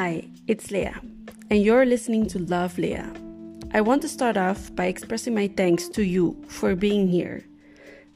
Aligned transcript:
Hi, 0.00 0.28
it's 0.46 0.70
Leah, 0.70 1.00
and 1.50 1.60
you're 1.60 1.84
listening 1.84 2.28
to 2.28 2.38
Love 2.38 2.78
Leah. 2.78 3.12
I 3.74 3.80
want 3.80 4.00
to 4.02 4.08
start 4.08 4.36
off 4.36 4.72
by 4.76 4.84
expressing 4.84 5.34
my 5.34 5.48
thanks 5.48 5.88
to 5.88 6.04
you 6.04 6.40
for 6.46 6.76
being 6.76 7.08
here. 7.08 7.44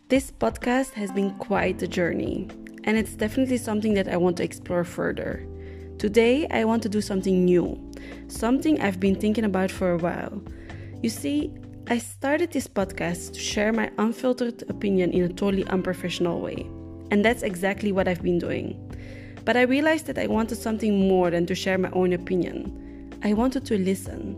This 0.07 0.31
podcast 0.31 0.93
has 0.93 1.11
been 1.11 1.35
quite 1.39 1.83
a 1.83 1.89
journey, 1.89 2.49
and 2.85 2.97
it's 2.97 3.17
definitely 3.17 3.57
something 3.57 3.95
that 3.95 4.07
I 4.07 4.17
want 4.17 4.37
to 4.37 4.45
explore 4.45 4.85
further. 4.85 5.45
Today, 5.99 6.47
I 6.53 6.65
want 6.67 6.85
to 6.85 6.89
do 6.89 7.01
something 7.01 7.45
new, 7.45 7.77
something 8.29 8.81
I've 8.81 9.01
been 9.01 9.17
thinking 9.17 9.45
about 9.45 9.73
for 9.73 9.91
a 9.91 9.99
while. 9.99 10.41
You 11.03 11.11
see, 11.11 11.53
I 11.89 11.99
started 11.99 12.53
this 12.53 12.69
podcast 12.69 13.33
to 13.33 13.41
share 13.41 13.73
my 13.73 13.91
unfiltered 13.99 14.63
opinion 14.69 15.11
in 15.11 15.25
a 15.25 15.29
totally 15.29 15.67
unprofessional 15.67 16.43
way, 16.43 16.65
and 17.11 17.25
that's 17.25 17.43
exactly 17.43 17.91
what 17.91 18.07
I've 18.07 18.23
been 18.23 18.39
doing. 18.39 18.79
But 19.45 19.57
I 19.57 19.63
realized 19.63 20.07
that 20.07 20.19
I 20.19 20.27
wanted 20.27 20.57
something 20.57 21.09
more 21.09 21.31
than 21.31 21.47
to 21.47 21.55
share 21.55 21.79
my 21.79 21.91
own 21.91 22.13
opinion. 22.13 23.13
I 23.25 23.33
wanted 23.33 23.65
to 23.67 23.79
listen, 23.79 24.37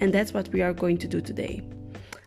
and 0.00 0.12
that's 0.12 0.34
what 0.34 0.48
we 0.48 0.60
are 0.62 0.72
going 0.72 0.98
to 0.98 1.08
do 1.08 1.20
today. 1.20 1.62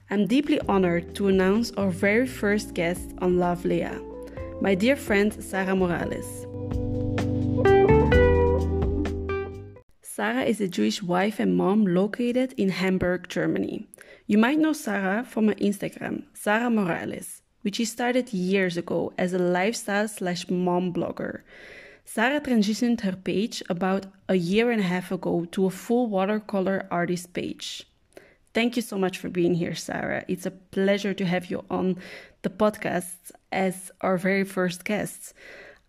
I'm 0.10 0.28
deeply 0.28 0.60
honored 0.70 1.16
to 1.16 1.28
announce 1.28 1.72
our 1.72 1.90
very 1.90 2.28
first 2.28 2.74
guest 2.74 3.14
on 3.20 3.40
Love 3.40 3.66
Leah, 3.66 4.02
my 4.62 4.76
dear 4.76 4.96
friend 4.96 5.34
Sarah 5.44 5.76
Morales. 5.76 6.46
Sarah 10.02 10.44
is 10.44 10.62
a 10.62 10.68
Jewish 10.68 11.02
wife 11.02 11.40
and 11.40 11.58
mom 11.58 11.86
located 11.86 12.54
in 12.54 12.70
Hamburg, 12.70 13.28
Germany. 13.28 13.88
You 14.28 14.38
might 14.38 14.60
know 14.60 14.72
Sarah 14.72 15.26
from 15.26 15.48
her 15.48 15.56
Instagram, 15.56 16.24
Sarah 16.34 16.70
Morales, 16.70 17.42
which 17.64 17.78
she 17.78 17.86
started 17.86 18.32
years 18.32 18.78
ago 18.78 19.12
as 19.18 19.34
a 19.34 19.40
lifestyle 19.40 20.08
slash 20.08 20.50
mom 20.50 20.94
blogger. 20.94 21.42
Sarah 22.06 22.42
transitioned 22.42 23.02
her 23.02 23.16
page 23.16 23.64
about 23.70 24.06
a 24.28 24.36
year 24.36 24.72
and 24.72 24.82
a 24.82 24.84
half 24.84 25.12
ago 25.12 25.46
to 25.52 25.66
a 25.66 25.70
full 25.70 26.08
watercolor 26.08 26.88
artist 26.92 27.34
page. 27.34 27.88
Thank 28.54 28.76
you 28.76 28.82
so 28.82 28.98
much 28.98 29.18
for 29.18 29.30
being 29.30 29.56
here, 29.56 29.74
Sarah. 29.74 30.24
It's 30.28 30.46
a 30.46 30.52
pleasure 30.52 31.14
to 31.14 31.26
have 31.26 31.48
you 31.48 31.66
on 31.72 31.98
the 32.44 32.50
podcast 32.50 33.32
as 33.52 33.92
our 34.02 34.18
very 34.18 34.44
first 34.44 34.84
guest. 34.84 35.34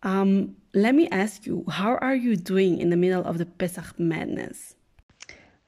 Um, 0.03 0.57
let 0.73 0.95
me 0.95 1.09
ask 1.11 1.47
you, 1.47 1.65
how 1.69 1.97
are 1.97 2.15
you 2.15 2.37
doing 2.37 2.79
in 2.79 2.91
the 2.91 2.97
middle 2.97 3.25
of 3.25 3.39
the 3.39 3.47
Pesach 3.47 3.99
madness? 3.99 4.77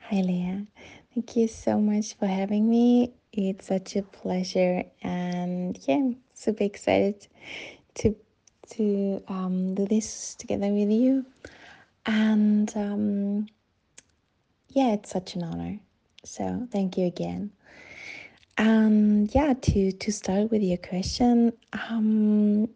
Hi, 0.08 0.20
Leah. 0.20 0.66
Thank 1.14 1.36
you 1.36 1.48
so 1.48 1.80
much 1.80 2.14
for 2.14 2.26
having 2.26 2.68
me. 2.68 3.12
It's 3.32 3.66
such 3.66 3.96
a 3.96 4.02
pleasure, 4.02 4.84
and 5.02 5.78
yeah, 5.86 6.10
super 6.32 6.64
excited 6.64 7.26
to 7.96 8.16
to 8.70 9.22
um, 9.28 9.74
do 9.74 9.86
this 9.86 10.34
together 10.34 10.68
with 10.68 10.90
you. 10.90 11.24
And 12.06 12.72
um, 12.76 13.46
yeah, 14.68 14.92
it's 14.92 15.10
such 15.10 15.34
an 15.34 15.42
honor. 15.42 15.78
So 16.24 16.66
thank 16.70 16.96
you 16.98 17.06
again. 17.06 17.50
And 18.58 19.32
yeah, 19.34 19.54
to 19.54 19.92
to 19.92 20.12
start 20.12 20.50
with 20.50 20.62
your 20.62 20.78
question, 20.78 21.52
um, 21.72 22.68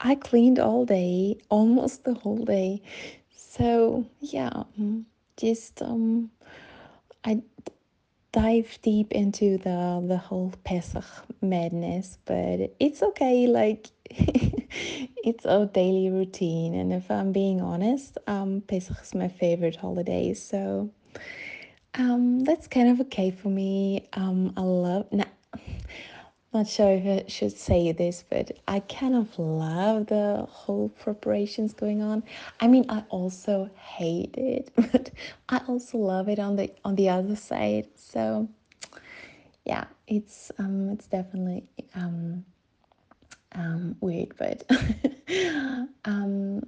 I 0.00 0.14
cleaned 0.14 0.58
all 0.58 0.84
day, 0.84 1.38
almost 1.50 2.04
the 2.04 2.14
whole 2.14 2.44
day. 2.44 2.82
So 3.30 4.06
yeah, 4.20 4.50
um, 4.78 5.06
just 5.36 5.82
um, 5.82 6.30
I 7.24 7.42
dive 8.36 8.78
deep 8.82 9.12
into 9.12 9.56
the 9.56 10.04
the 10.06 10.18
whole 10.18 10.52
Pesach 10.62 11.04
madness, 11.40 12.18
but 12.26 12.70
it's 12.78 13.02
okay. 13.02 13.46
Like 13.46 13.88
it's 14.10 15.46
a 15.46 15.64
daily 15.72 16.10
routine, 16.10 16.74
and 16.74 16.92
if 16.92 17.10
I'm 17.10 17.32
being 17.32 17.62
honest, 17.62 18.18
um, 18.26 18.62
Pesach 18.68 18.98
is 19.02 19.14
my 19.14 19.28
favorite 19.28 19.76
holiday. 19.76 20.34
So 20.34 20.90
um, 21.94 22.44
that's 22.44 22.68
kind 22.68 22.90
of 22.90 23.00
okay 23.06 23.30
for 23.30 23.48
me. 23.48 24.06
Um, 24.12 24.52
I 24.54 24.60
love. 24.60 25.06
Not 26.52 26.66
sure 26.68 26.92
if 26.92 27.04
I 27.26 27.28
should 27.28 27.56
say 27.56 27.92
this, 27.92 28.24
but 28.28 28.52
I 28.66 28.80
kind 28.80 29.14
of 29.14 29.38
love 29.38 30.06
the 30.06 30.46
whole 30.48 30.88
preparations 30.88 31.74
going 31.74 32.02
on. 32.02 32.22
I 32.60 32.66
mean, 32.66 32.86
I 32.88 33.04
also 33.10 33.68
hate 33.76 34.34
it, 34.36 34.70
but 34.76 35.10
I 35.48 35.60
also 35.68 35.98
love 35.98 36.28
it 36.28 36.38
on 36.38 36.56
the 36.56 36.70
on 36.84 36.94
the 36.94 37.08
other 37.08 37.36
side. 37.36 37.88
So, 37.96 38.48
yeah, 39.64 39.84
it's 40.06 40.50
um, 40.58 40.90
it's 40.90 41.06
definitely 41.06 41.68
um, 41.94 42.44
um, 43.52 43.96
weird, 44.00 44.34
but 44.38 44.64
um, 46.04 46.62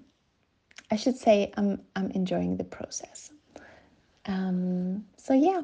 I 0.91 0.97
should 0.97 1.17
say 1.17 1.53
I'm 1.57 1.81
I'm 1.97 2.11
enjoying 2.11 2.57
the 2.57 2.65
process. 2.65 3.31
Um, 4.27 5.05
so 5.17 5.35
yeah. 5.35 5.63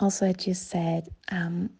Also, 0.00 0.26
I 0.26 0.32
just 0.32 0.68
said 0.70 1.08
um, 1.30 1.70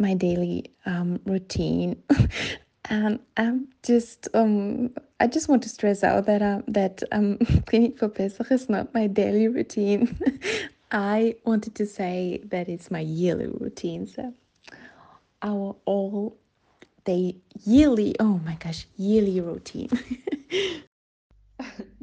my 0.00 0.14
daily 0.14 0.72
um, 0.86 1.20
routine. 1.24 2.02
and 2.90 3.18
I'm 3.36 3.68
just 3.82 4.28
um 4.34 4.90
I 5.20 5.26
just 5.26 5.48
want 5.48 5.62
to 5.64 5.68
stress 5.68 6.02
out 6.02 6.26
that 6.26 6.42
um 6.42 6.64
that 6.68 7.02
um 7.12 7.38
cleaning 7.66 7.94
for 7.94 8.08
Pesach 8.08 8.50
is 8.50 8.68
not 8.68 8.94
my 8.94 9.06
daily 9.06 9.48
routine. 9.48 10.18
I 10.92 11.34
wanted 11.44 11.74
to 11.76 11.86
say 11.86 12.40
that 12.46 12.68
it's 12.68 12.90
my 12.90 13.00
yearly 13.00 13.48
routine. 13.48 14.06
So 14.06 14.32
our 15.42 15.76
all 15.84 16.36
day 17.04 17.36
yearly 17.64 18.14
oh 18.20 18.40
my 18.44 18.54
gosh 18.54 18.86
yearly 18.96 19.40
routine. 19.40 19.90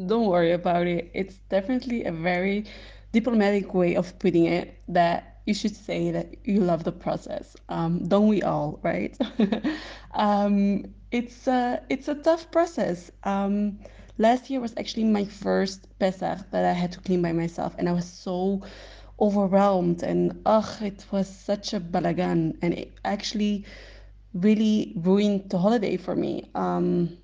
Don't 0.05 0.27
worry 0.27 0.51
about 0.51 0.85
it. 0.87 1.09
It's 1.13 1.35
definitely 1.49 2.03
a 2.03 2.11
very 2.11 2.65
diplomatic 3.11 3.73
way 3.73 3.95
of 3.95 4.17
putting 4.19 4.45
it 4.45 4.77
that 4.89 5.34
you 5.45 5.53
should 5.53 5.75
say 5.75 6.11
that 6.11 6.35
you 6.43 6.59
love 6.59 6.83
the 6.83 6.91
process. 6.91 7.55
Um, 7.69 8.07
don't 8.07 8.27
we 8.27 8.41
all, 8.41 8.79
right? 8.83 9.17
um, 10.13 10.85
it's 11.11 11.47
a 11.47 11.81
it's 11.89 12.07
a 12.07 12.15
tough 12.15 12.51
process. 12.51 13.11
Um, 13.23 13.79
last 14.17 14.49
year 14.49 14.59
was 14.59 14.73
actually 14.77 15.05
my 15.05 15.25
first 15.25 15.87
Pesach 15.99 16.49
that 16.51 16.65
I 16.65 16.73
had 16.73 16.91
to 16.93 16.99
clean 16.99 17.21
by 17.21 17.31
myself, 17.31 17.75
and 17.77 17.87
I 17.87 17.91
was 17.91 18.05
so 18.05 18.63
overwhelmed 19.19 20.03
and 20.03 20.41
ugh, 20.45 20.81
it 20.81 21.05
was 21.11 21.27
such 21.29 21.73
a 21.73 21.79
balagan, 21.79 22.57
and 22.61 22.73
it 22.73 22.93
actually 23.05 23.65
really 24.33 24.93
ruined 24.97 25.49
the 25.49 25.57
holiday 25.57 25.95
for 25.95 26.15
me. 26.15 26.49
Um, 26.55 27.17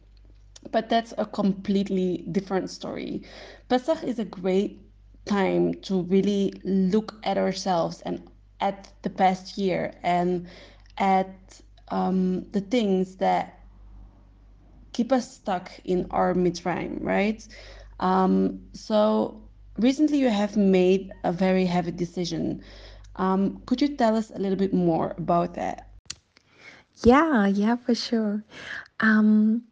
but 0.71 0.89
that's 0.89 1.13
a 1.17 1.25
completely 1.25 2.23
different 2.31 2.69
story. 2.69 3.23
Pesach 3.67 4.03
is 4.03 4.19
a 4.19 4.25
great 4.25 4.79
time 5.25 5.73
to 5.75 6.03
really 6.03 6.53
look 6.63 7.15
at 7.23 7.37
ourselves 7.37 8.01
and 8.01 8.21
at 8.59 8.91
the 9.01 9.09
past 9.09 9.57
year 9.57 9.93
and 10.03 10.47
at 10.97 11.61
um, 11.89 12.45
the 12.51 12.61
things 12.61 13.17
that 13.17 13.59
keep 14.93 15.11
us 15.11 15.35
stuck 15.35 15.71
in 15.83 16.07
our 16.11 16.33
mitzrayim, 16.33 16.97
right? 17.01 17.47
Um, 17.99 18.61
so 18.73 19.41
recently 19.77 20.17
you 20.17 20.29
have 20.29 20.57
made 20.57 21.11
a 21.23 21.31
very 21.31 21.65
heavy 21.65 21.91
decision. 21.91 22.63
Um, 23.15 23.61
could 23.65 23.81
you 23.81 23.95
tell 23.95 24.15
us 24.15 24.31
a 24.31 24.39
little 24.39 24.57
bit 24.57 24.73
more 24.73 25.13
about 25.17 25.55
that? 25.55 25.87
Yeah, 27.03 27.47
yeah, 27.47 27.75
for 27.77 27.95
sure. 27.95 28.43
Um, 28.99 29.63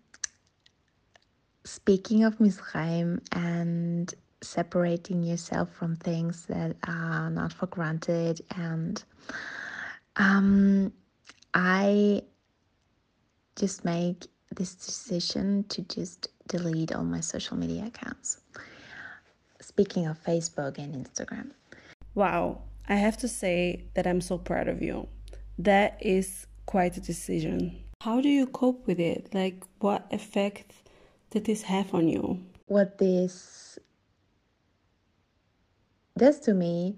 speaking 1.63 2.23
of 2.23 2.37
Mitzrayim 2.39 3.19
and 3.31 4.13
separating 4.41 5.23
yourself 5.23 5.69
from 5.73 5.95
things 5.95 6.45
that 6.45 6.75
are 6.87 7.29
not 7.29 7.53
for 7.53 7.67
granted. 7.67 8.41
And 8.55 9.03
um, 10.15 10.91
i 11.53 12.21
just 13.55 13.83
make 13.83 14.27
this 14.55 14.75
decision 14.75 15.65
to 15.69 15.81
just 15.83 16.29
delete 16.47 16.93
all 16.93 17.03
my 17.03 17.19
social 17.19 17.57
media 17.57 17.85
accounts. 17.85 18.39
Speaking 19.61 20.07
of 20.07 20.21
facebook 20.23 20.77
and 20.77 20.93
instagram. 20.95 21.51
Wow. 22.15 22.61
I 22.87 22.95
have 22.95 23.17
to 23.17 23.27
say 23.27 23.83
that 23.93 24.07
i'm 24.07 24.21
so 24.21 24.37
proud 24.37 24.67
of 24.67 24.81
you. 24.81 25.07
That 25.57 25.97
is 26.01 26.47
quite 26.65 26.97
a 26.97 27.01
decision. 27.01 27.83
How 28.01 28.21
do 28.21 28.29
you 28.29 28.47
cope 28.47 28.87
with 28.87 28.99
it? 28.99 29.29
Like 29.33 29.63
what 29.79 30.07
effect 30.11 30.73
did 31.31 31.45
this 31.45 31.63
have 31.63 31.93
on 31.93 32.07
you? 32.07 32.39
What 32.67 32.97
this 32.97 33.68
this 36.19 36.39
to 36.41 36.53
me 36.53 36.97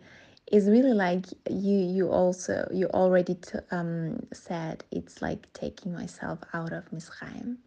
is 0.51 0.67
really 0.67 0.93
like 0.93 1.25
you 1.49 1.77
you 1.77 2.09
also 2.09 2.67
you 2.73 2.87
already 2.87 3.35
t- 3.35 3.59
um, 3.71 4.19
said 4.33 4.83
it's 4.91 5.21
like 5.21 5.51
taking 5.53 5.93
myself 5.93 6.39
out 6.53 6.73
of 6.73 6.83
Mitzrayim, 6.91 7.57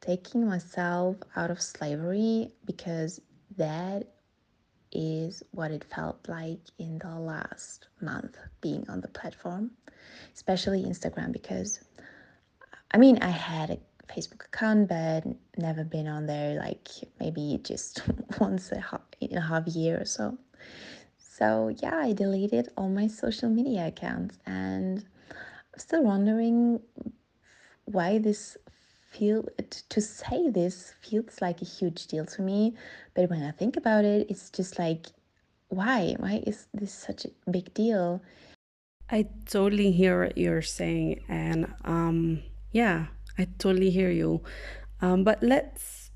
taking 0.00 0.46
myself 0.46 1.16
out 1.34 1.50
of 1.50 1.60
slavery 1.60 2.52
because 2.66 3.20
that 3.56 4.04
is 4.92 5.42
what 5.50 5.72
it 5.72 5.84
felt 5.92 6.28
like 6.28 6.60
in 6.78 6.98
the 6.98 7.18
last 7.18 7.88
month 8.00 8.36
being 8.60 8.88
on 8.88 9.00
the 9.00 9.08
platform, 9.08 9.72
especially 10.34 10.84
Instagram 10.84 11.32
because 11.32 11.80
I 12.92 12.98
mean 12.98 13.18
I 13.22 13.30
had 13.30 13.70
a 13.70 13.78
Facebook 14.06 14.44
account, 14.46 14.88
but 14.88 15.24
never 15.56 15.82
been 15.82 16.06
on 16.06 16.26
there 16.26 16.58
like 16.58 16.88
maybe 17.18 17.58
just 17.64 18.02
once 18.40 18.70
a 18.70 19.00
in 19.20 19.36
a 19.36 19.40
half 19.40 19.66
year 19.66 20.00
or 20.00 20.04
so. 20.04 20.38
So 21.18 21.74
yeah, 21.82 21.96
I 21.96 22.12
deleted 22.12 22.68
all 22.76 22.88
my 22.88 23.06
social 23.06 23.50
media 23.50 23.88
accounts 23.88 24.38
and 24.46 25.04
I'm 25.72 25.78
still 25.78 26.04
wondering 26.04 26.80
why 27.84 28.18
this 28.18 28.56
feel 29.10 29.44
to 29.88 30.00
say 30.00 30.50
this 30.50 30.94
feels 31.00 31.40
like 31.40 31.62
a 31.62 31.64
huge 31.64 32.06
deal 32.06 32.26
to 32.26 32.42
me, 32.42 32.74
but 33.14 33.30
when 33.30 33.42
I 33.42 33.52
think 33.52 33.76
about 33.76 34.04
it, 34.04 34.26
it's 34.30 34.50
just 34.50 34.78
like 34.78 35.06
why? 35.68 36.14
Why 36.18 36.42
is 36.46 36.66
this 36.72 36.92
such 36.92 37.24
a 37.24 37.50
big 37.50 37.74
deal? 37.74 38.22
I 39.10 39.28
totally 39.46 39.92
hear 39.92 40.24
what 40.24 40.38
you're 40.38 40.62
saying, 40.62 41.24
and 41.28 41.72
um, 41.84 42.42
yeah, 42.72 43.06
I 43.38 43.48
totally 43.58 43.90
hear 43.90 44.10
you. 44.10 44.42
Um, 45.00 45.24
but 45.24 45.42
let's 45.42 46.10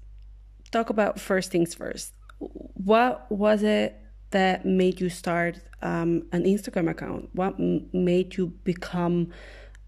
talk 0.70 0.90
about 0.90 1.20
first 1.20 1.50
things 1.50 1.74
first. 1.74 2.14
What 2.38 3.30
was 3.30 3.62
it 3.62 3.96
that 4.30 4.64
made 4.64 5.00
you 5.00 5.08
start 5.08 5.56
um, 5.82 6.24
an 6.32 6.44
Instagram 6.44 6.90
account? 6.90 7.28
What 7.32 7.58
made 7.58 8.36
you 8.36 8.48
become 8.64 9.32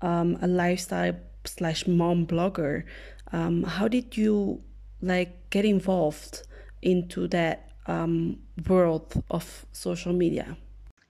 um, 0.03 0.39
a 0.41 0.47
lifestyle 0.47 1.17
slash 1.45 1.87
mom 1.87 2.27
blogger? 2.27 2.85
Um, 3.33 3.63
how 3.63 3.89
did 3.89 4.17
you 4.17 4.63
like 5.03 5.51
get 5.51 5.65
involved 5.65 6.43
into 6.83 7.29
that 7.29 7.71
um, 7.87 8.39
world 8.69 9.23
of 9.31 9.67
social 9.73 10.13
media? 10.13 10.57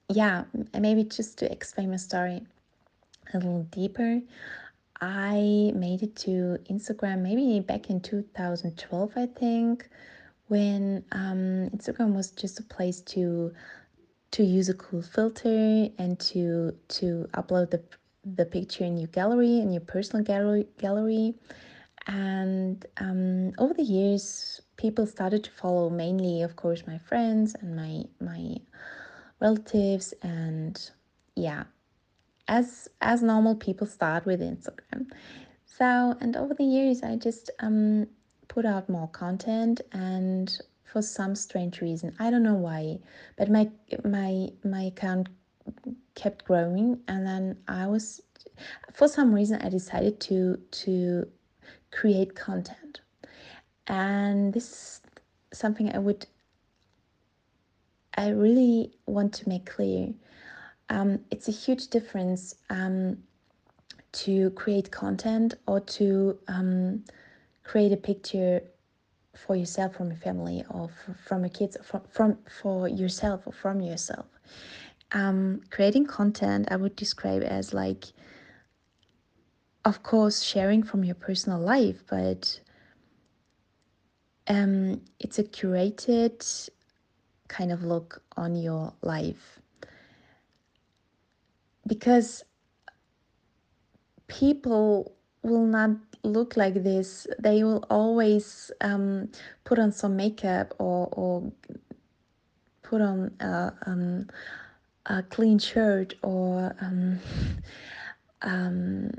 Yeah, 0.09 0.45
maybe 0.79 1.05
just 1.05 1.39
to 1.39 1.51
explain 1.51 1.91
my 1.91 1.97
story 1.97 2.43
a 3.33 3.39
little 3.39 3.63
deeper. 3.71 4.21
I 5.01 5.73
made 5.75 6.03
it 6.03 6.17
to 6.17 6.59
Instagram 6.69 7.21
maybe 7.21 7.61
back 7.61 7.89
in 7.89 8.01
2012, 8.01 9.13
I 9.17 9.27
think, 9.27 9.89
when 10.51 11.05
um, 11.13 11.71
Instagram 11.77 12.13
was 12.13 12.33
just 12.33 12.59
a 12.59 12.65
place 12.65 13.01
to 13.03 13.53
to 14.33 14.43
use 14.43 14.69
a 14.69 14.75
cool 14.75 15.03
filter 15.03 15.89
and 15.99 16.19
to 16.19 16.73
to 16.89 17.29
upload 17.35 17.71
the 17.71 17.81
the 18.25 18.45
picture 18.45 18.85
in 18.85 18.97
your 18.97 19.09
gallery 19.09 19.59
in 19.61 19.73
your 19.73 19.81
personal 19.83 20.25
gallery 20.25 20.67
gallery. 20.79 21.35
And 22.07 22.85
um, 22.97 23.53
over 23.59 23.75
the 23.75 23.83
years, 23.83 24.61
people 24.77 25.07
started 25.07 25.45
to 25.45 25.51
follow 25.51 25.89
mainly, 25.91 26.43
of 26.43 26.57
course, 26.57 26.83
my 26.87 26.99
friends 26.99 27.55
and 27.61 27.77
my 27.77 28.05
my 28.21 28.57
relatives 29.41 30.13
and 30.23 30.91
yeah 31.37 31.65
as 32.49 32.89
as 33.01 33.23
normal 33.23 33.55
people 33.55 33.87
start 33.87 34.27
with 34.27 34.41
Instagram. 34.41 35.07
So 35.65 36.17
and 36.21 36.37
over 36.37 36.55
the 36.55 36.65
years 36.65 37.03
I 37.05 37.15
just 37.17 37.51
um 37.61 38.09
put 38.51 38.67
out 38.67 38.89
more 38.89 39.09
content 39.09 39.81
and 39.93 40.61
for 40.85 41.01
some 41.01 41.35
strange 41.35 41.81
reason 41.81 42.15
I 42.19 42.31
don't 42.31 42.43
know 42.43 42.61
why 42.69 42.99
but 43.37 43.49
my 43.51 43.71
my 44.05 44.49
my 44.65 44.83
account 44.93 45.29
kept 46.15 46.45
growing 46.45 47.01
and 47.09 47.27
then 47.27 47.57
I 47.69 47.87
was 47.87 48.21
for 48.93 49.09
some 49.09 49.35
reason 49.35 49.61
I 49.63 49.69
decided 49.69 50.21
to 50.21 50.59
to 50.83 51.27
create 51.91 52.35
content. 52.35 53.01
And 53.87 54.53
this 54.53 54.71
is 54.71 55.01
something 55.53 55.95
I 55.95 55.99
would 55.99 56.27
I 58.17 58.31
really 58.31 58.93
want 59.07 59.33
to 59.35 59.49
make 59.49 59.67
clear. 59.67 60.13
Um, 60.89 61.21
it's 61.31 61.49
a 61.49 61.53
huge 61.53 61.89
difference 61.89 62.57
um, 62.69 63.19
to 64.13 64.51
create 64.51 64.91
content 64.91 65.55
or 65.67 65.81
to 65.81 66.39
um, 66.49 67.05
create 67.71 67.93
a 67.93 67.97
picture 68.11 68.63
for 69.37 69.55
yourself 69.57 69.95
from 69.97 70.09
your 70.13 70.23
family 70.29 70.65
or 70.71 70.91
from 71.29 71.41
your 71.43 71.55
kids 71.59 71.77
from, 71.89 72.03
from 72.11 72.39
for 72.61 72.89
yourself 72.89 73.47
or 73.47 73.53
from 73.53 73.81
yourself. 73.81 74.27
Um, 75.13 75.63
creating 75.71 76.07
content 76.07 76.69
i 76.71 76.77
would 76.77 76.95
describe 76.95 77.43
as 77.43 77.75
like 77.75 78.05
of 79.85 80.05
course 80.05 80.41
sharing 80.41 80.85
from 80.85 81.03
your 81.03 81.17
personal 81.17 81.59
life 81.59 82.05
but 82.09 82.61
um, 84.51 85.01
it's 85.21 85.39
a 85.39 85.45
curated 85.45 86.71
kind 87.49 87.71
of 87.71 87.85
look 87.85 88.23
on 88.37 88.57
your 88.57 88.93
life. 89.03 89.61
Because 91.87 92.45
people 94.29 95.15
will 95.43 95.67
not 95.67 95.91
look 96.23 96.57
like 96.57 96.83
this 96.83 97.27
they 97.39 97.65
will 97.65 97.85
always 97.91 98.71
um, 98.81 99.31
put 99.65 99.79
on 99.79 99.93
some 99.93 100.17
makeup 100.17 100.75
or, 100.79 101.09
or 101.13 101.53
put 102.83 103.01
on 103.01 103.31
a, 103.41 103.73
um, 103.87 104.29
a 105.07 105.23
clean 105.25 105.59
shirt 105.59 106.15
or 106.23 106.75
um, 106.81 107.19
um, 108.43 109.11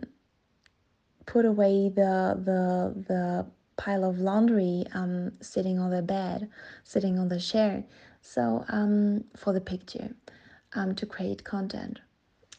put 1.25 1.45
away 1.45 1.89
the 1.89 2.39
the 2.43 3.03
the 3.07 3.45
pile 3.77 4.03
of 4.03 4.19
laundry 4.19 4.85
um, 4.93 5.31
sitting 5.41 5.79
on 5.79 5.89
the 5.89 6.01
bed 6.01 6.49
sitting 6.83 7.17
on 7.17 7.29
the 7.29 7.39
chair. 7.39 7.83
So 8.21 8.63
um, 8.69 9.23
for 9.35 9.53
the 9.53 9.61
picture 9.61 10.13
to 10.95 11.05
create 11.05 11.43
content. 11.43 11.99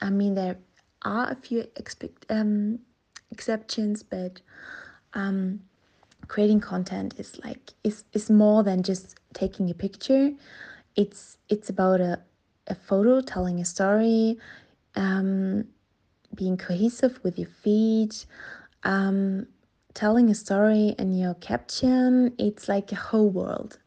I 0.00 0.10
mean, 0.10 0.34
there 0.34 0.58
are 1.02 1.30
a 1.30 1.34
few 1.34 1.60
expect, 1.76 2.26
um, 2.28 2.80
exceptions, 3.32 4.02
but 4.02 4.40
um, 5.14 5.60
creating 6.28 6.60
content 6.60 7.14
is 7.18 7.38
like 7.44 7.72
is 7.82 8.04
is 8.12 8.30
more 8.30 8.62
than 8.62 8.82
just 8.82 9.16
taking 9.34 9.70
a 9.70 9.74
picture. 9.74 10.30
It's 10.96 11.38
it's 11.48 11.70
about 11.70 12.00
a 12.00 12.20
a 12.68 12.74
photo 12.74 13.20
telling 13.20 13.58
a 13.60 13.64
story, 13.64 14.38
um, 14.94 15.64
being 16.34 16.56
cohesive 16.56 17.18
with 17.24 17.38
your 17.38 17.48
feed, 17.48 18.14
um, 18.84 19.46
telling 19.94 20.30
a 20.30 20.34
story 20.34 20.94
in 20.98 21.12
your 21.14 21.34
caption. 21.34 22.34
It's 22.38 22.68
like 22.68 22.92
a 22.92 22.96
whole 22.96 23.30
world 23.30 23.78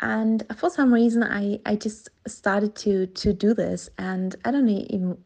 and 0.00 0.44
for 0.56 0.70
some 0.70 0.92
reason 0.92 1.22
i 1.22 1.58
i 1.66 1.76
just 1.76 2.08
started 2.26 2.74
to 2.74 3.06
to 3.08 3.32
do 3.32 3.54
this 3.54 3.90
and 3.98 4.36
i 4.44 4.50
don't 4.50 4.66
know 4.66 4.84
even 4.88 5.16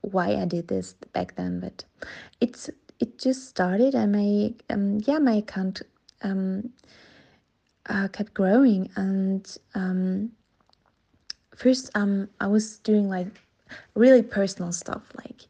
why 0.00 0.34
i 0.36 0.44
did 0.44 0.68
this 0.68 0.94
back 1.12 1.36
then 1.36 1.60
but 1.60 1.84
it's 2.40 2.70
it 3.02 3.18
just 3.18 3.48
started 3.48 3.94
and 3.94 4.12
my 4.12 4.54
um 4.70 5.00
yeah 5.06 5.18
my 5.18 5.34
account 5.44 5.82
um 6.22 6.70
uh, 7.86 8.08
kept 8.08 8.32
growing 8.34 8.88
and 8.96 9.58
um 9.74 10.30
first 11.56 11.90
um 11.94 12.28
i 12.40 12.46
was 12.46 12.78
doing 12.78 13.08
like 13.08 13.28
really 13.94 14.22
personal 14.22 14.72
stuff 14.72 15.02
like 15.16 15.42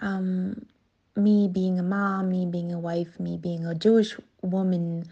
um 0.00 0.64
me 1.16 1.48
being 1.48 1.78
a 1.78 1.82
mom 1.82 2.30
me 2.30 2.46
being 2.46 2.72
a 2.72 2.78
wife 2.78 3.20
me 3.20 3.36
being 3.36 3.66
a 3.66 3.74
jewish 3.74 4.16
woman 4.42 5.04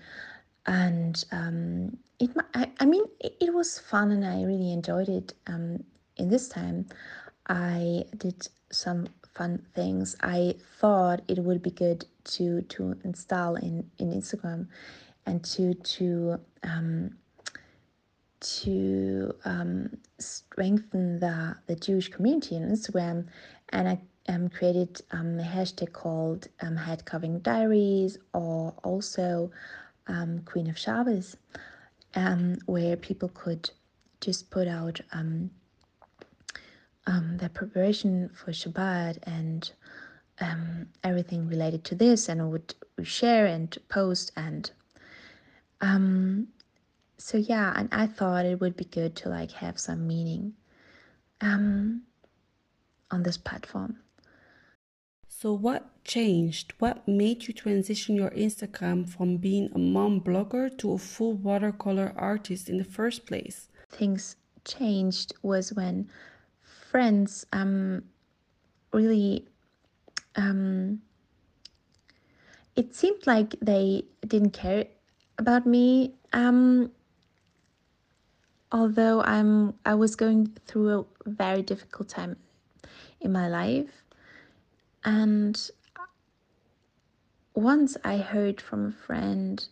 and 0.67 1.25
um 1.33 1.97
it 2.21 2.31
I, 2.55 2.71
I 2.81 2.87
mean 2.87 3.05
it, 3.21 3.37
it 3.41 3.55
was 3.55 3.79
fun 3.79 4.11
and 4.13 4.25
I 4.25 4.43
really 4.45 4.73
enjoyed 4.73 5.09
it 5.09 5.35
um 5.47 5.85
in 6.17 6.29
this 6.29 6.49
time. 6.49 6.87
I 7.49 8.05
did 8.17 8.49
some 8.71 9.07
fun 9.35 9.65
things. 9.75 10.17
I 10.23 10.57
thought 10.81 11.23
it 11.29 11.39
would 11.39 11.63
be 11.63 11.71
good 11.71 12.07
to 12.25 12.63
to 12.63 12.97
install 13.05 13.57
in 13.57 13.91
in 13.99 14.13
Instagram 14.13 14.69
and 15.27 15.45
to 15.45 15.75
to 15.75 16.41
um 16.63 17.17
to 18.41 19.35
um, 19.47 19.97
strengthen 20.19 21.19
the, 21.19 21.57
the 21.67 21.77
Jewish 21.77 22.09
community 22.09 22.57
on 22.57 22.63
Instagram, 22.63 23.27
and 23.71 23.89
I 23.89 23.99
um, 24.29 24.49
created 24.51 25.01
um, 25.13 25.39
a 25.39 25.43
hashtag 25.43 25.93
called 25.93 26.49
um, 26.61 26.77
Head 26.77 27.05
Covering 27.05 27.39
Diaries 27.41 28.19
or 28.35 28.75
also 28.83 29.51
um, 30.07 30.41
Queen 30.45 30.69
of 30.69 30.79
Shabbos 30.79 31.37
um, 32.15 32.57
where 32.67 32.97
people 32.97 33.29
could 33.29 33.71
just 34.21 34.51
put 34.51 34.69
out 34.69 35.01
um, 35.13 35.51
um, 37.07 37.37
their 37.39 37.49
preparation 37.49 38.31
for 38.31 38.53
Shabbat 38.53 39.19
and 39.25 39.71
um, 40.41 40.87
everything 41.03 41.49
related 41.49 41.85
to 41.85 41.95
this, 41.95 42.29
and 42.29 42.41
I 42.41 42.45
would 42.45 42.75
share 43.03 43.47
and 43.47 43.77
post 43.89 44.33
and 44.37 44.71
um, 45.81 46.49
so 47.19 47.39
yeah, 47.39 47.73
and 47.77 47.89
I 47.93 48.07
thought 48.07 48.47
it 48.47 48.61
would 48.61 48.77
be 48.77 48.85
good 48.85 49.17
to 49.17 49.29
like 49.29 49.53
have 49.53 49.79
some 49.79 50.07
meaning 50.07 50.55
um, 51.41 52.03
on 53.11 53.23
this 53.23 53.37
platform. 53.37 53.99
So, 55.29 55.53
what 55.53 56.05
changed? 56.05 56.73
What 56.79 57.07
made 57.07 57.47
you 57.47 57.55
transition 57.55 58.15
your 58.15 58.31
Instagram 58.31 59.09
from 59.09 59.37
being 59.37 59.71
a 59.75 59.79
mom 59.79 60.21
blogger 60.21 60.77
to 60.79 60.93
a 60.93 60.99
full 60.99 61.35
watercolor 61.35 62.15
artist 62.17 62.69
in 62.69 62.79
the 62.79 62.85
first 62.85 63.27
place? 63.27 63.69
Things 63.91 64.37
changed 64.65 65.35
was 65.43 65.73
when 65.73 66.09
friends 66.95 67.45
um, 67.53 68.05
really 68.93 69.45
um, 70.37 71.03
it 72.77 72.95
seemed 72.95 73.27
like 73.27 73.57
they 73.61 74.05
didn't 74.25 74.53
care 74.53 74.87
about 75.37 75.67
me. 75.67 76.15
Um, 76.33 76.93
although 78.71 79.23
I'm 79.23 79.75
I 79.85 79.97
was 79.97 80.15
going 80.15 80.57
through 80.67 81.01
a 81.27 81.29
very 81.29 81.63
difficult 81.63 82.09
time 82.09 82.37
in 83.21 83.33
my 83.33 83.49
life, 83.49 84.05
and 85.05 85.59
once 87.57 87.97
I 88.05 88.19
heard 88.19 88.61
from 88.61 88.87
a 88.87 88.93
friend, 88.93 89.67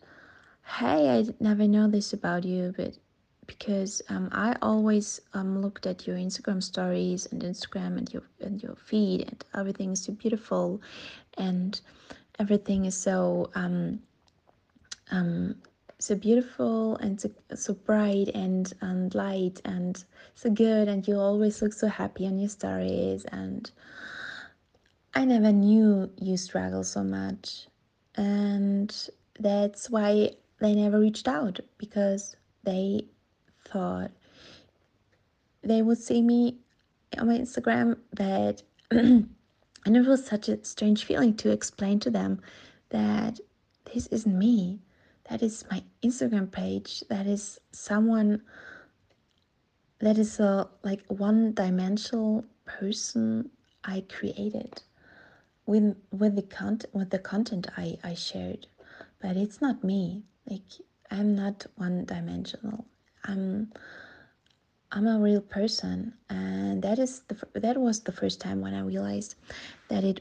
"Hey, 0.79 1.09
I 1.21 1.33
never 1.39 1.69
know 1.69 1.87
this 1.87 2.13
about 2.13 2.43
you, 2.45 2.75
but 2.77 2.99
because 3.47 4.03
um, 4.09 4.29
I 4.33 4.57
always 4.63 5.21
um, 5.35 5.61
looked 5.61 5.87
at 5.87 6.07
your 6.07 6.17
Instagram 6.17 6.63
stories 6.63 7.27
and 7.31 7.43
Instagram 7.43 7.99
and 7.99 8.13
your 8.13 8.23
and 8.41 8.63
your 8.63 8.77
feed 8.77 9.23
and 9.29 9.45
everything 9.55 9.93
is 9.93 10.05
so 10.05 10.13
beautiful, 10.13 10.81
and 11.39 11.81
everything 12.39 12.85
is 12.85 12.97
so 12.97 13.51
um, 13.55 14.01
um, 15.11 15.57
so 15.99 16.15
beautiful 16.15 16.97
and 16.97 17.21
so, 17.21 17.31
so 17.55 17.75
bright 17.75 18.29
and 18.35 18.73
and 18.81 19.15
light 19.15 19.61
and 19.65 20.05
so 20.35 20.51
good, 20.51 20.89
and 20.89 21.07
you 21.09 21.17
always 21.19 21.63
look 21.63 21.73
so 21.73 21.89
happy 21.89 22.27
on 22.27 22.39
your 22.39 22.49
stories 22.51 23.25
and." 23.27 23.71
I 25.15 25.27
never 25.27 25.53
knew 25.53 26.11
you 26.19 26.39
struggle 26.39 26.83
so 26.85 27.05
much, 27.05 27.67
and 28.15 29.11
that's 29.39 29.91
why 29.91 30.31
they 30.59 30.75
never 30.75 30.99
reached 30.99 31.29
out 31.29 31.61
because 31.77 32.35
they 32.65 33.05
thought 33.73 34.11
they 35.63 35.83
would 35.83 35.99
see 35.99 36.21
me 36.23 36.59
on 37.19 37.29
my 37.29 37.39
Instagram 37.39 37.97
that 38.13 38.63
and 38.91 39.97
it 39.97 40.07
was 40.07 40.27
such 40.27 40.49
a 40.49 40.65
strange 40.65 41.05
feeling 41.05 41.35
to 41.37 41.51
explain 41.51 41.99
to 42.01 42.11
them 42.11 42.41
that 42.91 43.41
this 43.93 44.07
isn't 44.09 44.39
me. 44.39 44.81
That 45.29 45.43
is 45.43 45.65
my 45.71 45.83
Instagram 46.03 46.51
page. 46.51 47.03
That 47.09 47.27
is 47.27 47.59
someone 47.73 48.43
that 49.99 50.19
is 50.19 50.41
a 50.41 50.69
like 50.83 51.03
one 51.09 51.53
dimensional 51.53 52.45
person 52.65 53.51
I 53.85 54.05
created 54.09 54.83
with 55.67 55.97
with 56.11 56.37
the 56.37 56.43
content 56.43 56.93
with 56.95 57.11
the 57.11 57.19
content 57.19 57.69
I, 57.77 57.99
I 58.03 58.15
shared. 58.15 58.67
But 59.21 59.37
it's 59.37 59.61
not 59.61 59.85
me. 59.85 60.25
Like 60.49 60.63
I'm 61.11 61.35
not 61.35 61.67
one 61.77 62.05
dimensional. 62.05 62.87
I'm 63.25 63.73
I'm 64.91 65.07
a 65.07 65.19
real 65.19 65.41
person, 65.41 66.15
and 66.29 66.83
that 66.83 66.99
is 66.99 67.23
the 67.29 67.37
that 67.61 67.79
was 67.79 68.01
the 68.01 68.13
first 68.13 68.41
time 68.41 68.61
when 68.61 68.75
I 68.75 68.83
realized 68.83 69.37
that 69.89 70.05
it 70.05 70.21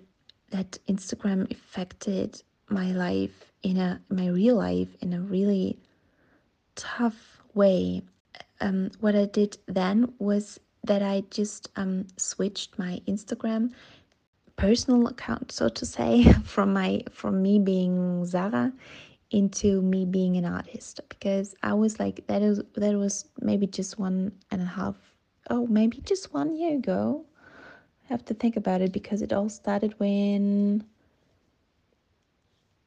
that 0.52 0.78
Instagram 0.88 1.52
affected 1.52 2.42
my 2.70 2.92
life 2.92 3.52
in 3.64 3.78
a 3.78 4.02
my 4.10 4.28
real 4.28 4.56
life 4.56 4.96
in 5.02 5.14
a 5.14 5.22
really 5.22 5.78
tough 6.76 7.42
way. 7.54 8.02
Um, 8.62 8.92
what 9.00 9.16
I 9.16 9.26
did 9.26 9.58
then 9.68 10.14
was 10.20 10.60
that 10.84 11.02
I 11.02 11.24
just 11.32 11.70
um, 11.76 12.08
switched 12.18 12.78
my 12.78 13.02
Instagram 13.08 13.72
personal 14.56 15.08
account, 15.08 15.52
so 15.52 15.70
to 15.70 15.86
say, 15.86 16.32
from 16.44 16.74
my 16.74 17.04
from 17.12 17.42
me 17.42 17.60
being 17.60 18.26
Zara 18.26 18.72
into 19.32 19.82
me 19.82 20.06
being 20.06 20.36
an 20.38 20.46
artist 20.46 21.00
because 21.10 21.56
I 21.64 21.74
was 21.74 22.00
like 22.00 22.28
that 22.28 22.42
is 22.42 22.62
that 22.76 22.94
was 22.96 23.26
maybe 23.40 23.66
just 23.66 23.98
one 23.98 24.34
and 24.52 24.62
a 24.62 24.66
half 24.66 24.96
oh 25.50 25.66
maybe 25.68 26.00
just 26.02 26.34
one 26.34 26.56
year 26.56 26.76
ago. 26.76 27.26
I 28.06 28.14
have 28.14 28.26
to 28.26 28.34
think 28.34 28.58
about 28.58 28.82
it 28.82 28.92
because 28.92 29.22
it 29.22 29.32
all 29.32 29.50
started 29.50 29.98
when 30.00 30.84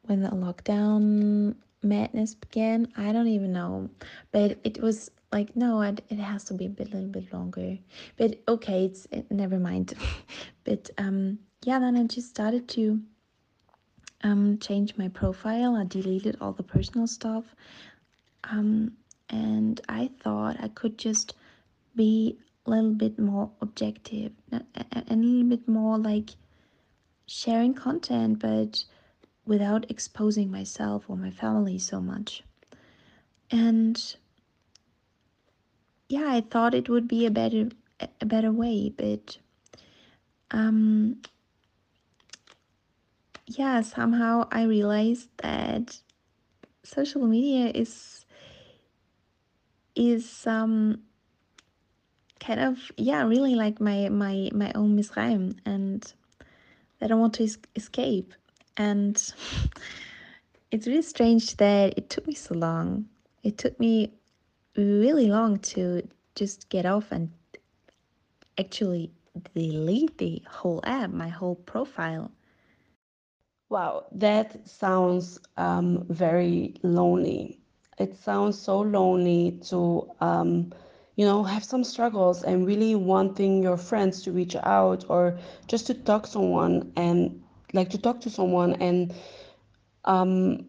when 0.03 0.23
the 0.23 0.29
lockdown 0.29 1.55
madness 1.83 2.35
began. 2.35 2.89
I 2.97 3.13
don't 3.13 3.29
even 3.29 3.53
know, 3.53 3.89
but 4.33 4.59
it 4.65 4.83
was 4.83 5.11
like 5.33 5.57
no, 5.57 5.81
it, 5.81 6.05
it 6.11 6.19
has 6.19 6.45
to 6.45 6.55
be 6.55 6.67
a 6.67 6.71
bit, 6.71 6.93
little 6.93 7.09
bit 7.09 7.33
longer. 7.33 7.79
But 8.17 8.41
okay, 8.49 8.85
it's 8.85 9.07
it, 9.11 9.31
never 9.31 9.59
mind. 9.59 9.95
but 10.65 10.91
um, 10.99 11.39
yeah, 11.65 11.79
then 11.79 11.97
I 11.97 12.05
just 12.05 12.29
started 12.29 12.69
to 12.69 13.01
um, 14.25 14.59
changed 14.59 14.99
my 14.99 15.09
profile. 15.09 15.77
I 15.77 15.85
deleted 15.85 16.39
all 16.41 16.53
the 16.53 16.63
personal 16.65 17.07
stuff. 17.07 17.45
Um, 18.45 18.93
and 19.31 19.81
I 19.89 20.11
thought 20.21 20.57
I 20.61 20.69
could 20.69 20.99
just 20.99 21.35
be 21.95 22.39
a 22.67 22.71
little 22.71 22.95
bit 22.95 23.19
more 23.19 23.51
objective 23.61 24.33
and 24.51 24.65
a 24.93 25.15
little 25.15 25.49
bit 25.49 25.69
more 25.69 25.99
like 25.99 26.31
sharing 27.27 27.75
content, 27.75 28.39
but 28.39 28.85
without 29.47 29.91
exposing 29.91 30.51
myself 30.51 31.05
or 31.09 31.17
my 31.17 31.31
family 31.31 31.79
so 31.79 32.01
much. 32.01 32.43
And 33.51 34.17
yeah, 36.09 36.27
I 36.29 36.41
thought 36.41 36.75
it 36.75 36.89
would 36.89 37.07
be 37.07 37.27
a 37.27 37.31
better 37.31 37.69
a 38.21 38.27
better 38.27 38.51
way, 38.51 38.93
but 38.97 39.39
um, 40.51 41.23
yeah, 43.47 43.83
somehow 43.83 44.49
I 44.51 44.63
realized 44.65 45.29
that 45.39 45.99
social 46.83 47.27
media 47.27 47.71
is 47.75 48.27
is 49.95 50.47
um 50.47 51.01
kind 52.41 52.61
of 52.61 52.79
yeah 52.97 53.23
really 53.25 53.55
like 53.55 53.81
my 53.81 54.09
my 54.09 54.51
my 54.53 54.73
own 54.75 54.99
Mitzrayim 54.99 55.57
and 55.65 56.13
that 56.99 57.11
I 57.11 57.15
want 57.15 57.35
to 57.35 57.45
es- 57.45 57.59
escape. 57.77 58.33
And 58.77 59.17
it's 60.71 60.87
really 60.87 61.03
strange 61.03 61.57
that 61.59 61.95
it 61.97 62.11
took 62.11 62.27
me 62.27 62.35
so 62.35 62.55
long. 62.55 63.07
It 63.43 63.59
took 63.59 63.79
me 63.79 64.13
really 64.77 65.29
long 65.29 65.59
to 65.59 66.07
just 66.35 66.69
get 66.69 66.87
off 66.87 67.13
and 67.13 67.31
actually 68.59 69.11
delete 69.55 70.19
the 70.19 70.43
whole 70.49 70.81
app 70.85 71.11
my 71.11 71.29
whole 71.29 71.57
profile 71.57 72.31
Wow, 73.69 74.07
that 74.13 74.67
sounds 74.69 75.39
um, 75.57 76.07
very 76.09 76.75
lonely. 76.83 77.61
It 77.99 78.17
sounds 78.17 78.59
so 78.59 78.81
lonely 78.81 79.59
to, 79.69 80.11
um, 80.21 80.73
you 81.17 81.25
know, 81.27 81.43
have 81.43 81.65
some 81.65 81.85
struggles 81.85 82.43
and 82.43 82.67
really 82.67 82.95
wanting 82.95 83.63
your 83.63 83.77
friends 83.77 84.23
to 84.23 84.33
reach 84.33 84.57
out 84.57 85.05
or 85.11 85.39
just 85.67 85.87
to 85.89 85.95
talk 85.95 86.25
to 86.25 86.31
someone 86.31 86.93
and 86.97 87.43
like 87.73 87.91
to 87.91 87.99
talk 87.99 88.21
to 88.23 88.31
someone 88.31 88.75
and 88.75 89.15
um, 90.05 90.67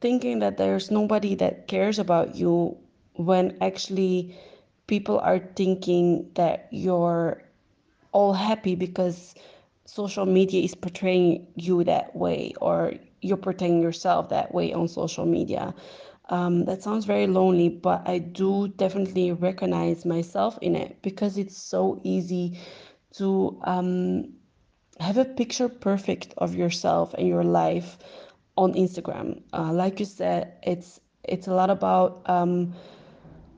thinking 0.00 0.40
that 0.40 0.56
there's 0.56 0.90
nobody 0.90 1.34
that 1.36 1.66
cares 1.68 1.98
about 1.98 2.34
you 2.34 2.76
when 3.14 3.56
actually 3.60 4.36
people 4.86 5.18
are 5.20 5.38
thinking 5.38 6.30
that 6.34 6.68
you're 6.70 7.42
all 8.12 8.32
happy 8.34 8.74
because 8.74 9.34
social 9.90 10.26
media 10.26 10.62
is 10.62 10.74
portraying 10.74 11.46
you 11.56 11.84
that 11.84 12.14
way 12.14 12.54
or 12.60 12.94
you're 13.22 13.36
portraying 13.36 13.82
yourself 13.82 14.28
that 14.28 14.54
way 14.54 14.72
on 14.72 14.88
social 14.88 15.26
media. 15.26 15.74
Um, 16.28 16.64
that 16.66 16.82
sounds 16.82 17.06
very 17.06 17.26
lonely, 17.26 17.68
but 17.68 18.08
I 18.08 18.18
do 18.18 18.68
definitely 18.68 19.32
recognize 19.32 20.04
myself 20.04 20.58
in 20.62 20.76
it 20.76 21.02
because 21.02 21.36
it's 21.38 21.56
so 21.56 22.00
easy 22.04 22.58
to 23.14 23.60
um, 23.64 24.32
have 25.00 25.18
a 25.18 25.24
picture 25.24 25.68
perfect 25.68 26.34
of 26.38 26.54
yourself 26.54 27.14
and 27.14 27.26
your 27.26 27.42
life 27.42 27.98
on 28.56 28.74
Instagram. 28.74 29.42
Uh, 29.52 29.72
like 29.72 29.98
you 29.98 30.06
said, 30.06 30.52
it's 30.62 31.00
it's 31.24 31.48
a 31.48 31.54
lot 31.54 31.70
about 31.70 32.22
um, 32.26 32.74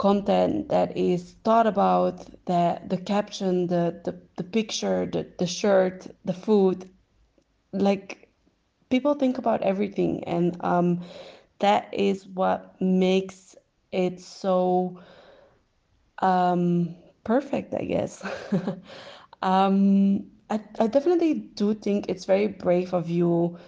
content 0.02 0.68
that 0.68 0.96
is 0.96 1.22
thought 1.44 1.66
about 1.66 2.16
the 2.46 2.80
the 2.92 2.98
caption 2.98 3.68
the 3.68 3.84
the, 4.04 4.12
the 4.38 4.44
picture 4.44 5.06
the, 5.06 5.22
the 5.38 5.46
shirt 5.46 6.08
the 6.24 6.32
food 6.34 6.88
like 7.72 8.28
people 8.90 9.14
think 9.14 9.38
about 9.38 9.62
everything. 9.62 10.24
And 10.24 10.56
um, 10.64 11.00
that 11.60 11.92
is 11.92 12.26
what 12.26 12.80
makes 12.80 13.56
it 13.92 14.20
so 14.20 15.00
um, 16.20 16.94
perfect 17.24 17.74
i 17.74 17.84
guess. 17.84 18.24
Um, 19.42 20.30
I, 20.50 20.60
I 20.78 20.86
definitely 20.86 21.34
do 21.34 21.74
think 21.74 22.06
it's 22.08 22.26
very 22.26 22.46
brave 22.46 22.94
of 22.94 23.10
you 23.10 23.58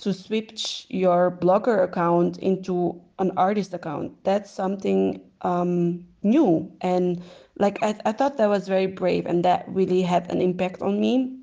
to 0.00 0.14
switch 0.14 0.86
your 0.88 1.30
blogger 1.30 1.84
account 1.84 2.38
into 2.38 3.00
an 3.18 3.32
artist 3.36 3.74
account. 3.74 4.24
That's 4.24 4.50
something 4.50 5.20
um, 5.42 6.06
new. 6.22 6.72
And 6.80 7.22
like 7.58 7.82
I, 7.82 7.94
I 8.06 8.12
thought 8.12 8.38
that 8.38 8.48
was 8.48 8.66
very 8.66 8.86
brave 8.86 9.26
and 9.26 9.44
that 9.44 9.66
really 9.68 10.00
had 10.00 10.30
an 10.30 10.40
impact 10.40 10.80
on 10.80 10.98
me 10.98 11.36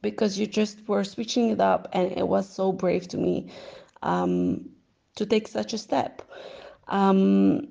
because 0.00 0.38
you 0.38 0.46
just 0.46 0.88
were 0.88 1.04
switching 1.04 1.50
it 1.50 1.60
up 1.60 1.88
and 1.92 2.12
it 2.12 2.26
was 2.26 2.48
so 2.48 2.72
brave 2.72 3.08
to 3.08 3.18
me 3.18 3.50
um, 4.02 4.70
to 5.16 5.26
take 5.26 5.46
such 5.46 5.74
a 5.74 5.78
step. 5.78 6.22
Um, 6.88 7.68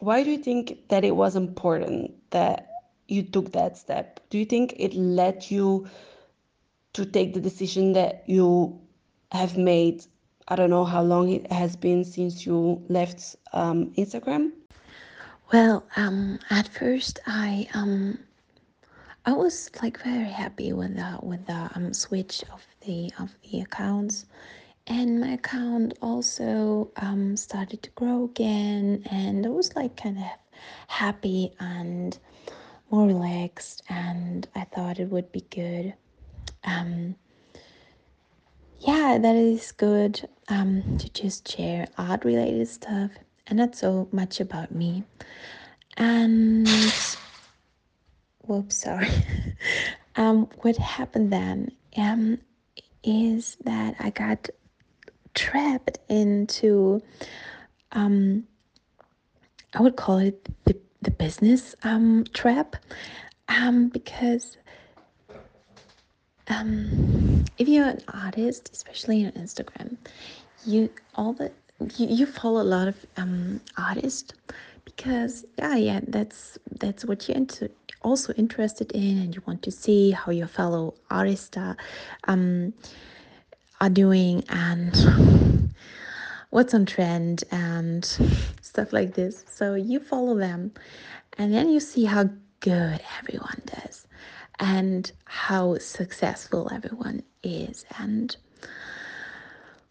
why 0.00 0.24
do 0.24 0.32
you 0.32 0.38
think 0.38 0.88
that 0.88 1.04
it 1.04 1.14
was 1.14 1.36
important 1.36 2.12
that 2.30 2.70
you 3.06 3.22
took 3.22 3.52
that 3.52 3.78
step? 3.78 4.18
Do 4.30 4.38
you 4.38 4.46
think 4.46 4.74
it 4.78 4.94
led 4.94 5.48
you 5.48 5.88
to 6.94 7.06
take 7.06 7.34
the 7.34 7.40
decision 7.40 7.92
that 7.92 8.24
you 8.26 8.81
have 9.32 9.56
made 9.56 10.04
I 10.48 10.56
don't 10.56 10.70
know 10.70 10.84
how 10.84 11.02
long 11.02 11.30
it 11.30 11.50
has 11.52 11.76
been 11.76 12.04
since 12.04 12.44
you 12.44 12.82
left 12.88 13.36
um, 13.52 13.92
Instagram. 13.96 14.52
Well, 15.52 15.84
um, 15.96 16.38
at 16.50 16.68
first 16.68 17.20
I 17.26 17.68
um, 17.74 18.18
I 19.24 19.32
was 19.32 19.70
like 19.82 20.02
very 20.02 20.28
happy 20.28 20.72
with 20.72 20.96
the 20.96 21.18
with 21.22 21.46
the 21.46 21.70
um, 21.74 21.94
switch 21.94 22.42
of 22.52 22.66
the 22.84 23.12
of 23.18 23.34
the 23.44 23.60
accounts, 23.60 24.26
and 24.86 25.20
my 25.20 25.32
account 25.32 25.94
also 26.02 26.90
um, 26.96 27.36
started 27.36 27.82
to 27.84 27.90
grow 27.90 28.24
again, 28.24 29.04
and 29.10 29.46
I 29.46 29.50
was 29.50 29.74
like 29.76 29.96
kind 29.96 30.18
of 30.18 30.24
happy 30.88 31.52
and 31.60 32.18
more 32.90 33.06
relaxed, 33.06 33.82
and 33.88 34.48
I 34.54 34.64
thought 34.64 34.98
it 34.98 35.08
would 35.10 35.30
be 35.32 35.42
good. 35.50 35.94
Um, 36.64 37.14
yeah, 38.82 39.16
that 39.20 39.36
is 39.36 39.70
good 39.72 40.28
um, 40.48 40.98
to 40.98 41.08
just 41.10 41.48
share 41.48 41.86
art 41.98 42.24
related 42.24 42.66
stuff 42.66 43.12
and 43.46 43.58
not 43.58 43.76
so 43.76 44.08
much 44.10 44.40
about 44.40 44.74
me. 44.74 45.04
And 45.96 46.68
whoops, 48.42 48.76
sorry. 48.76 49.08
um, 50.16 50.48
what 50.62 50.76
happened 50.78 51.32
then 51.32 51.70
um, 51.96 52.38
is 53.04 53.56
that 53.64 53.94
I 54.00 54.10
got 54.10 54.48
trapped 55.34 55.98
into, 56.08 57.00
um, 57.92 58.44
I 59.74 59.82
would 59.82 59.94
call 59.96 60.18
it 60.18 60.44
the, 60.64 60.76
the 61.02 61.12
business 61.12 61.76
um, 61.84 62.24
trap, 62.32 62.76
um, 63.48 63.88
because 63.88 64.56
um, 66.48 67.31
if 67.58 67.68
you're 67.68 67.88
an 67.88 68.02
artist, 68.08 68.70
especially 68.72 69.24
on 69.24 69.32
Instagram, 69.32 69.96
you 70.64 70.90
all 71.14 71.32
the 71.32 71.50
you, 71.96 72.06
you 72.08 72.26
follow 72.26 72.60
a 72.60 72.64
lot 72.64 72.88
of 72.88 72.96
um, 73.16 73.60
artists 73.76 74.32
because 74.84 75.44
yeah 75.58 75.76
yeah 75.76 76.00
that's 76.08 76.58
that's 76.78 77.04
what 77.04 77.28
you're 77.28 77.36
into, 77.36 77.70
also 78.02 78.32
interested 78.34 78.92
in 78.92 79.18
and 79.18 79.34
you 79.34 79.42
want 79.46 79.62
to 79.62 79.70
see 79.70 80.10
how 80.10 80.30
your 80.30 80.46
fellow 80.46 80.94
artists 81.10 81.56
are 81.56 81.76
um, 82.24 82.72
are 83.80 83.90
doing 83.90 84.44
and 84.48 85.72
what's 86.50 86.74
on 86.74 86.86
trend 86.86 87.44
and 87.50 88.04
stuff 88.60 88.92
like 88.92 89.14
this. 89.14 89.44
So 89.50 89.74
you 89.74 89.98
follow 89.98 90.36
them 90.36 90.72
and 91.38 91.52
then 91.52 91.70
you 91.70 91.80
see 91.80 92.04
how 92.04 92.28
good 92.60 93.00
everyone 93.18 93.60
does 93.66 94.06
and 94.58 95.10
how 95.24 95.78
successful 95.78 96.68
everyone 96.72 97.22
is 97.42 97.84
and 97.98 98.36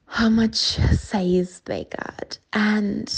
how 0.08 0.30
much 0.30 0.56
sales 0.56 1.62
they 1.66 1.86
got. 1.86 2.38
And 2.54 3.10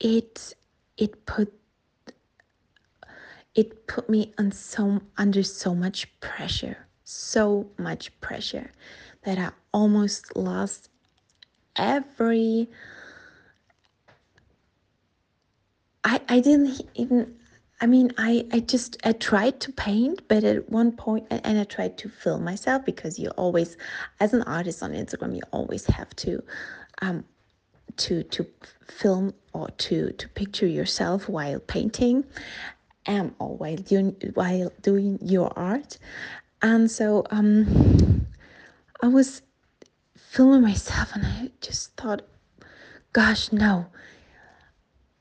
it 0.00 0.54
it 0.96 1.26
put 1.26 1.52
it 3.54 3.86
put 3.86 4.08
me 4.08 4.32
on 4.38 4.52
so 4.52 5.00
under 5.16 5.42
so 5.42 5.74
much 5.74 6.08
pressure 6.20 6.86
so 7.04 7.66
much 7.78 8.18
pressure 8.20 8.70
that 9.24 9.38
i 9.38 9.50
almost 9.72 10.36
lost 10.36 10.90
every 11.76 12.68
i 16.04 16.20
i 16.28 16.40
didn't 16.40 16.82
even 16.94 17.34
I 17.80 17.86
mean, 17.86 18.12
I, 18.16 18.46
I 18.52 18.60
just 18.60 18.96
I 19.04 19.12
tried 19.12 19.60
to 19.60 19.72
paint, 19.72 20.22
but 20.28 20.44
at 20.44 20.70
one 20.70 20.92
point, 20.92 21.26
and 21.30 21.58
I 21.58 21.64
tried 21.64 21.98
to 21.98 22.08
film 22.08 22.42
myself 22.44 22.84
because 22.86 23.18
you 23.18 23.28
always, 23.30 23.76
as 24.18 24.32
an 24.32 24.42
artist 24.42 24.82
on 24.82 24.92
Instagram, 24.92 25.34
you 25.34 25.42
always 25.52 25.84
have 25.86 26.14
to, 26.16 26.42
um, 27.02 27.24
to 27.98 28.22
to 28.22 28.46
film 28.88 29.34
or 29.52 29.68
to 29.68 30.10
to 30.12 30.28
picture 30.30 30.66
yourself 30.66 31.28
while 31.28 31.60
painting, 31.60 32.24
um, 33.06 33.34
or 33.38 33.56
while 33.56 33.76
doing 33.76 34.16
while 34.34 34.72
doing 34.80 35.18
your 35.20 35.52
art, 35.56 35.98
and 36.62 36.90
so 36.90 37.26
um, 37.30 38.26
I 39.02 39.08
was 39.08 39.42
filming 40.16 40.62
myself, 40.62 41.14
and 41.14 41.26
I 41.26 41.50
just 41.60 41.94
thought, 41.96 42.22
gosh, 43.12 43.52
no. 43.52 43.86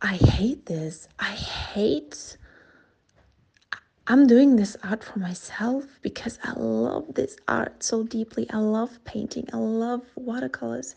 I 0.02 0.16
hate 0.18 0.68
this. 0.68 1.08
I 1.18 1.32
hate 1.32 2.38
I'm 4.08 4.28
doing 4.28 4.56
this 4.56 4.78
art 4.84 5.04
for 5.04 5.18
myself 5.18 5.86
because 6.04 6.38
I 6.44 6.54
love 6.54 7.16
this 7.16 7.38
art 7.48 7.82
so 7.84 8.04
deeply. 8.04 8.48
I 8.52 8.58
love 8.58 9.00
painting, 9.04 9.48
I 9.52 9.58
love 9.58 10.04
watercolors, 10.16 10.96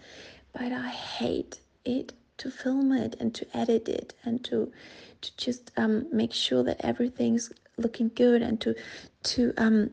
but 0.53 0.73
I 0.73 0.89
hate 0.89 1.61
it 1.87 2.13
to 2.37 2.51
film 2.51 2.93
it 2.93 3.17
and 3.19 3.35
to 3.35 3.47
edit 3.57 3.89
it 3.89 4.15
and 4.25 4.45
to 4.45 4.71
to 5.23 5.37
just 5.37 5.73
um, 5.77 6.07
make 6.13 6.33
sure 6.33 6.63
that 6.63 6.85
everything's 6.85 7.51
looking 7.79 8.11
good 8.15 8.43
and 8.43 8.61
to 8.61 8.75
to 9.25 9.55
um, 9.57 9.91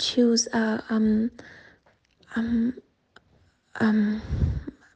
choose 0.00 0.48
uh, 0.52 0.80
um, 0.90 1.30
um, 2.34 2.74
um, 3.80 4.20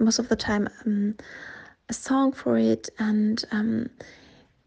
most 0.00 0.18
of 0.18 0.28
the 0.28 0.36
time 0.36 0.68
um, 0.84 1.14
a 1.88 1.92
song 1.92 2.32
for 2.32 2.58
it 2.58 2.88
and 2.98 3.44
um, 3.52 3.88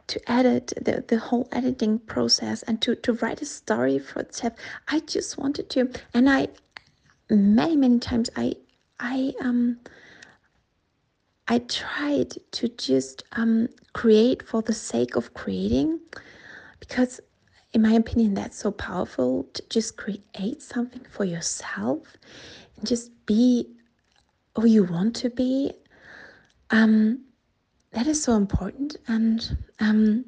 to 0.10 0.32
edit 0.32 0.74
the, 0.82 1.04
the 1.08 1.20
whole 1.20 1.48
editing 1.52 2.00
process 2.00 2.64
and 2.64 2.82
to, 2.82 2.96
to 2.96 3.14
write 3.14 3.42
a 3.42 3.46
story 3.46 4.00
for 4.00 4.20
itself. 4.22 4.54
I 4.88 5.00
just 5.02 5.38
wanted 5.38 5.70
to 5.72 5.90
and 6.14 6.30
I 6.30 6.50
many 7.30 7.76
many 7.78 8.00
times 8.00 8.30
I 8.36 8.56
I 9.00 9.34
um 9.42 9.80
I 11.48 11.60
tried 11.60 12.34
to 12.52 12.68
just 12.70 13.24
um 13.34 13.70
create 13.94 14.44
for 14.44 14.62
the 14.62 14.74
sake 14.74 15.16
of 15.16 15.34
creating 15.34 16.00
because 16.80 17.22
in 17.74 17.84
my 17.84 17.94
opinion 17.94 18.34
that's 18.34 18.58
so 18.58 18.72
powerful 18.72 19.44
to 19.54 19.64
just 19.70 19.96
create 19.96 20.62
something 20.62 21.06
for 21.10 21.24
yourself 21.24 22.18
and 22.78 22.88
just 22.88 23.12
be 23.28 23.68
who 24.56 24.66
you 24.66 24.84
want 24.84 25.16
to 25.18 25.30
be 25.30 25.72
um 26.72 27.24
that 27.92 28.08
is 28.08 28.22
so 28.22 28.36
important 28.36 28.96
and 29.08 29.58
um 29.80 30.26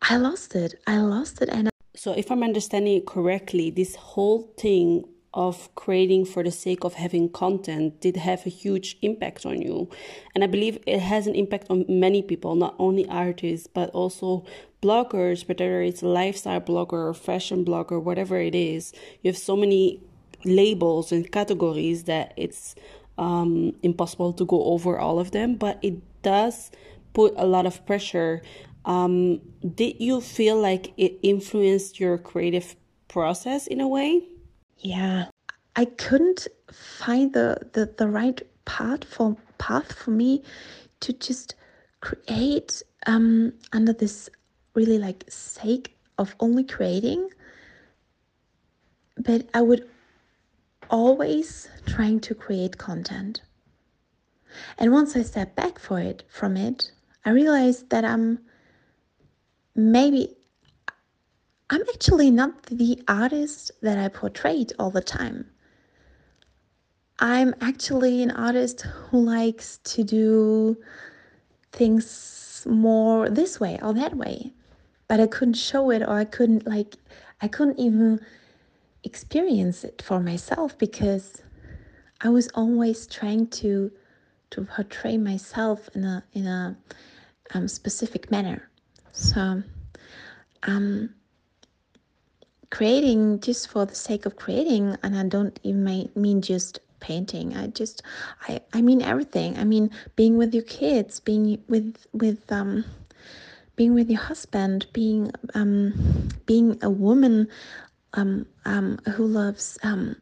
i 0.00 0.16
lost 0.16 0.54
it. 0.54 0.74
I 0.86 0.98
lost 0.98 1.42
it 1.42 1.48
and 1.48 1.68
I 1.68 1.70
so 1.94 2.12
if 2.12 2.30
i'm 2.30 2.42
understanding 2.42 2.96
it 2.96 3.06
correctly 3.06 3.70
this 3.70 3.94
whole 3.96 4.52
thing 4.58 5.04
of 5.34 5.74
creating 5.74 6.26
for 6.26 6.42
the 6.42 6.50
sake 6.50 6.84
of 6.84 6.94
having 6.94 7.28
content 7.28 8.00
did 8.00 8.16
have 8.18 8.44
a 8.44 8.50
huge 8.50 8.98
impact 9.00 9.46
on 9.46 9.62
you. 9.62 9.88
And 10.34 10.44
i 10.44 10.46
believe 10.46 10.78
it 10.86 11.00
has 11.00 11.26
an 11.26 11.34
impact 11.34 11.68
on 11.70 11.84
many 11.88 12.22
people 12.22 12.54
not 12.54 12.74
only 12.78 13.08
artists 13.08 13.66
but 13.66 13.90
also 13.90 14.44
bloggers 14.82 15.48
whether 15.48 15.80
it's 15.80 16.02
a 16.02 16.08
lifestyle 16.08 16.60
blogger 16.60 17.08
or 17.08 17.14
fashion 17.14 17.64
blogger 17.64 18.02
whatever 18.02 18.38
it 18.38 18.54
is. 18.54 18.92
You 19.22 19.30
have 19.30 19.38
so 19.38 19.56
many 19.56 20.00
labels 20.44 21.12
and 21.12 21.30
categories 21.30 22.04
that 22.04 22.34
it's 22.36 22.74
um, 23.16 23.74
impossible 23.82 24.32
to 24.34 24.44
go 24.44 24.64
over 24.64 24.98
all 24.98 25.18
of 25.18 25.30
them 25.30 25.54
but 25.54 25.78
it 25.82 25.94
does 26.22 26.70
put 27.12 27.34
a 27.36 27.46
lot 27.46 27.66
of 27.66 27.84
pressure. 27.86 28.42
Um, 28.84 29.40
did 29.74 29.96
you 30.00 30.20
feel 30.20 30.60
like 30.60 30.92
it 30.96 31.18
influenced 31.22 32.00
your 32.00 32.18
creative 32.18 32.74
process 33.08 33.66
in 33.66 33.80
a 33.80 33.88
way? 33.88 34.22
Yeah, 34.78 35.26
I 35.76 35.84
couldn't 35.84 36.48
find 36.72 37.32
the, 37.32 37.58
the, 37.72 37.94
the 37.96 38.08
right 38.08 38.40
path 38.64 39.04
for 39.04 39.36
path 39.58 39.92
for 39.92 40.10
me 40.10 40.42
to 41.00 41.12
just 41.12 41.54
create 42.00 42.82
um, 43.06 43.52
under 43.72 43.92
this 43.92 44.28
really 44.74 44.98
like 44.98 45.24
sake 45.28 45.96
of 46.18 46.34
only 46.40 46.64
creating. 46.64 47.28
But 49.16 49.48
I 49.54 49.62
would 49.62 49.88
always 50.90 51.68
trying 51.86 52.20
to 52.20 52.34
create 52.34 52.78
content. 52.78 53.42
And 54.78 54.92
once 54.92 55.16
I 55.16 55.22
stepped 55.22 55.56
back 55.56 55.78
for 55.78 55.98
it 56.00 56.24
from 56.28 56.56
it, 56.56 56.92
I 57.24 57.30
realized 57.30 57.90
that 57.90 58.04
I'm 58.04 58.40
maybe 59.74 60.36
I'm 61.70 61.82
actually 61.94 62.30
not 62.30 62.64
the 62.64 63.02
artist 63.08 63.70
that 63.80 63.98
I 63.98 64.08
portrayed 64.08 64.72
all 64.78 64.90
the 64.90 65.00
time. 65.00 65.46
I'm 67.18 67.54
actually 67.60 68.22
an 68.22 68.30
artist 68.30 68.82
who 68.82 69.20
likes 69.22 69.78
to 69.84 70.04
do 70.04 70.76
things 71.72 72.66
more 72.68 73.30
this 73.30 73.58
way 73.58 73.78
or 73.82 73.94
that 73.94 74.16
way. 74.16 74.52
But 75.08 75.20
I 75.20 75.26
couldn't 75.26 75.54
show 75.54 75.90
it 75.90 76.02
or 76.02 76.10
I 76.18 76.24
couldn't 76.24 76.66
like 76.66 76.96
I 77.40 77.48
couldn't 77.48 77.78
even 77.78 78.20
experience 79.04 79.84
it 79.84 80.02
for 80.02 80.20
myself 80.20 80.76
because 80.78 81.42
I 82.20 82.28
was 82.28 82.48
always 82.54 83.06
trying 83.06 83.48
to 83.48 83.90
to 84.52 84.64
portray 84.64 85.18
myself 85.18 85.88
in 85.94 86.04
a 86.04 86.22
in 86.32 86.46
a 86.46 86.76
um, 87.54 87.68
specific 87.68 88.30
manner. 88.30 88.70
So, 89.12 89.62
um, 90.62 91.14
creating 92.70 93.40
just 93.40 93.68
for 93.68 93.84
the 93.84 93.94
sake 93.94 94.24
of 94.26 94.36
creating, 94.36 94.96
and 95.02 95.16
I 95.16 95.24
don't 95.24 95.58
even 95.62 96.08
mean 96.14 96.40
just 96.40 96.80
painting. 97.00 97.56
I 97.56 97.66
just, 97.66 98.02
I, 98.48 98.60
I 98.72 98.80
mean 98.80 99.02
everything. 99.02 99.58
I 99.58 99.64
mean 99.64 99.90
being 100.16 100.36
with 100.38 100.54
your 100.54 100.64
kids, 100.64 101.20
being 101.20 101.62
with 101.68 102.06
with 102.12 102.50
um, 102.50 102.84
being 103.76 103.94
with 103.94 104.08
your 104.10 104.20
husband, 104.20 104.86
being 104.92 105.32
um, 105.54 106.28
being 106.46 106.78
a 106.82 106.90
woman 106.90 107.48
um, 108.14 108.46
um, 108.64 108.98
who 109.14 109.26
loves 109.26 109.78
um, 109.82 110.16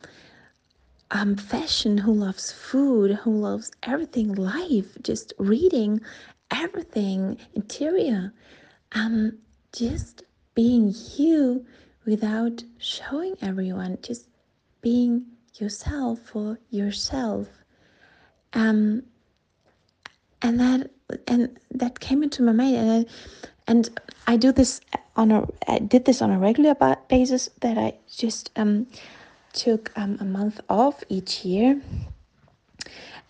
um, 1.11 1.37
fashion, 1.37 1.99
who 1.99 2.13
loves 2.13 2.53
food, 2.53 3.13
who 3.17 3.33
loves 3.33 3.73
everything, 3.83 4.35
life, 4.35 4.97
just 5.03 5.33
reading 5.39 6.01
everything, 6.51 7.39
interior, 7.55 8.33
um, 8.93 9.39
just 9.73 10.23
being 10.55 10.95
you 11.17 11.65
without 12.07 12.63
showing 12.79 13.37
everyone, 13.43 13.99
just 14.03 14.29
being 14.83 15.25
yourself 15.55 16.21
for 16.21 16.59
yourself. 16.71 17.49
Um, 18.53 19.03
and 20.43 20.59
that 20.59 20.91
and 21.27 21.59
that 21.71 22.01
came 22.01 22.23
into 22.23 22.43
my 22.43 22.53
mind, 22.53 22.77
and 22.77 22.91
I, 22.91 23.11
and 23.67 24.01
I 24.27 24.37
do 24.37 24.53
this 24.53 24.81
on 25.17 25.31
a 25.31 25.47
I 25.69 25.79
did 25.79 26.05
this 26.05 26.23
on 26.23 26.31
a 26.31 26.39
regular 26.39 26.75
basis. 27.09 27.51
That 27.61 27.77
I 27.77 27.95
just 28.09 28.51
um, 28.57 28.87
took 29.53 29.93
um, 29.97 30.19
a 30.21 30.25
month 30.25 30.61
off 30.69 31.03
each 31.09 31.45
year, 31.45 31.81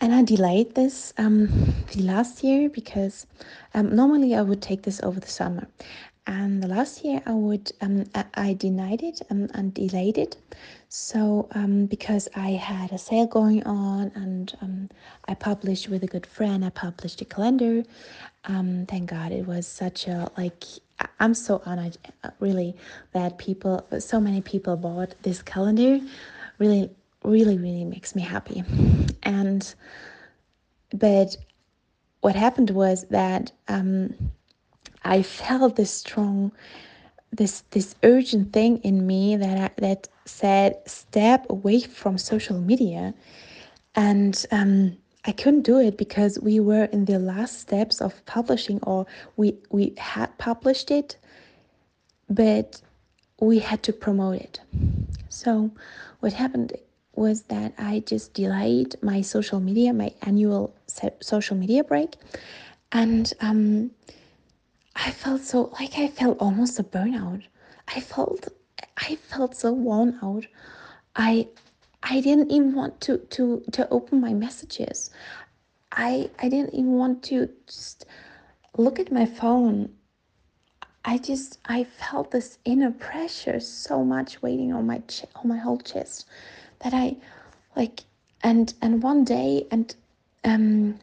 and 0.01 0.15
I 0.15 0.23
delayed 0.23 0.75
this 0.75 1.13
um, 1.19 1.75
the 1.93 2.03
last 2.03 2.43
year 2.43 2.69
because 2.69 3.27
um, 3.75 3.95
normally 3.95 4.35
I 4.35 4.43
would 4.43 4.63
take 4.63 4.83
this 4.83 5.01
over 5.03 5.21
the 5.21 5.29
summer, 5.29 5.69
and 6.27 6.63
the 6.63 6.69
last 6.69 7.05
year 7.05 7.23
I 7.27 7.33
would 7.33 7.73
um, 7.81 8.05
I 8.35 8.55
denied 8.55 9.03
it 9.03 9.21
um, 9.31 9.49
and 9.55 9.75
delayed 9.75 10.19
it. 10.19 10.37
So 10.89 11.49
um, 11.53 11.87
because 11.87 12.29
I 12.35 12.51
had 12.51 12.93
a 12.93 12.99
sale 12.99 13.27
going 13.27 13.63
on 13.65 14.11
and 14.15 14.53
um, 14.61 14.91
I 15.29 15.35
published 15.35 15.89
with 15.89 16.03
a 16.03 16.07
good 16.07 16.27
friend 16.27 16.65
I 16.65 16.71
published 16.71 17.21
a 17.21 17.25
calendar. 17.25 17.85
Um, 18.45 18.87
thank 18.87 19.11
God 19.11 19.33
it 19.33 19.47
was 19.47 19.67
such 19.67 20.09
a 20.09 20.31
like 20.37 20.65
I'm 21.19 21.35
so 21.35 21.63
honored 21.67 21.99
uh, 22.25 22.31
really 22.41 22.77
that 23.13 23.39
people 23.39 23.87
so 23.99 24.21
many 24.21 24.41
people 24.41 24.77
bought 24.77 25.15
this 25.23 25.43
calendar. 25.43 26.01
Really 26.59 26.91
really 27.25 27.59
really 27.59 27.85
makes 27.85 28.15
me 28.15 28.23
happy. 28.23 28.65
And 29.23 29.75
but 30.93 31.37
what 32.21 32.35
happened 32.35 32.71
was 32.71 33.05
that 33.11 33.53
um, 33.69 34.15
I 35.05 35.23
felt 35.23 35.77
this 35.77 35.91
strong, 35.91 36.53
this 37.33 37.63
this 37.71 37.95
urgent 38.03 38.53
thing 38.53 38.79
in 38.79 39.07
me 39.07 39.37
that 39.37 39.59
I, 39.59 39.81
that 39.81 40.09
said 40.25 40.77
step 40.87 41.47
away 41.49 41.81
from 41.81 42.19
social 42.19 42.59
media, 42.59 43.15
and 43.95 44.45
um, 44.51 44.97
I 45.25 45.33
couldn't 45.33 45.63
do 45.63 45.79
it 45.79 45.97
because 45.99 46.39
we 46.41 46.61
were 46.61 46.85
in 46.85 47.05
the 47.05 47.19
last 47.19 47.61
steps 47.61 48.01
of 48.01 48.25
publishing, 48.27 48.81
or 48.83 49.07
we 49.37 49.59
we 49.71 49.95
had 49.99 50.37
published 50.39 50.91
it, 50.91 51.17
but 52.29 52.81
we 53.41 53.59
had 53.59 53.83
to 53.83 53.93
promote 53.93 54.37
it. 54.37 54.61
So, 55.29 55.71
what 56.21 56.33
happened 56.33 56.73
was 57.15 57.43
that 57.45 57.75
I 57.79 58.01
just 58.01 58.33
delayed 58.35 58.97
my 59.03 59.21
social 59.21 59.61
media, 59.61 59.93
my 59.93 60.13
annual 60.23 60.75
social 61.21 61.57
media 61.57 61.85
break, 61.85 62.17
and 62.93 63.33
um, 63.41 63.91
I 64.97 65.11
felt 65.11 65.43
so 65.43 65.71
like 65.79 65.99
I 65.99 66.09
felt 66.09 66.39
almost 66.41 66.79
a 66.79 66.85
burnout. 66.85 67.43
I 67.89 68.01
felt 68.01 68.49
I 68.97 69.17
felt 69.17 69.55
so 69.55 69.73
worn 69.73 70.19
out. 70.23 70.47
I 71.15 71.49
I 72.03 72.21
didn't 72.21 72.51
even 72.51 72.75
want 72.75 73.01
to 73.03 73.19
to 73.19 73.63
to 73.73 73.89
open 73.91 74.21
my 74.21 74.35
messages. 74.35 75.11
I 75.93 76.31
I 76.39 76.49
didn't 76.49 76.75
even 76.75 76.93
want 76.93 77.23
to 77.25 77.49
just 77.67 78.07
look 78.77 78.99
at 78.99 79.13
my 79.13 79.27
phone. 79.27 79.91
I 81.05 81.19
just 81.19 81.59
I 81.65 81.85
felt 81.85 82.31
this 82.31 82.59
inner 82.65 82.91
pressure 82.91 83.61
so 83.61 84.05
much 84.05 84.43
waiting 84.43 84.73
on 84.73 84.87
my 84.87 84.99
ch- 85.09 85.27
on 85.37 85.49
my 85.49 85.59
whole 85.59 85.79
chest 85.79 86.27
that 86.81 86.95
I 86.95 87.17
like 87.77 88.05
and 88.43 88.73
and 88.83 89.03
one 89.03 89.25
day 89.25 89.67
and 89.71 89.95
um 90.45 90.99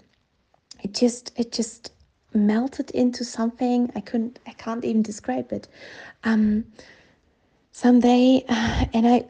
it 0.83 0.93
just 0.93 1.31
it 1.37 1.51
just 1.51 1.91
melted 2.33 2.91
into 2.91 3.23
something 3.23 3.91
i 3.95 3.99
couldn't 3.99 4.39
i 4.47 4.51
can't 4.51 4.83
even 4.85 5.01
describe 5.01 5.51
it 5.51 5.67
um 6.23 6.65
someday 7.71 8.43
uh, 8.49 8.85
and 8.93 9.07
i 9.07 9.23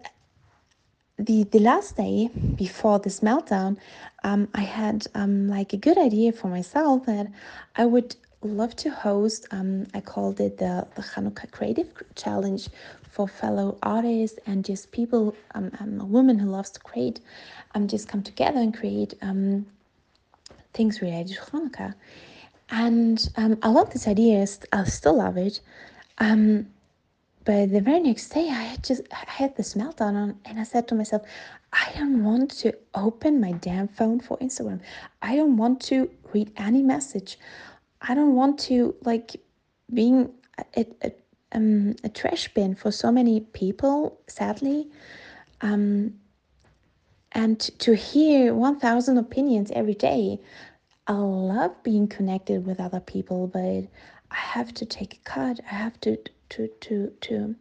the 1.18 1.44
the 1.46 1.60
last 1.60 1.98
day 1.98 2.30
before 2.56 3.00
this 3.00 3.22
meltdown 3.22 3.78
um 4.24 4.48
i 4.54 4.62
had 4.62 5.06
um 5.16 5.48
like 5.48 5.74
a 5.74 5.78
good 5.78 5.98
idea 5.98 6.32
for 6.32 6.48
myself 6.48 7.06
that 7.06 7.28
i 7.76 7.86
would 7.86 8.16
love 8.44 8.76
to 8.76 8.90
host 8.90 9.48
um 9.52 9.86
i 9.94 10.00
called 10.00 10.40
it 10.40 10.58
the 10.58 10.86
the 10.96 11.02
Hanukkah 11.02 11.50
creative 11.52 11.90
challenge 12.16 12.70
for 13.10 13.28
fellow 13.28 13.78
artists 13.82 14.38
and 14.46 14.64
just 14.64 14.92
people 14.92 15.36
um, 15.56 15.72
I'm 15.80 16.00
a 16.00 16.06
woman 16.06 16.38
who 16.38 16.50
loves 16.50 16.70
to 16.72 16.80
create 16.80 17.20
um 17.74 17.88
just 17.88 18.08
come 18.08 18.22
together 18.22 18.60
and 18.60 18.78
create 18.78 19.16
um 19.24 19.66
things 20.74 21.02
related 21.02 21.36
to 21.36 21.42
Hanukkah 21.52 21.96
and 22.70 23.30
um, 23.38 23.58
I 23.64 23.70
love 23.70 23.92
this 23.92 24.08
idea. 24.08 24.46
I 24.74 24.84
still 24.86 25.18
love 25.18 25.38
it. 25.38 25.62
Um, 26.18 26.68
but 27.48 27.72
the 27.72 27.80
very 27.80 28.02
next 28.02 28.28
day, 28.28 28.50
I 28.50 28.62
had 28.72 28.84
just 28.84 29.04
I 29.12 29.24
had 29.26 29.56
this 29.56 29.74
meltdown, 29.74 30.36
and 30.46 30.60
I 30.60 30.64
said 30.64 30.86
to 30.90 30.96
myself, 30.96 31.22
I 31.72 31.92
don't 31.98 32.26
want 32.26 32.52
to 32.64 32.74
open 32.94 33.40
my 33.40 33.54
damn 33.54 33.88
phone 33.88 34.20
for 34.20 34.38
Instagram. 34.40 34.82
I 35.22 35.38
don't 35.38 35.56
want 35.56 35.80
to 35.84 36.10
read 36.34 36.52
any 36.58 36.84
message. 36.84 37.40
I 38.02 38.16
don't 38.16 38.36
want 38.36 38.60
to 38.68 38.96
like 39.04 39.38
being 39.94 40.30
a, 40.76 40.86
a, 41.04 41.12
um, 41.54 41.96
a 42.04 42.10
trash 42.10 42.54
bin 42.54 42.76
for 42.76 42.92
so 42.92 43.14
many 43.14 43.40
people. 43.40 44.20
Sadly, 44.28 44.90
um, 45.62 46.16
and 47.32 47.60
to 47.80 47.96
hear 47.96 48.54
one 48.54 48.78
thousand 48.78 49.18
opinions 49.18 49.72
every 49.72 49.96
day 49.96 50.40
I 51.08 51.14
love 51.14 51.82
being 51.84 52.08
connected 52.08 52.66
with 52.66 52.82
other 52.82 53.00
people, 53.00 53.48
but 53.48 53.86
I 54.32 54.36
have 54.36 54.74
to 54.74 54.86
take 54.86 55.14
a 55.14 55.30
cut. 55.30 55.62
I 55.72 55.76
have 55.76 56.00
to 56.02 56.18
to 56.50 56.68
to 56.82 57.12
to 57.22 57.56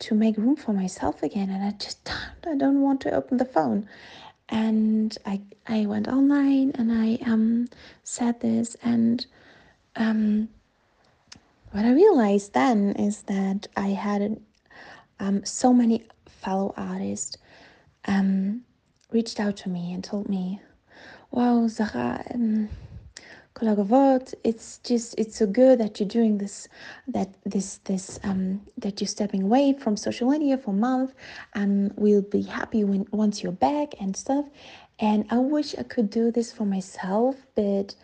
to 0.00 0.14
make 0.14 0.36
room 0.36 0.56
for 0.56 0.72
myself 0.72 1.22
again, 1.22 1.50
and 1.50 1.62
I 1.64 1.70
just 1.72 2.10
I 2.46 2.56
don't 2.56 2.82
want 2.82 3.00
to 3.02 3.14
open 3.14 3.38
the 3.38 3.44
phone. 3.44 3.88
And 4.48 5.16
I 5.24 5.40
I 5.66 5.86
went 5.86 6.08
online 6.08 6.72
and 6.74 6.92
I 6.92 7.18
um 7.26 7.68
said 8.02 8.40
this, 8.40 8.76
and 8.82 9.26
um 9.96 10.48
what 11.72 11.84
I 11.84 11.92
realized 11.92 12.52
then 12.52 12.92
is 12.96 13.22
that 13.22 13.68
I 13.76 13.88
had 13.88 14.40
um 15.20 15.44
so 15.44 15.72
many 15.72 16.04
fellow 16.26 16.74
artists 16.76 17.36
um 18.06 18.62
reached 19.12 19.40
out 19.40 19.56
to 19.58 19.68
me 19.68 19.92
and 19.92 20.02
told 20.04 20.28
me 20.28 20.60
wow, 21.34 21.66
Zara, 21.66 22.24
um, 22.32 22.68
it's 24.42 24.78
just 24.78 25.14
it's 25.16 25.36
so 25.36 25.46
good 25.46 25.78
that 25.78 26.00
you're 26.00 26.08
doing 26.08 26.38
this 26.38 26.68
that 27.06 27.28
this 27.44 27.78
this 27.84 28.18
um 28.24 28.60
that 28.76 29.00
you're 29.00 29.08
stepping 29.08 29.44
away 29.44 29.72
from 29.72 29.96
social 29.96 30.28
media 30.28 30.58
for 30.58 30.72
a 30.72 30.74
month 30.74 31.14
and 31.54 31.92
we'll 31.96 32.22
be 32.22 32.42
happy 32.42 32.82
when 32.82 33.06
once 33.12 33.42
you're 33.42 33.52
back 33.52 33.94
and 34.00 34.16
stuff 34.16 34.44
and 34.98 35.24
i 35.30 35.38
wish 35.38 35.74
i 35.78 35.84
could 35.84 36.10
do 36.10 36.32
this 36.32 36.52
for 36.52 36.64
myself 36.64 37.36
but 37.54 37.94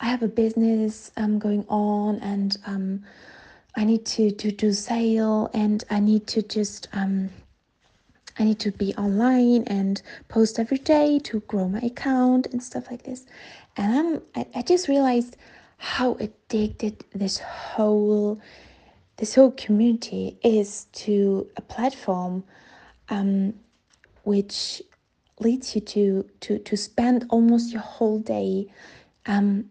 i 0.00 0.06
have 0.06 0.22
a 0.22 0.28
business 0.28 1.10
um 1.16 1.38
going 1.38 1.64
on 1.68 2.18
and 2.18 2.58
um 2.66 3.02
i 3.76 3.84
need 3.84 4.04
to 4.04 4.30
to 4.30 4.52
do 4.52 4.72
sale 4.72 5.50
and 5.54 5.84
i 5.88 5.98
need 5.98 6.26
to 6.26 6.42
just 6.42 6.88
um 6.92 7.30
I 8.38 8.44
need 8.44 8.60
to 8.60 8.72
be 8.72 8.94
online 8.94 9.64
and 9.64 10.00
post 10.28 10.58
every 10.58 10.78
day 10.78 11.18
to 11.20 11.40
grow 11.40 11.68
my 11.68 11.80
account 11.80 12.46
and 12.46 12.62
stuff 12.62 12.90
like 12.90 13.02
this. 13.02 13.26
And 13.76 13.94
I'm, 13.94 14.22
I, 14.34 14.58
I 14.58 14.62
just 14.62 14.88
realized 14.88 15.36
how 15.78 16.14
addicted 16.14 17.04
this 17.14 17.38
whole 17.38 18.40
this 19.16 19.34
whole 19.34 19.50
community 19.52 20.38
is 20.42 20.86
to 20.92 21.46
a 21.56 21.60
platform 21.60 22.44
um, 23.08 23.54
which 24.24 24.82
leads 25.40 25.74
you 25.74 25.80
to 25.80 26.28
to 26.40 26.58
to 26.58 26.76
spend 26.76 27.26
almost 27.30 27.72
your 27.72 27.82
whole 27.82 28.18
day 28.20 28.66
um, 29.26 29.68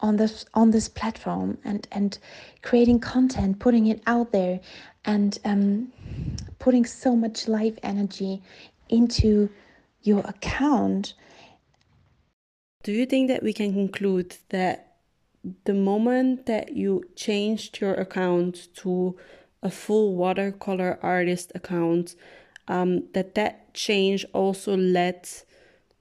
on 0.00 0.16
this 0.16 0.44
on 0.54 0.70
this 0.70 0.88
platform 0.88 1.58
and 1.64 1.88
and 1.92 2.18
creating 2.62 3.00
content 3.00 3.58
putting 3.58 3.86
it 3.86 4.02
out 4.06 4.32
there 4.32 4.60
and 5.06 5.38
um, 5.44 5.92
putting 6.58 6.84
so 6.84 7.16
much 7.16 7.48
life 7.48 7.78
energy 7.82 8.42
into 8.88 9.48
your 10.02 10.20
account. 10.20 11.14
Do 12.86 12.92
you 12.92 13.04
think 13.04 13.26
that 13.26 13.42
we 13.42 13.52
can 13.52 13.72
conclude 13.72 14.36
that 14.50 14.98
the 15.64 15.74
moment 15.74 16.46
that 16.46 16.76
you 16.76 17.02
changed 17.16 17.80
your 17.80 17.94
account 17.94 18.72
to 18.76 19.16
a 19.60 19.72
full 19.72 20.14
watercolor 20.14 20.96
artist 21.02 21.50
account, 21.56 22.14
um, 22.68 23.02
that 23.12 23.34
that 23.34 23.74
change 23.74 24.24
also 24.32 24.76
led 24.76 25.28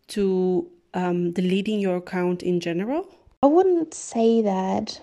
to 0.10 0.70
um, 0.94 1.32
deleting 1.32 1.80
your 1.80 1.96
account 1.96 2.44
in 2.44 2.60
general? 2.60 3.08
I 3.42 3.48
wouldn't 3.48 3.96
say 3.96 4.44
that 4.44 5.02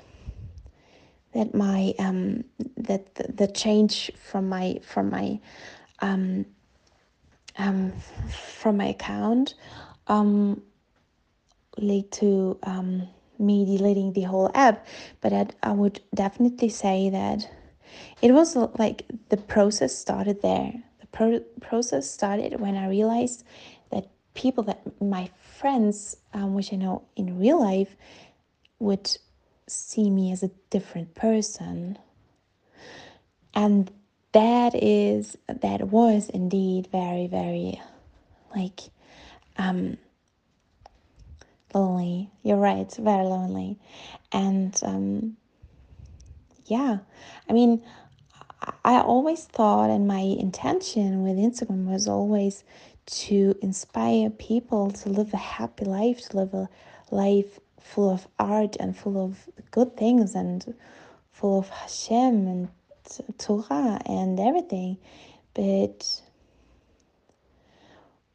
that 1.34 1.52
my 1.52 1.94
um, 1.98 2.44
that 2.76 3.12
the, 3.16 3.32
the, 3.32 3.48
change 3.48 4.12
from 4.14 4.48
my 4.48 4.78
from 4.86 5.10
my 5.10 5.40
um, 5.98 6.46
um, 7.58 7.92
from 8.30 8.76
my 8.76 8.86
account 8.86 9.54
um, 10.06 10.62
lead 11.78 12.10
to 12.12 12.58
um, 12.62 13.08
me 13.38 13.64
deleting 13.64 14.12
the 14.12 14.22
whole 14.22 14.50
app, 14.54 14.86
but 15.20 15.32
I'd, 15.32 15.54
I 15.62 15.72
would 15.72 16.00
definitely 16.14 16.68
say 16.68 17.10
that 17.10 17.48
it 18.20 18.32
was 18.32 18.56
like 18.56 19.04
the 19.28 19.36
process 19.36 19.96
started 19.96 20.42
there. 20.42 20.72
The 21.00 21.06
pro- 21.08 21.44
process 21.60 22.10
started 22.10 22.60
when 22.60 22.76
I 22.76 22.88
realized 22.88 23.44
that 23.90 24.08
people 24.34 24.64
that 24.64 24.80
my 25.00 25.30
friends, 25.58 26.16
um, 26.32 26.54
which 26.54 26.72
I 26.72 26.76
know 26.76 27.02
in 27.16 27.38
real 27.38 27.60
life, 27.60 27.96
would 28.78 29.16
see 29.66 30.10
me 30.10 30.32
as 30.32 30.42
a 30.42 30.50
different 30.70 31.14
person. 31.14 31.98
And 33.54 33.90
that 34.32 34.74
is 34.74 35.36
that 35.46 35.88
was 35.88 36.30
indeed 36.30 36.88
very 36.90 37.26
very 37.26 37.80
like 38.56 38.80
um 39.58 39.98
lonely. 41.74 42.30
You're 42.42 42.58
right 42.58 42.92
very 42.94 43.24
lonely. 43.24 43.78
And 44.32 44.78
um 44.82 45.36
yeah 46.66 46.98
i 47.50 47.52
mean 47.52 47.82
i 48.84 48.94
always 49.00 49.44
thought 49.46 49.90
and 49.90 50.06
my 50.06 50.20
intention 50.20 51.24
with 51.24 51.36
instagram 51.36 51.86
was 51.86 52.06
always 52.06 52.62
to 53.04 53.52
inspire 53.60 54.30
people 54.30 54.92
to 54.92 55.08
live 55.08 55.34
a 55.34 55.36
happy 55.36 55.84
life 55.84 56.20
to 56.28 56.36
live 56.36 56.54
a 56.54 56.68
life 57.10 57.58
full 57.80 58.08
of 58.08 58.28
art 58.38 58.76
and 58.78 58.96
full 58.96 59.22
of 59.22 59.48
good 59.72 59.96
things 59.96 60.36
and 60.36 60.72
full 61.32 61.58
of 61.58 61.68
hashem 61.68 62.46
and 62.46 62.68
torah 63.38 64.00
and 64.06 64.38
everything. 64.40 64.98
But 65.54 66.22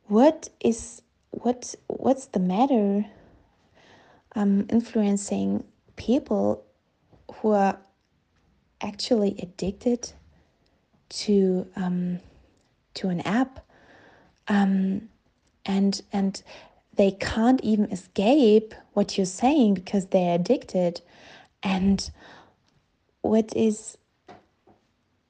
what 0.05 0.49
is 0.59 1.01
what 1.31 1.75
what's 1.87 2.27
the 2.27 2.39
matter 2.39 3.05
um, 4.37 4.67
influencing 4.69 5.63
people 5.95 6.63
who 7.33 7.51
are 7.51 7.77
actually 8.81 9.35
addicted 9.41 10.11
to 11.09 11.67
um, 11.75 12.19
to 12.93 13.09
an 13.09 13.21
app 13.21 13.65
um, 14.47 15.09
and 15.65 16.01
and 16.13 16.43
they 16.95 17.11
can't 17.11 17.59
even 17.63 17.85
escape 17.91 18.75
what 18.93 19.17
you're 19.17 19.25
saying 19.25 19.73
because 19.73 20.05
they're 20.07 20.35
addicted. 20.35 21.01
And 21.63 22.09
what 23.21 23.55
is 23.55 23.97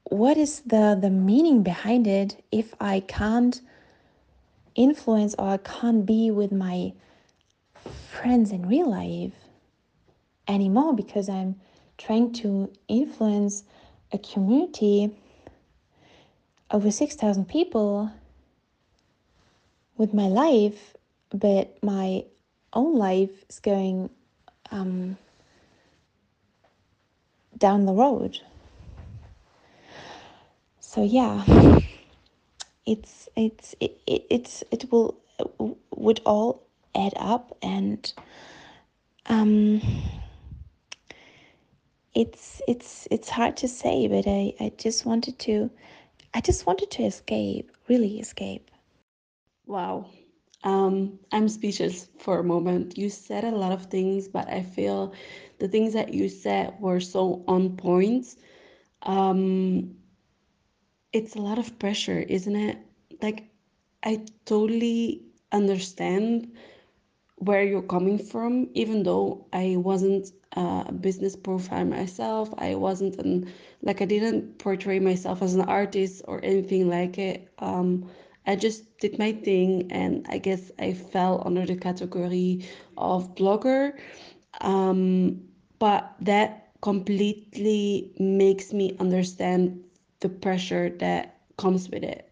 what 0.04 0.38
is 0.38 0.62
the 0.66 0.98
the 1.00 1.10
meaning 1.10 1.64
behind 1.64 2.08
it? 2.08 2.44
If 2.52 2.74
i 2.82 3.00
can't 3.00 3.62
influence 4.76 5.34
or 5.40 5.50
i 5.50 5.58
can't 5.58 6.06
be 6.06 6.30
with 6.30 6.52
my 6.52 6.94
friends 8.22 8.52
in 8.52 8.68
real 8.68 8.90
life 8.90 9.34
anymore 10.48 10.96
because 10.96 11.30
i'm 11.30 11.56
trying 11.98 12.32
to 12.32 12.72
influence 12.88 13.64
a 14.12 14.18
community 14.18 15.12
over 16.72 16.92
6000 16.92 17.48
people 17.48 18.12
with 19.98 20.14
my 20.14 20.28
life 20.28 20.96
but 21.30 21.78
my 21.84 22.24
own 22.74 22.96
life 22.96 23.32
is 23.50 23.60
going 23.60 24.10
um, 24.72 25.18
down 27.58 27.86
the 27.86 27.94
road. 27.94 28.40
So 30.80 31.04
yeah. 31.04 31.44
It's 32.90 33.28
it's 33.36 33.76
it, 33.82 34.00
it 34.08 34.26
it's 34.30 34.64
it 34.72 34.90
will 34.90 35.18
would 35.94 36.22
all 36.26 36.67
add 36.98 37.14
up 37.18 37.58
and 37.64 38.14
um 39.28 39.82
it's 42.14 42.62
it's 42.68 43.08
it's 43.12 43.30
hard 43.30 43.56
to 43.58 43.68
say 43.68 44.08
but 44.08 44.26
i 44.28 44.54
i 44.60 44.72
just 44.78 45.06
wanted 45.06 45.38
to 45.40 45.70
i 46.34 46.42
just 46.42 46.66
wanted 46.66 46.90
to 46.92 47.04
escape 47.04 47.72
really 47.88 48.20
escape. 48.20 48.72
Wow. 49.66 50.08
Um 50.64 51.20
i'm 51.32 51.48
speechless 51.50 52.10
for 52.20 52.40
a 52.40 52.44
moment. 52.44 52.98
You 52.98 53.10
said 53.10 53.44
a 53.44 53.52
lot 53.52 53.72
of 53.72 53.86
things 53.86 54.28
but 54.28 54.48
i 54.50 54.64
feel 54.64 55.14
the 55.60 55.68
things 55.68 55.94
that 55.94 56.14
you 56.14 56.30
said 56.30 56.74
were 56.80 57.00
so 57.00 57.44
on 57.48 57.78
point. 57.78 58.36
Um 59.04 59.96
it's 61.14 61.36
a 61.36 61.40
lot 61.42 61.60
of 61.60 61.78
pressure 61.80 62.20
isn't 62.20 62.56
it? 62.56 62.78
Like 63.22 63.50
i 64.04 64.26
totally 64.46 65.24
understand 65.52 66.52
where 67.38 67.64
you're 67.64 67.82
coming 67.84 68.18
from 68.18 68.70
even 68.74 69.04
though 69.04 69.46
i 69.54 69.76
wasn't 69.78 70.32
a 70.54 70.92
business 70.92 71.36
profile 71.36 71.86
myself 71.86 72.54
i 72.58 72.74
wasn't 72.76 73.16
an 73.18 73.52
like 73.82 74.02
i 74.02 74.06
didn't 74.06 74.58
portray 74.60 75.00
myself 75.00 75.42
as 75.42 75.54
an 75.56 75.62
artist 75.62 76.22
or 76.28 76.44
anything 76.44 76.90
like 76.90 77.18
it. 77.18 77.48
Um, 77.60 78.10
i 78.48 78.56
just 78.56 78.98
did 79.00 79.20
my 79.20 79.32
thing 79.34 79.92
and 79.92 80.26
i 80.30 80.38
guess 80.38 80.72
i 80.80 80.94
fell 80.94 81.44
under 81.46 81.66
the 81.66 81.76
category 81.76 82.66
of 82.98 83.36
blogger. 83.36 83.94
Um, 84.62 85.42
but 85.80 86.16
that 86.22 86.70
completely 86.82 88.14
makes 88.20 88.74
me 88.74 88.96
understand 89.00 89.84
the 90.22 90.30
pressure 90.30 90.90
that 91.00 91.38
comes 91.58 91.90
with 91.90 92.04
it 92.04 92.32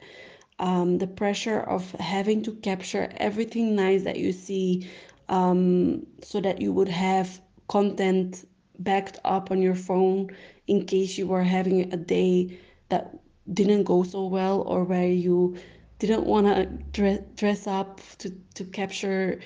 um, 0.59 0.97
the 0.97 1.07
pressure 1.07 1.59
of 1.59 1.91
having 1.93 2.41
to 2.43 2.53
capture 2.55 3.11
everything 3.17 3.75
nice 3.75 4.03
that 4.03 4.17
you 4.17 4.31
see 4.31 4.89
um, 5.29 6.05
so 6.21 6.39
that 6.41 6.61
you 6.61 6.71
would 6.71 6.87
have 6.89 7.39
content 7.67 8.47
backed 8.79 9.19
up 9.25 9.51
on 9.51 9.61
your 9.61 9.75
phone 9.75 10.29
in 10.67 10.85
case 10.85 11.17
you 11.17 11.27
were 11.27 11.43
having 11.43 11.93
a 11.93 11.97
day 11.97 12.57
that 12.89 13.17
didn't 13.53 13.83
go 13.83 14.03
so 14.03 14.25
well 14.25 14.61
or 14.61 14.83
where 14.83 15.07
you 15.07 15.57
didn't 15.99 16.25
want 16.25 16.47
to 16.47 16.65
dress, 16.91 17.19
dress 17.35 17.67
up 17.67 18.01
to, 18.17 18.29
to 18.53 18.63
capture 18.65 19.39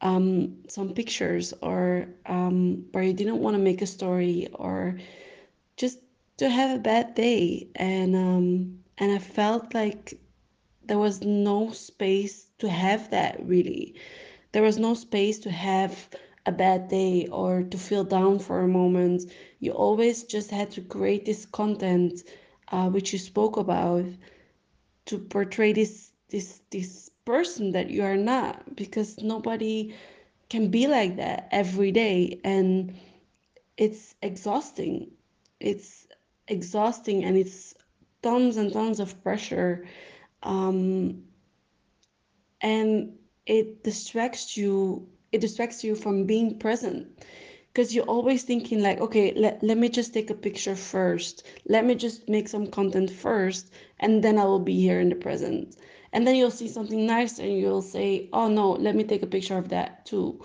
um, 0.00 0.56
some 0.68 0.92
pictures 0.94 1.52
or 1.62 2.06
um, 2.26 2.84
where 2.92 3.02
you 3.02 3.12
didn't 3.12 3.38
want 3.38 3.54
to 3.54 3.58
make 3.62 3.82
a 3.82 3.86
story 3.86 4.48
or 4.54 4.98
just 5.76 5.98
to 6.36 6.48
have 6.48 6.76
a 6.76 6.80
bad 6.80 7.14
day. 7.14 7.68
And 7.74 8.14
um, 8.14 8.78
and 8.98 9.12
I 9.12 9.18
felt 9.18 9.74
like 9.74 10.18
there 10.88 10.98
was 10.98 11.22
no 11.22 11.70
space 11.70 12.46
to 12.58 12.68
have 12.68 13.10
that 13.10 13.38
really. 13.46 13.94
There 14.52 14.62
was 14.62 14.78
no 14.78 14.94
space 14.94 15.38
to 15.40 15.50
have 15.50 16.08
a 16.46 16.52
bad 16.52 16.88
day 16.88 17.28
or 17.30 17.62
to 17.62 17.78
feel 17.78 18.04
down 18.04 18.38
for 18.38 18.60
a 18.60 18.68
moment. 18.68 19.30
You 19.60 19.72
always 19.72 20.24
just 20.24 20.50
had 20.50 20.70
to 20.72 20.80
create 20.80 21.26
this 21.26 21.44
content, 21.44 22.24
uh, 22.72 22.88
which 22.88 23.12
you 23.12 23.18
spoke 23.18 23.56
about, 23.58 24.06
to 25.06 25.18
portray 25.18 25.72
this 25.72 26.12
this 26.30 26.60
this 26.70 27.10
person 27.24 27.72
that 27.72 27.90
you 27.90 28.02
are 28.02 28.16
not, 28.16 28.76
because 28.76 29.18
nobody 29.18 29.94
can 30.48 30.70
be 30.70 30.86
like 30.86 31.16
that 31.16 31.48
every 31.50 31.92
day, 31.92 32.40
and 32.44 32.94
it's 33.76 34.14
exhausting. 34.22 35.10
It's 35.60 36.06
exhausting, 36.46 37.24
and 37.24 37.36
it's 37.36 37.74
tons 38.22 38.56
and 38.56 38.72
tons 38.72 39.00
of 39.00 39.22
pressure. 39.22 39.86
Um, 40.42 41.24
and 42.60 43.14
it 43.46 43.82
distracts 43.82 44.56
you 44.56 45.08
it 45.30 45.40
distracts 45.40 45.84
you 45.84 45.94
from 45.94 46.24
being 46.24 46.58
present. 46.58 47.22
Because 47.72 47.94
you're 47.94 48.04
always 48.04 48.42
thinking 48.42 48.82
like 48.82 49.00
okay 49.00 49.32
let, 49.36 49.62
let 49.62 49.78
me 49.78 49.88
just 49.88 50.12
take 50.14 50.30
a 50.30 50.34
picture 50.34 50.74
first. 50.76 51.46
Let 51.66 51.84
me 51.84 51.94
just 51.94 52.28
make 52.28 52.48
some 52.48 52.66
content 52.66 53.10
first 53.10 53.72
and 54.00 54.22
then 54.22 54.38
i 54.38 54.44
will 54.44 54.60
be 54.60 54.78
here 54.80 55.00
in 55.00 55.08
the 55.08 55.14
present. 55.14 55.76
And 56.12 56.26
then 56.26 56.36
you'll 56.36 56.50
see 56.50 56.68
something 56.68 57.06
nice 57.06 57.38
and 57.38 57.52
you'll 57.52 57.82
say 57.82 58.28
oh 58.32 58.48
no 58.48 58.72
let 58.72 58.94
me 58.96 59.04
take 59.04 59.22
a 59.22 59.26
picture 59.26 59.58
of 59.58 59.68
that 59.68 60.06
too. 60.06 60.42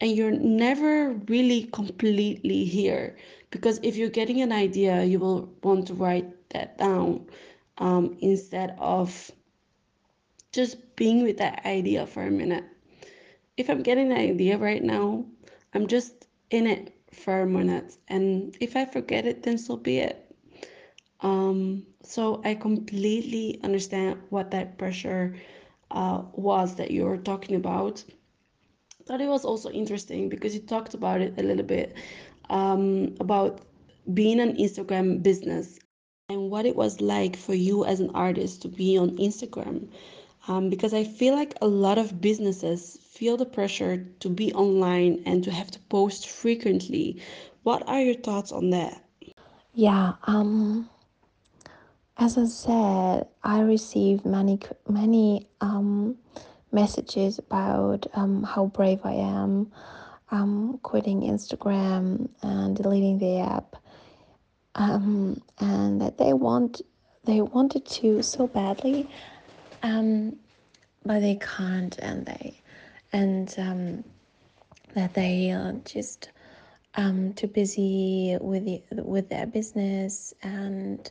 And 0.00 0.10
you're 0.14 0.38
never 0.38 1.14
really 1.28 1.64
completely 1.72 2.64
here 2.64 3.16
because 3.50 3.80
if 3.82 3.96
you're 3.96 4.10
getting 4.10 4.42
an 4.42 4.52
idea 4.52 5.04
you 5.04 5.18
will 5.18 5.48
want 5.62 5.86
to 5.88 5.94
write 5.94 6.48
that 6.50 6.78
down 6.78 7.26
um, 7.78 8.16
instead 8.20 8.76
of 8.78 9.30
just 10.52 10.96
being 10.96 11.22
with 11.22 11.38
that 11.38 11.64
idea 11.66 12.06
for 12.06 12.22
a 12.22 12.30
minute. 12.30 12.64
If 13.56 13.68
I'm 13.68 13.82
getting 13.82 14.10
an 14.12 14.18
idea 14.18 14.58
right 14.58 14.82
now, 14.82 15.24
I'm 15.74 15.86
just 15.86 16.26
in 16.50 16.66
it 16.66 16.94
for 17.12 17.42
a 17.42 17.46
minute. 17.46 17.96
And 18.08 18.56
if 18.60 18.76
I 18.76 18.84
forget 18.84 19.26
it, 19.26 19.42
then 19.42 19.58
so 19.58 19.76
be 19.76 19.98
it. 19.98 20.34
Um, 21.20 21.86
so 22.02 22.40
I 22.44 22.54
completely 22.54 23.60
understand 23.62 24.20
what 24.30 24.50
that 24.50 24.78
pressure 24.78 25.36
uh, 25.90 26.22
was 26.32 26.76
that 26.76 26.90
you 26.90 27.04
were 27.04 27.16
talking 27.16 27.56
about. 27.56 28.04
Thought 29.06 29.20
it 29.20 29.28
was 29.28 29.44
also 29.44 29.70
interesting 29.70 30.28
because 30.28 30.54
you 30.54 30.60
talked 30.60 30.94
about 30.94 31.20
it 31.20 31.34
a 31.38 31.42
little 31.42 31.64
bit 31.64 31.96
um, 32.50 33.14
about 33.20 33.60
being 34.14 34.40
an 34.40 34.56
Instagram 34.56 35.22
business 35.22 35.78
and 36.28 36.50
what 36.50 36.66
it 36.66 36.74
was 36.76 37.00
like 37.00 37.36
for 37.36 37.54
you 37.54 37.84
as 37.84 38.00
an 38.00 38.10
artist 38.14 38.62
to 38.62 38.68
be 38.68 38.98
on 38.98 39.10
Instagram. 39.16 39.88
Um, 40.48 40.68
because 40.70 40.92
I 40.92 41.04
feel 41.04 41.34
like 41.34 41.54
a 41.60 41.66
lot 41.66 41.98
of 41.98 42.20
businesses 42.20 42.98
feel 43.02 43.36
the 43.36 43.46
pressure 43.46 44.06
to 44.20 44.28
be 44.28 44.52
online 44.52 45.22
and 45.26 45.42
to 45.44 45.50
have 45.52 45.70
to 45.72 45.78
post 45.80 46.28
frequently. 46.28 47.20
What 47.62 47.86
are 47.88 48.00
your 48.00 48.14
thoughts 48.14 48.52
on 48.52 48.70
that? 48.70 49.02
Yeah, 49.74 50.14
um, 50.24 50.88
as 52.16 52.36
I 52.38 52.44
said, 52.46 53.28
I 53.42 53.60
receive 53.60 54.24
many 54.24 54.58
many 54.88 55.48
um, 55.60 56.16
messages 56.72 57.38
about 57.38 58.06
um, 58.14 58.42
how 58.42 58.66
brave 58.66 59.00
I 59.04 59.12
am, 59.14 59.70
um, 60.30 60.78
quitting 60.82 61.20
Instagram 61.22 62.28
and 62.42 62.76
deleting 62.76 63.18
the 63.18 63.38
app, 63.40 63.76
um, 64.76 65.42
and 65.58 66.00
that 66.00 66.18
they 66.18 66.32
want 66.32 66.82
they 67.24 67.40
wanted 67.40 67.84
to 67.86 68.22
so 68.22 68.46
badly, 68.46 69.08
um, 69.82 70.36
but 71.04 71.20
they 71.20 71.36
can't, 71.36 71.98
and 71.98 72.24
they 72.24 72.60
and 73.12 73.54
um, 73.58 74.04
that 74.94 75.14
they 75.14 75.50
are 75.50 75.72
just 75.84 76.30
um, 76.94 77.32
too 77.34 77.48
busy 77.48 78.36
with 78.40 78.64
the, 78.64 78.82
with 79.02 79.28
their 79.28 79.46
business 79.46 80.32
and 80.42 81.10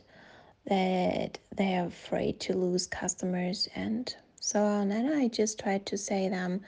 that 0.66 1.38
they 1.56 1.76
are 1.76 1.86
afraid 1.86 2.40
to 2.40 2.54
lose 2.54 2.86
customers 2.86 3.68
and 3.74 4.16
so 4.40 4.62
on. 4.62 4.90
And 4.90 5.14
I 5.14 5.28
just 5.28 5.60
try 5.60 5.78
to 5.78 5.96
say 5.96 6.28
them, 6.28 6.60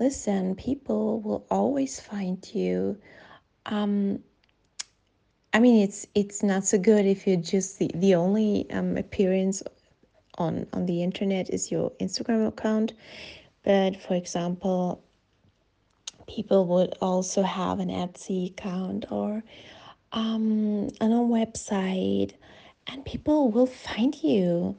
listen, 0.00 0.54
people 0.56 1.20
will 1.20 1.46
always 1.50 2.00
find 2.00 2.44
you. 2.52 2.98
Um, 3.66 4.20
I 5.56 5.58
mean, 5.58 5.82
it's 5.82 6.06
it's 6.14 6.42
not 6.42 6.66
so 6.66 6.76
good 6.76 7.06
if 7.06 7.26
you're 7.26 7.38
just 7.40 7.78
the, 7.78 7.90
the 7.94 8.14
only 8.14 8.70
um, 8.70 8.98
appearance 8.98 9.62
on 10.36 10.66
on 10.74 10.84
the 10.84 11.02
internet 11.02 11.48
is 11.48 11.72
your 11.72 11.92
Instagram 11.92 12.46
account. 12.46 12.92
But 13.62 13.96
for 14.02 14.12
example, 14.12 15.02
people 16.26 16.66
would 16.66 16.92
also 17.00 17.40
have 17.40 17.78
an 17.80 17.88
Etsy 17.88 18.50
account 18.50 19.06
or 19.10 19.42
um, 20.12 20.90
a 21.00 21.06
website, 21.06 22.32
and 22.88 23.02
people 23.06 23.50
will 23.50 23.66
find 23.66 24.14
you. 24.22 24.76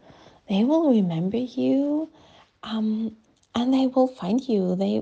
They 0.48 0.64
will 0.64 0.92
remember 0.94 1.38
you, 1.38 2.08
um, 2.62 3.18
and 3.56 3.74
they 3.74 3.88
will 3.88 4.10
find 4.10 4.40
you. 4.48 4.76
They, 4.76 5.02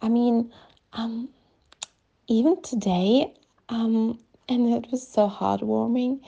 I 0.00 0.08
mean, 0.08 0.50
um, 0.94 1.28
even 2.28 2.62
today, 2.62 3.34
um, 3.68 4.18
and 4.52 4.84
it 4.84 4.90
was 4.90 5.06
so 5.06 5.28
heartwarming. 5.28 6.20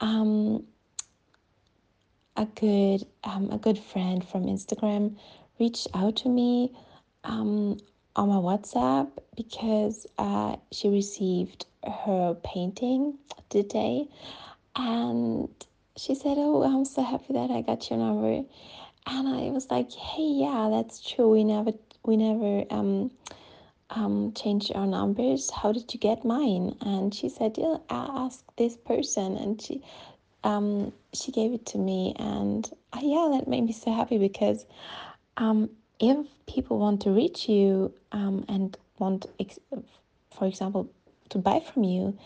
Um, 0.00 0.64
a 2.36 2.46
good 2.46 3.06
um, 3.24 3.50
a 3.50 3.58
good 3.58 3.78
friend 3.78 4.26
from 4.26 4.44
Instagram 4.44 5.16
reached 5.58 5.88
out 5.94 6.16
to 6.16 6.28
me 6.28 6.72
um, 7.24 7.78
on 8.16 8.28
my 8.28 8.36
WhatsApp 8.36 9.10
because 9.36 10.06
uh, 10.18 10.56
she 10.72 10.88
received 10.88 11.66
her 12.04 12.36
painting 12.44 13.18
today, 13.50 14.08
and 14.76 15.48
she 15.96 16.14
said, 16.14 16.36
"Oh, 16.38 16.62
I'm 16.62 16.84
so 16.84 17.02
happy 17.02 17.32
that 17.34 17.50
I 17.50 17.62
got 17.62 17.90
your 17.90 17.98
number." 17.98 18.44
And 19.06 19.28
I 19.28 19.50
was 19.50 19.70
like, 19.70 19.92
"Hey, 19.92 20.28
yeah, 20.44 20.68
that's 20.70 21.00
true. 21.00 21.28
We 21.30 21.44
never 21.44 21.72
we 22.04 22.16
never 22.16 22.64
um, 22.70 23.10
um, 23.90 24.32
changed 24.34 24.72
our 24.74 24.86
numbers. 24.86 25.50
How 25.50 25.72
did 25.72 25.92
you 25.92 26.00
get 26.00 26.24
mine?" 26.24 26.76
And 26.80 27.14
she 27.14 27.28
said, 27.28 27.56
"Yeah, 27.58 27.78
I 27.90 28.24
asked 28.24 28.44
this 28.56 28.76
person," 28.76 29.36
and 29.36 29.60
she 29.60 29.82
um, 30.44 30.92
she 31.12 31.32
gave 31.32 31.52
it 31.52 31.66
to 31.66 31.78
me, 31.78 32.14
and 32.18 32.70
uh, 32.92 33.00
yeah, 33.02 33.28
that 33.32 33.48
made 33.48 33.64
me 33.64 33.72
so 33.72 33.92
happy 33.92 34.18
because 34.18 34.66
um, 35.36 35.70
if 35.98 36.26
people 36.46 36.78
want 36.78 37.02
to 37.02 37.10
reach 37.10 37.48
you 37.48 37.92
um, 38.12 38.44
and 38.48 38.76
want, 38.98 39.26
ex- 39.40 39.58
for 40.30 40.46
example, 40.46 40.90
to 41.30 41.38
buy 41.38 41.60
from 41.60 41.84
you, 41.84 42.16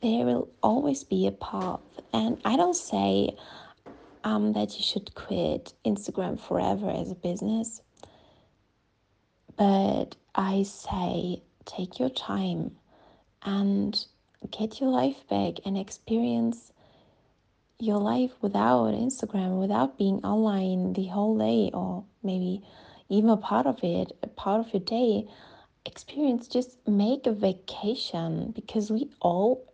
there 0.00 0.24
will 0.24 0.48
always 0.62 1.04
be 1.04 1.26
a 1.26 1.32
path. 1.32 1.80
And 2.12 2.40
I 2.44 2.56
don't 2.56 2.76
say 2.76 3.36
um, 4.24 4.52
that 4.52 4.76
you 4.76 4.82
should 4.82 5.14
quit 5.14 5.72
Instagram 5.84 6.40
forever 6.40 6.90
as 6.90 7.10
a 7.10 7.14
business, 7.14 7.82
but 9.56 10.16
I 10.34 10.62
say 10.62 11.42
take 11.64 11.98
your 11.98 12.10
time 12.10 12.76
and 13.42 14.04
get 14.50 14.80
your 14.80 14.90
life 14.90 15.26
back 15.28 15.54
and 15.64 15.76
experience 15.76 16.72
your 17.78 17.98
life 17.98 18.32
without 18.40 18.92
Instagram, 18.92 19.58
without 19.58 19.96
being 19.96 20.24
online 20.24 20.92
the 20.92 21.06
whole 21.06 21.36
day, 21.38 21.70
or 21.72 22.04
maybe 22.22 22.62
even 23.08 23.30
a 23.30 23.36
part 23.36 23.66
of 23.66 23.82
it, 23.82 24.16
a 24.22 24.26
part 24.28 24.66
of 24.66 24.72
your 24.72 24.82
day, 24.82 25.26
experience 25.86 26.46
just 26.46 26.76
make 26.86 27.26
a 27.26 27.32
vacation 27.32 28.52
because 28.54 28.90
we 28.90 29.10
all 29.20 29.64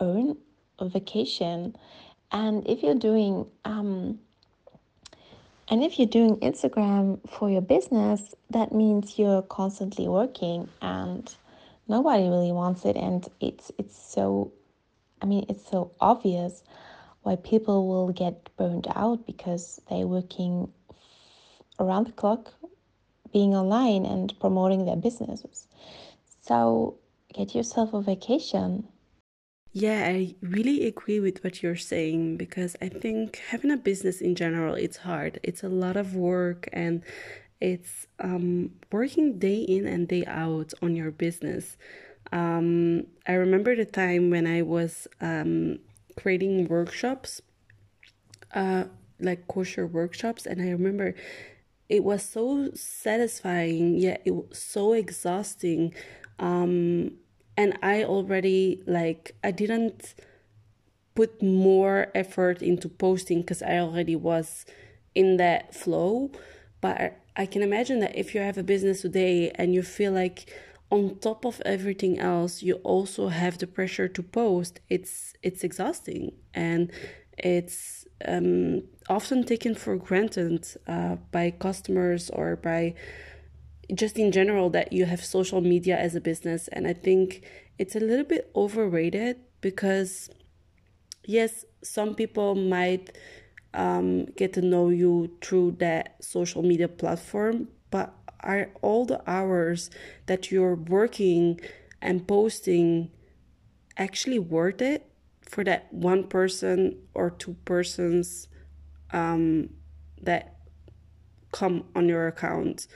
earn 0.00 0.36
a 0.78 0.88
vacation. 0.88 1.76
And 2.32 2.66
if 2.68 2.82
you're 2.82 2.96
doing, 2.96 3.46
um, 3.64 4.18
and 5.68 5.82
if 5.82 5.98
you're 5.98 6.08
doing 6.08 6.36
Instagram 6.36 7.18
for 7.28 7.50
your 7.50 7.62
business, 7.62 8.34
that 8.50 8.72
means 8.72 9.18
you're 9.18 9.42
constantly 9.42 10.08
working 10.08 10.68
and 10.82 11.34
nobody 11.88 12.24
really 12.24 12.52
wants 12.52 12.84
it. 12.84 12.96
And 12.96 13.26
it's, 13.40 13.72
it's 13.78 13.96
so, 13.96 14.52
I 15.22 15.26
mean, 15.26 15.46
it's 15.48 15.68
so 15.68 15.92
obvious 16.00 16.62
why 17.22 17.36
people 17.36 17.88
will 17.88 18.12
get 18.12 18.50
burned 18.56 18.86
out 18.94 19.26
because 19.26 19.80
they're 19.88 20.06
working 20.06 20.70
around 21.78 22.06
the 22.06 22.12
clock 22.12 22.52
being 23.32 23.54
online 23.54 24.04
and 24.04 24.38
promoting 24.40 24.84
their 24.84 24.96
businesses. 24.96 25.66
So 26.42 26.98
get 27.32 27.54
yourself 27.54 27.94
a 27.94 28.02
vacation. 28.02 28.86
Yeah, 29.76 30.04
I 30.06 30.36
really 30.40 30.86
agree 30.86 31.18
with 31.20 31.42
what 31.42 31.62
you're 31.62 31.74
saying 31.76 32.36
because 32.36 32.76
I 32.80 32.88
think 32.88 33.40
having 33.50 33.70
a 33.72 33.76
business 33.76 34.20
in 34.20 34.36
general 34.36 34.74
it's 34.74 34.98
hard. 34.98 35.40
It's 35.42 35.64
a 35.64 35.68
lot 35.68 35.96
of 35.96 36.14
work 36.14 36.68
and 36.72 37.02
it's 37.60 38.06
um, 38.20 38.70
working 38.92 39.38
day 39.38 39.60
in 39.62 39.86
and 39.86 40.06
day 40.06 40.24
out 40.26 40.72
on 40.80 40.94
your 40.94 41.10
business. 41.10 41.76
Um, 42.32 43.06
I 43.26 43.32
remember 43.34 43.74
the 43.74 43.84
time 43.84 44.30
when 44.30 44.46
I 44.46 44.62
was 44.62 45.08
um, 45.20 45.80
creating 46.16 46.68
workshops, 46.68 47.40
uh, 48.54 48.84
like 49.20 49.46
kosher 49.48 49.86
workshops, 49.86 50.46
and 50.46 50.60
I 50.60 50.70
remember 50.70 51.14
it 51.88 52.04
was 52.04 52.22
so 52.24 52.70
satisfying, 52.74 53.96
yet 53.96 54.22
it 54.24 54.32
was 54.32 54.58
so 54.58 54.92
exhausting. 54.92 55.94
Um, 56.38 57.12
and 57.56 57.78
I 57.82 58.04
already 58.04 58.82
like 58.86 59.34
I 59.42 59.50
didn't 59.50 60.14
put 61.14 61.42
more 61.42 62.08
effort 62.14 62.62
into 62.62 62.88
posting 62.88 63.40
because 63.40 63.62
I 63.62 63.78
already 63.78 64.16
was 64.16 64.66
in 65.14 65.36
that 65.36 65.74
flow. 65.74 66.30
But 66.80 67.20
I 67.36 67.46
can 67.46 67.62
imagine 67.62 68.00
that 68.00 68.16
if 68.16 68.34
you 68.34 68.40
have 68.40 68.58
a 68.58 68.62
business 68.62 69.02
today 69.02 69.50
and 69.54 69.74
you 69.74 69.82
feel 69.82 70.12
like 70.12 70.52
on 70.90 71.18
top 71.18 71.44
of 71.44 71.60
everything 71.64 72.18
else 72.18 72.62
you 72.62 72.74
also 72.84 73.28
have 73.28 73.58
the 73.58 73.66
pressure 73.66 74.06
to 74.06 74.22
post 74.22 74.80
it's 74.90 75.34
it's 75.42 75.64
exhausting 75.64 76.30
and 76.52 76.92
it's 77.38 78.06
um, 78.26 78.82
often 79.08 79.44
taken 79.44 79.74
for 79.74 79.96
granted 79.96 80.66
uh, 80.86 81.16
by 81.32 81.50
customers 81.50 82.30
or 82.30 82.54
by 82.54 82.94
just 83.92 84.18
in 84.18 84.32
general 84.32 84.70
that 84.70 84.92
you 84.92 85.04
have 85.04 85.24
social 85.24 85.60
media 85.60 85.96
as 85.96 86.14
a 86.14 86.20
business. 86.20 86.68
And 86.68 86.86
i 86.86 86.92
think 86.92 87.42
it's 87.78 87.96
a 87.96 88.00
little 88.00 88.24
bit 88.24 88.50
overrated 88.54 89.36
because 89.60 90.30
yes 91.24 91.64
some 91.82 92.14
people 92.14 92.54
might 92.54 93.16
um, 93.72 94.26
get 94.36 94.52
to 94.52 94.62
know 94.62 94.88
you 94.88 95.36
through 95.40 95.72
that 95.80 96.16
social 96.22 96.62
media 96.62 96.86
platform 96.86 97.68
but 97.90 98.14
are 98.40 98.70
all 98.82 99.04
the 99.04 99.20
hours 99.28 99.90
that 100.26 100.52
you're 100.52 100.76
working 100.76 101.60
and 102.00 102.28
posting 102.28 103.10
actually 103.96 104.38
worth 104.38 104.80
it 104.80 105.10
for 105.48 105.64
that 105.64 105.92
one 105.92 106.24
person 106.24 106.96
or 107.14 107.30
two 107.30 107.54
persons 107.64 108.48
um, 109.12 109.70
that 110.20 110.56
come 111.52 111.84
on 111.94 112.08
your 112.08 112.26
account 112.26 112.86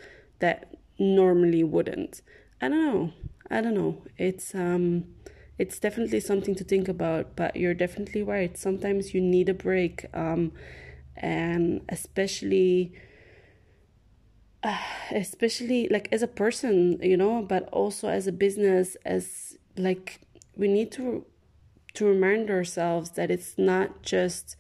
that 0.41 0.78
normally 0.99 1.65
wouldn't. 1.65 2.23
I 2.61 2.69
don't 2.69 2.85
know. 2.85 3.13
I 3.51 3.61
don't 3.61 3.75
know. 3.75 4.03
It's 4.17 4.55
um 4.55 5.05
it's 5.59 5.79
definitely 5.79 6.21
something 6.21 6.55
to 6.55 6.65
think 6.65 6.89
about 6.89 7.37
but 7.37 7.57
you're 7.57 7.75
definitely 7.75 8.23
right. 8.23 8.57
Sometimes 8.57 9.15
you 9.15 9.21
need 9.21 9.49
a 9.49 9.55
break 9.55 10.07
um 10.15 10.53
and 11.17 11.83
especially 11.89 12.93
especially 15.13 15.89
like 15.89 16.09
as 16.13 16.23
a 16.23 16.29
person 16.29 16.99
you 17.03 17.17
know 17.17 17.43
but 17.43 17.69
also 17.71 18.09
as 18.09 18.27
a 18.27 18.33
business 18.33 18.97
as 19.05 19.57
like 19.77 20.21
we 20.57 20.69
need 20.69 20.91
to 20.93 21.25
to 21.95 22.07
remind 22.07 22.51
ourselves 22.51 23.11
that 23.11 23.31
it's 23.31 23.57
not 23.59 24.03
just 24.03 24.57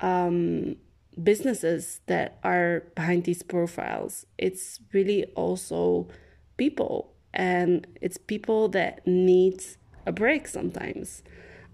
um, 0.00 0.76
businesses 1.22 2.00
that 2.06 2.38
are 2.42 2.84
behind 2.94 3.24
these 3.24 3.42
profiles 3.42 4.24
it's 4.38 4.80
really 4.92 5.24
also 5.34 6.08
people. 6.56 7.12
And 7.34 7.86
it's 8.00 8.18
people 8.18 8.68
that 8.68 9.06
need 9.06 9.64
a 10.06 10.12
break 10.12 10.46
sometimes. 10.46 11.22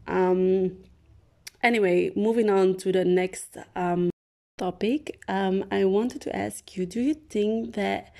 Um, 0.07 0.79
anyway 1.63 2.13
moving 2.17 2.49
on 2.49 2.77
to 2.77 2.93
the 2.93 3.05
next 3.05 3.59
um, 3.75 4.11
topic, 4.57 5.21
um, 5.29 5.65
I 5.71 5.85
wanted 5.85 6.21
to 6.23 6.35
ask 6.35 6.77
you 6.77 6.87
do 6.87 7.01
you 7.01 7.15
think 7.15 7.75
that 7.75 8.13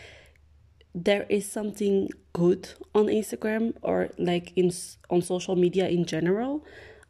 there 0.95 1.27
is 1.29 1.51
something 1.51 2.09
good 2.33 2.71
on 2.95 3.07
Instagram 3.07 3.75
or 3.83 4.11
like 4.19 4.53
in 4.57 4.73
on 5.11 5.23
social 5.23 5.57
media 5.57 5.89
in 5.89 6.05
general? 6.05 6.65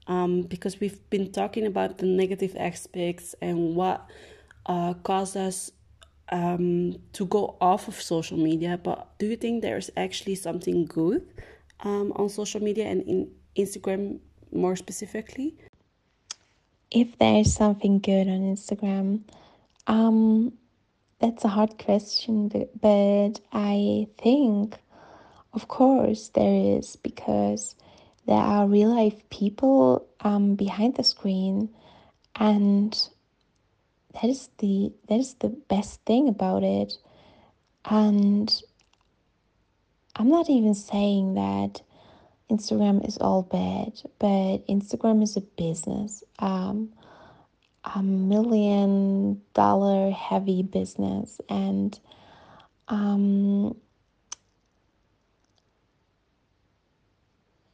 Um, 0.09 0.43
because 0.43 0.81
we've 0.81 0.99
been 1.11 1.31
talking 1.31 1.67
about 1.67 1.99
the 1.99 2.07
negative 2.07 2.57
aspects 2.59 3.35
and 3.41 3.77
what 3.77 4.09
uh, 4.67 4.95
caused 4.95 5.37
us 5.37 5.71
um, 6.31 6.97
to 7.13 7.27
go 7.27 7.57
off 7.61 7.89
of 7.89 7.95
social 8.01 8.39
media. 8.39 8.81
But 8.83 9.19
do 9.19 9.27
you 9.27 9.37
think 9.37 9.63
there's 9.63 9.91
actually 9.97 10.35
something 10.35 10.87
good 10.87 11.29
um, 11.81 12.13
on 12.17 12.29
social 12.31 12.63
media 12.63 12.87
and 12.87 13.03
in 13.03 13.31
Instagram 13.57 14.21
more 14.51 14.77
specifically? 14.77 15.57
if 16.91 17.19
there's 17.19 17.53
something 17.53 17.99
good 17.99 18.29
on 18.29 18.55
Instagram, 18.55 19.23
um, 19.87 20.53
that's 21.19 21.45
a 21.45 21.49
hard 21.49 21.79
question, 21.79 22.49
but, 22.49 22.81
but 22.81 23.41
I 23.53 24.07
think, 24.19 24.77
of 25.53 25.69
course, 25.69 26.31
there 26.31 26.79
is 26.79 26.97
because 26.97 27.75
there 28.29 28.37
are 28.37 28.69
real 28.69 28.95
life 28.95 29.29
people 29.31 30.07
um, 30.21 30.55
behind 30.55 30.97
the 30.97 31.03
screen, 31.03 31.71
and 32.37 32.93
that 34.13 34.25
is 34.25 34.51
the 34.59 34.93
that 35.09 35.19
is 35.19 35.33
the 35.37 35.49
best 35.49 36.05
thing 36.05 36.29
about 36.29 36.63
it. 36.63 36.93
And 37.87 38.55
I'm 40.15 40.29
not 40.29 40.51
even 40.51 40.75
saying 40.75 41.35
that 41.35 41.81
Instagram 42.51 43.09
is 43.09 43.17
all 43.17 43.43
bad, 43.45 44.03
but 44.19 44.59
Instagram 44.69 45.23
is 45.23 45.39
a 45.39 45.41
business, 45.41 46.23
um, 46.39 46.93
a 47.95 48.03
million 48.03 49.41
dollar 49.55 50.11
heavy 50.11 50.63
business, 50.63 51.41
and 51.49 51.99
um, 52.89 53.75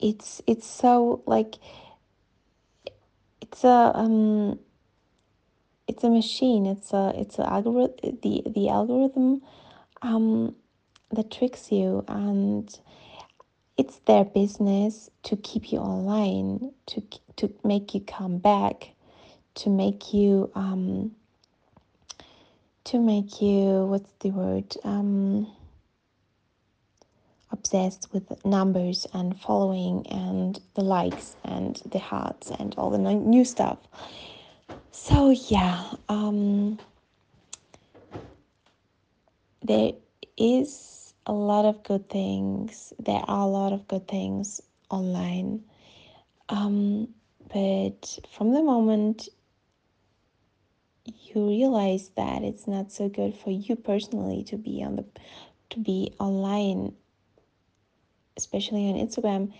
it's 0.04 0.42
it's 0.46 0.66
so 0.66 1.22
like 1.26 1.54
it's 3.40 3.64
a 3.64 3.90
um, 3.94 4.58
it's 5.88 6.04
a 6.04 6.10
machine. 6.10 6.66
It's 6.66 6.92
a 6.92 7.12
it's 7.16 7.38
a 7.38 7.50
algorithm. 7.50 8.18
The 8.22 8.42
the 8.46 8.68
algorithm 8.68 9.40
um, 10.02 10.54
that 11.10 11.30
tricks 11.30 11.72
you 11.72 12.04
and 12.06 12.68
it's 13.78 13.98
their 14.00 14.24
business 14.24 15.10
to 15.22 15.36
keep 15.36 15.72
you 15.72 15.78
online, 15.78 16.72
to 16.86 17.02
to 17.36 17.52
make 17.64 17.94
you 17.94 18.02
come 18.02 18.36
back, 18.36 18.90
to 19.54 19.70
make 19.70 20.12
you 20.12 20.50
um, 20.54 21.12
to 22.84 22.98
make 23.00 23.40
you 23.40 23.86
what's 23.86 24.12
the 24.20 24.30
word 24.30 24.76
um, 24.84 25.46
obsessed 27.54 28.08
with 28.12 28.44
numbers 28.44 29.06
and 29.14 29.40
following 29.40 30.04
and 30.08 30.60
the 30.74 30.82
likes 30.82 31.36
and 31.44 31.80
the 31.86 32.00
hearts 32.00 32.50
and 32.58 32.74
all 32.76 32.90
the 32.90 32.98
new 32.98 33.44
stuff. 33.44 33.78
So 34.90 35.30
yeah, 35.30 35.92
um, 36.08 36.78
there 39.62 39.92
is 40.36 41.14
a 41.26 41.32
lot 41.32 41.64
of 41.64 41.82
good 41.84 42.08
things. 42.10 42.92
There 42.98 43.22
are 43.28 43.46
a 43.46 43.52
lot 43.60 43.72
of 43.72 43.86
good 43.86 44.08
things 44.08 44.60
online. 44.90 45.62
Um, 46.48 47.08
but 47.52 48.18
from 48.36 48.52
the 48.52 48.62
moment 48.62 49.28
you 51.04 51.46
realize 51.48 52.10
that 52.16 52.42
it's 52.42 52.66
not 52.66 52.90
so 52.90 53.08
good 53.08 53.36
for 53.36 53.50
you 53.50 53.76
personally 53.76 54.42
to 54.44 54.56
be 54.56 54.82
on 54.82 54.96
the 54.96 55.04
to 55.70 55.78
be 55.78 56.12
online 56.18 56.94
especially 58.36 58.88
on 58.90 58.96
Instagram 58.96 59.52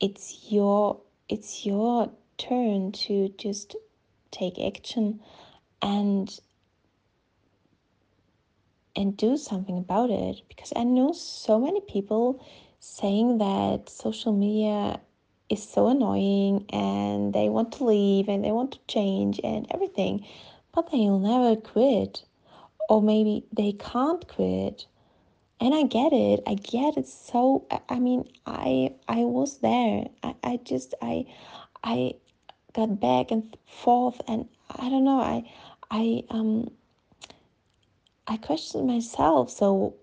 it's 0.00 0.50
your 0.50 1.00
it's 1.28 1.64
your 1.66 2.10
turn 2.38 2.90
to 2.92 3.28
just 3.36 3.76
take 4.30 4.58
action 4.58 5.20
and 5.82 6.40
and 8.96 9.16
do 9.16 9.36
something 9.36 9.78
about 9.78 10.10
it 10.10 10.42
because 10.48 10.72
I 10.74 10.84
know 10.84 11.12
so 11.12 11.60
many 11.60 11.80
people 11.82 12.44
saying 12.80 13.38
that 13.38 13.88
social 13.88 14.32
media 14.32 15.00
is 15.50 15.62
so 15.68 15.88
annoying 15.88 16.64
and 16.72 17.32
they 17.34 17.48
want 17.48 17.72
to 17.72 17.84
leave 17.84 18.28
and 18.28 18.44
they 18.44 18.52
want 18.52 18.72
to 18.72 18.78
change 18.88 19.40
and 19.44 19.66
everything, 19.70 20.26
but 20.72 20.90
they'll 20.90 21.18
never 21.18 21.56
quit. 21.56 22.24
Or 22.88 23.02
maybe 23.02 23.44
they 23.52 23.72
can't 23.72 24.26
quit. 24.26 24.86
And 25.60 25.74
I 25.74 25.82
get 25.82 26.12
it. 26.12 26.40
I 26.46 26.54
get 26.54 26.96
it 26.96 27.06
so 27.06 27.66
I 27.88 27.98
mean 27.98 28.24
I 28.46 28.94
I 29.08 29.24
was 29.24 29.58
there. 29.58 30.06
I, 30.22 30.34
I 30.42 30.56
just 30.64 30.94
I 31.02 31.26
I 31.84 32.14
got 32.72 32.98
back 33.00 33.30
and 33.30 33.56
forth 33.66 34.20
and 34.26 34.48
I 34.70 34.88
don't 34.88 35.04
know, 35.04 35.20
I 35.20 35.44
I 35.90 36.24
um 36.30 36.70
I 38.26 38.36
questioned 38.36 38.86
myself. 38.86 39.50
So 39.50 39.96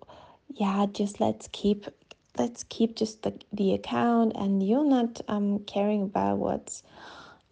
yeah, 0.50 0.86
just 0.92 1.20
let's 1.20 1.50
keep 1.52 1.86
let's 2.38 2.64
keep 2.66 2.96
just 2.96 3.24
the, 3.24 3.34
the 3.52 3.74
account 3.74 4.34
and 4.36 4.62
you're 4.62 4.86
not 4.86 5.22
um 5.28 5.60
caring 5.66 6.04
about 6.04 6.38
what's 6.38 6.84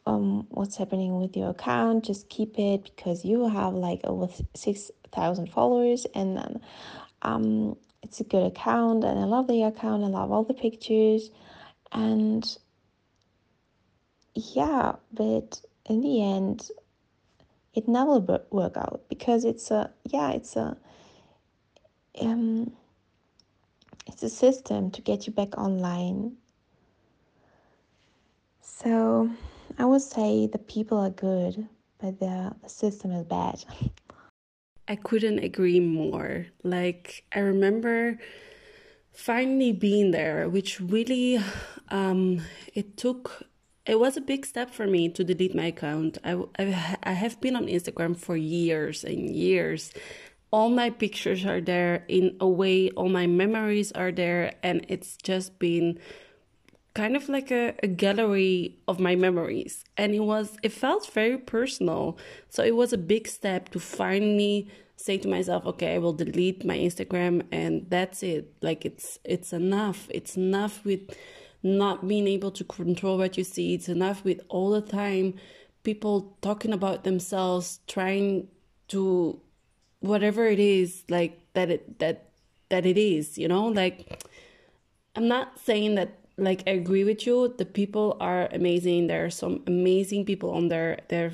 um 0.05 0.45
what's 0.49 0.75
happening 0.77 1.17
with 1.19 1.35
your 1.35 1.49
account 1.49 2.05
just 2.05 2.29
keep 2.29 2.59
it 2.59 2.91
because 2.95 3.25
you 3.25 3.47
have 3.49 3.73
like 3.73 3.99
over 4.03 4.31
6000 4.53 5.51
followers 5.51 6.05
and 6.13 6.37
then 6.37 6.61
um 7.23 7.75
it's 8.05 8.19
a 8.19 8.23
good 8.23 8.45
account 8.45 9.03
and 9.03 9.19
i 9.19 9.23
love 9.23 9.47
the 9.47 9.63
account. 9.63 10.03
I 10.03 10.07
love 10.07 10.31
all 10.31 10.43
the 10.43 10.53
pictures. 10.53 11.31
And 11.91 12.45
yeah 14.33 14.93
but 15.13 15.61
in 15.85 16.01
the 16.01 16.21
end 16.21 16.69
it 17.73 17.87
never 17.87 18.19
work 18.51 18.77
out 18.77 19.01
because 19.09 19.43
it's 19.45 19.71
a 19.71 19.91
yeah 20.05 20.31
it's 20.31 20.55
a 20.55 20.77
um 22.21 22.71
it's 24.07 24.23
a 24.23 24.29
system 24.29 24.91
to 24.91 25.01
get 25.01 25.25
you 25.25 25.33
back 25.33 25.57
online. 25.57 26.37
So 28.61 29.29
i 29.79 29.85
would 29.85 30.01
say 30.01 30.47
the 30.47 30.59
people 30.59 30.97
are 30.99 31.09
good 31.09 31.67
but 31.99 32.19
the, 32.19 32.53
the 32.61 32.69
system 32.69 33.11
is 33.11 33.23
bad 33.25 33.63
i 34.87 34.95
couldn't 34.95 35.39
agree 35.39 35.79
more 35.79 36.47
like 36.63 37.23
i 37.33 37.39
remember 37.39 38.17
finally 39.11 39.71
being 39.71 40.11
there 40.11 40.49
which 40.49 40.79
really 40.79 41.39
um 41.89 42.41
it 42.73 42.97
took 42.97 43.45
it 43.85 43.99
was 43.99 44.17
a 44.17 44.21
big 44.21 44.45
step 44.45 44.71
for 44.71 44.87
me 44.87 45.09
to 45.09 45.23
delete 45.23 45.55
my 45.55 45.67
account. 45.67 46.17
I, 46.23 46.41
I, 46.57 46.97
I 47.03 47.11
have 47.11 47.39
been 47.39 47.55
on 47.55 47.67
Instagram 47.67 48.17
for 48.17 48.35
years 48.35 49.03
and 49.03 49.29
years. 49.29 49.91
All 50.51 50.69
my 50.69 50.89
pictures 50.89 51.45
are 51.45 51.61
there 51.61 52.03
in 52.07 52.35
a 52.39 52.47
way, 52.47 52.89
all 52.91 53.09
my 53.09 53.27
memories 53.27 53.91
are 53.91 54.11
there, 54.11 54.55
and 54.63 54.85
it's 54.89 55.17
just 55.17 55.59
been 55.59 55.99
kind 56.95 57.15
of 57.15 57.29
like 57.29 57.51
a, 57.51 57.75
a 57.83 57.87
gallery 57.87 58.79
of 58.87 58.99
my 58.99 59.15
memories. 59.15 59.83
And 59.97 60.15
it 60.15 60.21
was, 60.21 60.57
it 60.63 60.71
felt 60.71 61.07
very 61.11 61.37
personal. 61.37 62.17
So 62.49 62.63
it 62.63 62.75
was 62.75 62.93
a 62.93 62.97
big 62.97 63.27
step 63.27 63.69
to 63.69 63.79
finally 63.79 64.69
say 64.95 65.17
to 65.17 65.27
myself, 65.27 65.65
okay, 65.65 65.95
I 65.95 65.97
will 65.99 66.13
delete 66.13 66.65
my 66.65 66.77
Instagram 66.77 67.43
and 67.51 67.85
that's 67.89 68.23
it. 68.23 68.53
Like 68.61 68.85
it's, 68.85 69.19
it's 69.25 69.51
enough. 69.51 70.07
It's 70.09 70.37
enough 70.37 70.85
with 70.85 71.01
not 71.61 72.07
being 72.07 72.27
able 72.27 72.51
to 72.51 72.63
control 72.63 73.17
what 73.17 73.37
you 73.37 73.43
see. 73.43 73.73
It's 73.73 73.89
enough 73.89 74.23
with 74.23 74.39
all 74.47 74.71
the 74.71 74.81
time 74.81 75.35
people 75.83 76.37
talking 76.41 76.73
about 76.73 77.03
themselves, 77.03 77.81
trying 77.87 78.47
to 78.87 79.39
whatever 79.99 80.45
it 80.45 80.59
is 80.59 81.03
like 81.09 81.39
that 81.53 81.69
it 81.69 81.99
that 81.99 82.29
that 82.69 82.85
it 82.85 82.97
is, 82.97 83.37
you 83.37 83.47
know? 83.47 83.67
Like 83.67 84.23
I'm 85.15 85.27
not 85.27 85.59
saying 85.59 85.95
that 85.95 86.24
like 86.37 86.63
I 86.67 86.71
agree 86.71 87.03
with 87.03 87.25
you. 87.25 87.53
The 87.57 87.65
people 87.65 88.17
are 88.19 88.47
amazing. 88.51 89.07
There 89.07 89.25
are 89.25 89.29
some 89.29 89.63
amazing 89.67 90.25
people 90.25 90.51
on 90.51 90.67
there. 90.67 90.99
There 91.09 91.27
are 91.27 91.33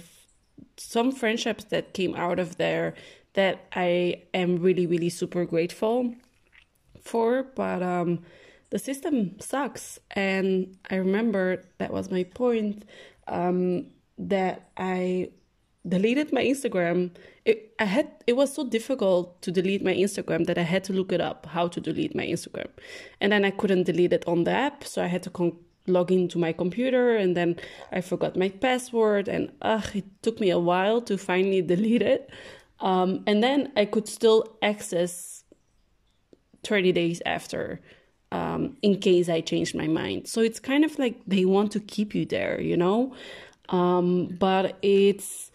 some 0.78 1.12
friendships 1.12 1.66
that 1.66 1.94
came 1.94 2.16
out 2.16 2.40
of 2.40 2.58
there 2.58 2.94
that 3.34 3.66
I 3.74 4.24
am 4.34 4.58
really, 4.58 4.86
really 4.86 5.10
super 5.10 5.46
grateful 5.46 6.14
for. 7.02 7.44
But 7.44 7.82
um, 7.82 8.20
the 8.70 8.80
system 8.80 9.40
sucks. 9.40 10.00
And 10.12 10.78
I 10.90 10.96
remember 10.96 11.64
that 11.78 11.92
was 11.92 12.12
my 12.12 12.24
point 12.24 12.86
um, 13.28 13.88
that 14.18 14.70
I 14.78 15.30
deleted 15.88 16.32
my 16.32 16.44
Instagram. 16.44 17.12
It, 17.44 17.74
I 17.80 17.86
had 17.86 18.12
it 18.28 18.34
was 18.34 18.54
so 18.54 18.64
difficult 18.64 19.42
to 19.42 19.52
delete 19.52 19.84
my 19.84 19.94
Instagram 19.94 20.46
that 20.46 20.58
I 20.60 20.62
had 20.62 20.84
to 20.86 20.94
look 20.94 21.12
it 21.12 21.22
up 21.22 21.48
how 21.48 21.68
to 21.70 21.82
delete 21.82 22.16
my 22.16 22.26
Instagram, 22.26 22.68
and 23.20 23.32
then 23.32 23.44
I 23.44 23.52
couldn't 23.52 23.84
delete 23.84 24.14
it 24.14 24.24
on 24.28 24.44
the 24.44 24.52
app, 24.52 24.84
so 24.84 25.04
I 25.04 25.08
had 25.08 25.24
to 25.24 25.32
con- 25.32 25.58
log 25.88 26.12
into 26.12 26.38
my 26.38 26.54
computer, 26.54 27.16
and 27.16 27.36
then 27.36 27.56
I 27.92 28.02
forgot 28.02 28.38
my 28.38 28.50
password, 28.50 29.28
and 29.28 29.52
ugh, 29.64 29.90
it 29.96 30.06
took 30.22 30.40
me 30.40 30.52
a 30.52 30.60
while 30.60 31.02
to 31.02 31.18
finally 31.18 31.62
delete 31.74 32.04
it, 32.04 32.30
um, 32.80 33.24
and 33.26 33.44
then 33.44 33.72
I 33.76 33.86
could 33.86 34.08
still 34.08 34.58
access 34.62 35.44
thirty 36.64 36.92
days 36.92 37.22
after. 37.26 37.82
Um, 38.34 38.78
in 38.82 38.98
case 39.02 39.28
I 39.28 39.42
changed 39.42 39.76
my 39.76 39.88
mind. 39.88 40.26
So 40.30 40.40
it's 40.40 40.58
kind 40.58 40.86
of 40.86 40.98
like 40.98 41.20
they 41.28 41.44
want 41.44 41.74
to 41.74 41.82
keep 41.82 42.16
you 42.16 42.24
there, 42.24 42.62
you 42.62 42.78
know? 42.78 43.14
Um, 43.68 44.28
but 44.28 44.78
it's 44.82 45.52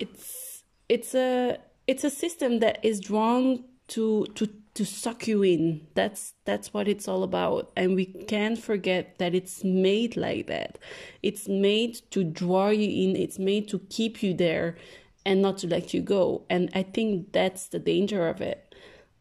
it's 0.00 0.43
it's 0.88 1.14
a 1.14 1.58
it's 1.86 2.04
a 2.04 2.10
system 2.10 2.60
that 2.60 2.78
is 2.82 3.00
drawn 3.00 3.64
to 3.88 4.26
to 4.34 4.48
to 4.74 4.84
suck 4.84 5.28
you 5.28 5.42
in. 5.42 5.86
That's 5.94 6.34
that's 6.44 6.74
what 6.74 6.88
it's 6.88 7.06
all 7.06 7.22
about. 7.22 7.70
And 7.76 7.94
we 7.94 8.06
can't 8.06 8.58
forget 8.58 9.18
that 9.18 9.34
it's 9.34 9.62
made 9.62 10.16
like 10.16 10.46
that. 10.48 10.78
It's 11.22 11.48
made 11.48 12.00
to 12.10 12.24
draw 12.24 12.70
you 12.70 13.10
in. 13.10 13.16
It's 13.16 13.38
made 13.38 13.68
to 13.68 13.78
keep 13.90 14.22
you 14.22 14.34
there 14.34 14.76
and 15.24 15.40
not 15.40 15.58
to 15.58 15.66
let 15.66 15.94
you 15.94 16.02
go. 16.02 16.42
And 16.50 16.70
i 16.74 16.82
think 16.82 17.32
that's 17.32 17.68
the 17.68 17.78
danger 17.78 18.28
of 18.28 18.40
it. 18.40 18.74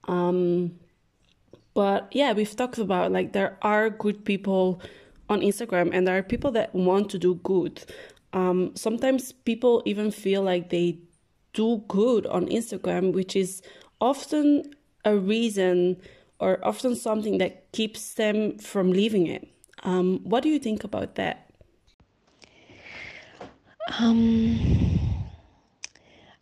Um 0.07 0.79
but 1.73 2.07
yeah 2.11 2.33
we've 2.33 2.55
talked 2.55 2.77
about 2.77 3.11
like 3.11 3.33
there 3.33 3.57
are 3.61 3.89
good 3.89 4.25
people 4.25 4.79
on 5.29 5.41
instagram 5.41 5.89
and 5.91 6.05
there 6.05 6.17
are 6.17 6.23
people 6.23 6.51
that 6.51 6.73
want 6.75 7.09
to 7.11 7.17
do 7.17 7.35
good. 7.35 7.83
Um, 8.33 8.75
sometimes 8.75 9.31
people 9.31 9.83
even 9.85 10.09
feel 10.09 10.41
like 10.41 10.71
they 10.71 10.97
do 11.53 11.83
good 11.87 12.25
on 12.27 12.47
Instagram, 12.47 13.13
which 13.13 13.35
is 13.35 13.61
often 14.01 14.73
a 15.05 15.15
reason 15.15 16.01
or 16.39 16.59
often 16.63 16.95
something 16.95 17.37
that 17.37 17.71
keeps 17.71 18.15
them 18.15 18.57
from 18.57 18.91
leaving 18.91 19.27
it. 19.27 19.47
Um, 19.83 20.19
what 20.23 20.43
do 20.43 20.49
you 20.49 20.59
think 20.59 20.83
about 20.83 21.15
that? 21.15 21.49
Um, 23.99 24.99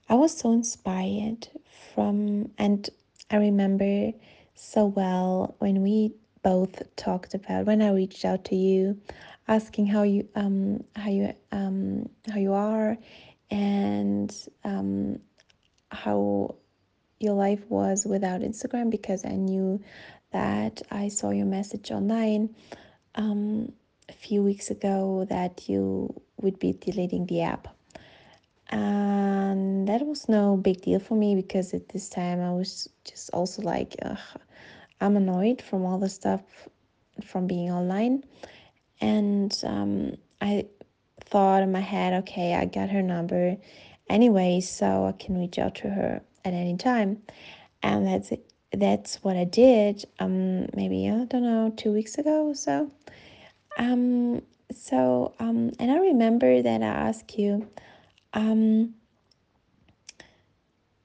I 0.09 0.16
was 0.16 0.38
so 0.38 0.51
inspired 0.51 1.47
from, 1.93 2.51
and 2.57 2.89
I 3.30 3.38
remember 3.38 4.12
so 4.55 4.86
well 4.86 5.55
when 5.59 5.82
we 5.82 6.14
both 6.43 6.82
talked 6.95 7.34
about 7.34 7.66
when 7.66 7.82
I 7.82 7.91
reached 7.91 8.26
out 8.26 8.45
to 8.45 8.55
you 8.55 8.99
asking 9.47 9.86
how 9.86 10.03
you 10.03 10.28
um 10.36 10.84
how 10.95 11.09
you 11.09 11.34
um 11.51 12.09
how 12.32 12.39
you 12.39 12.53
are 12.53 12.97
and 13.52 14.34
um 14.64 15.20
how 15.91 16.56
your 17.20 17.34
life 17.34 17.64
was 17.70 18.06
without 18.06 18.41
Instagram 18.41 18.89
because 18.89 19.24
I 19.26 19.36
knew 19.36 19.82
that 20.32 20.82
I 20.89 21.10
saw 21.10 21.30
your 21.30 21.45
message 21.45 21.91
online 21.91 22.56
um, 23.16 23.72
a 24.10 24.14
few 24.14 24.41
weeks 24.41 24.72
ago 24.72 25.26
that 25.30 25.70
you 25.70 26.20
would 26.41 26.58
be 26.58 26.74
deleting 26.74 27.26
the 27.28 27.41
app. 27.41 27.68
And 28.70 29.88
that 29.88 30.06
was 30.06 30.30
no 30.30 30.56
big 30.56 30.82
deal 30.82 30.99
for 30.99 31.16
me 31.16 31.36
because 31.36 31.74
at 31.74 31.89
this 31.89 32.10
time 32.10 32.39
I 32.39 32.52
was 32.52 32.89
just 33.04 33.30
also 33.34 33.62
like, 33.62 33.95
I'm 35.02 35.18
annoyed 35.18 35.62
from 35.62 35.86
all 35.86 35.99
the 35.99 36.10
stuff 36.10 36.41
from 37.26 37.47
being 37.47 37.72
online 37.72 38.24
and 39.02 39.56
um, 39.66 40.16
I 40.39 40.68
thought 41.32 41.63
in 41.63 41.71
my 41.71 41.79
head, 41.79 42.13
okay, 42.23 42.53
I 42.53 42.65
got 42.65 42.89
her 42.89 43.01
number 43.01 43.57
anyway, 44.09 44.59
so 44.59 45.05
I 45.05 45.13
can 45.13 45.39
reach 45.39 45.57
out 45.57 45.75
to 45.75 45.89
her 45.89 46.21
at 46.45 46.53
any 46.53 46.77
time. 46.77 47.23
And 47.82 48.05
that's 48.05 48.32
it. 48.32 48.45
That's 48.73 49.21
what 49.23 49.36
I 49.36 49.43
did. 49.43 50.05
Um, 50.19 50.67
maybe 50.75 51.09
I 51.09 51.25
don't 51.25 51.43
know, 51.43 51.73
two 51.75 51.91
weeks 51.91 52.17
ago 52.17 52.47
or 52.47 52.55
so. 52.55 52.91
Um, 53.77 54.41
so 54.73 55.34
um, 55.39 55.71
and 55.79 55.91
I 55.91 55.97
remember 55.97 56.61
that 56.61 56.82
I 56.82 56.86
asked 56.86 57.38
you, 57.38 57.67
um, 58.34 58.93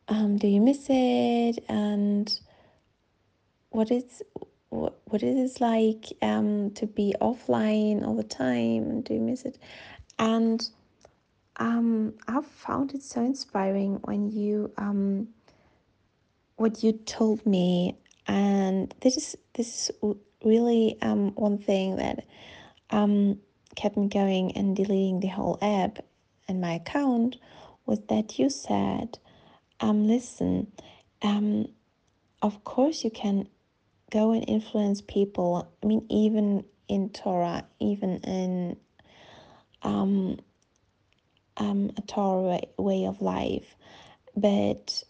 um, 0.08 0.36
do 0.36 0.46
you 0.46 0.60
miss 0.60 0.86
it? 0.88 1.64
And 1.68 2.32
what 3.70 3.90
is 3.90 4.22
what, 4.68 5.00
what 5.06 5.22
it 5.22 5.36
is 5.36 5.60
like 5.60 6.12
um, 6.22 6.70
to 6.72 6.86
be 6.86 7.14
offline 7.20 8.06
all 8.06 8.14
the 8.14 8.22
time. 8.22 9.00
Do 9.00 9.14
you 9.14 9.20
miss 9.20 9.42
it? 9.42 9.58
And 10.18 10.66
um, 11.56 12.14
I 12.28 12.40
found 12.42 12.94
it 12.94 13.02
so 13.02 13.20
inspiring 13.22 14.00
when 14.04 14.30
you 14.30 14.72
um, 14.78 15.28
what 16.56 16.82
you 16.82 16.92
told 16.92 17.44
me, 17.44 17.96
and 18.26 18.94
this 19.00 19.16
is 19.16 19.36
this 19.54 19.90
is 19.90 19.90
really 20.44 20.96
um, 21.02 21.32
one 21.34 21.58
thing 21.58 21.96
that 21.96 22.24
um, 22.90 23.38
kept 23.74 23.96
me 23.96 24.08
going 24.08 24.56
and 24.56 24.76
deleting 24.76 25.20
the 25.20 25.28
whole 25.28 25.58
app 25.60 25.98
and 26.48 26.60
my 26.60 26.74
account 26.74 27.36
was 27.86 28.00
that 28.08 28.38
you 28.38 28.50
said, 28.50 29.18
um, 29.80 30.06
listen, 30.06 30.72
um, 31.22 31.66
of 32.42 32.62
course 32.64 33.04
you 33.04 33.10
can 33.10 33.48
go 34.10 34.32
and 34.32 34.48
influence 34.48 35.00
people. 35.00 35.70
I 35.82 35.86
mean, 35.86 36.06
even 36.08 36.64
in 36.88 37.10
Torah, 37.10 37.66
even 37.80 38.18
in 38.18 38.76
um, 39.86 40.38
um, 41.56 41.92
a 41.96 42.02
Torah 42.02 42.60
way, 42.76 43.06
of 43.06 43.22
life, 43.22 43.76
but 44.36 45.02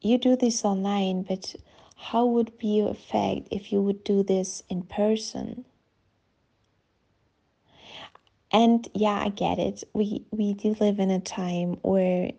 you 0.00 0.16
do 0.18 0.36
this 0.36 0.64
online, 0.64 1.22
but 1.22 1.54
how 1.96 2.24
would 2.26 2.56
be 2.58 2.78
your 2.78 2.90
effect 2.90 3.48
if 3.50 3.72
you 3.72 3.82
would 3.82 4.04
do 4.04 4.22
this 4.22 4.62
in 4.68 4.82
person? 4.82 5.64
And 8.52 8.88
yeah, 8.94 9.20
I 9.20 9.30
get 9.30 9.58
it. 9.58 9.82
We 9.92 10.24
we 10.30 10.54
do 10.54 10.76
live 10.78 11.00
in 11.00 11.10
a 11.10 11.18
time 11.20 11.78
where 11.82 12.30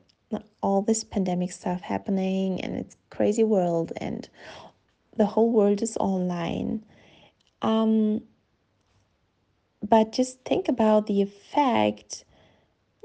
all 0.62 0.82
this 0.82 1.04
pandemic 1.04 1.52
stuff 1.52 1.82
happening 1.82 2.62
and 2.62 2.76
it's 2.78 2.96
crazy 3.10 3.44
world 3.44 3.92
and 3.98 4.28
the 5.18 5.26
whole 5.26 5.52
world 5.52 5.82
is 5.82 5.98
online 5.98 6.84
um, 7.62 8.22
but 9.90 10.12
just 10.12 10.40
think 10.46 10.68
about 10.68 11.08
the 11.08 11.22
effect 11.22 12.24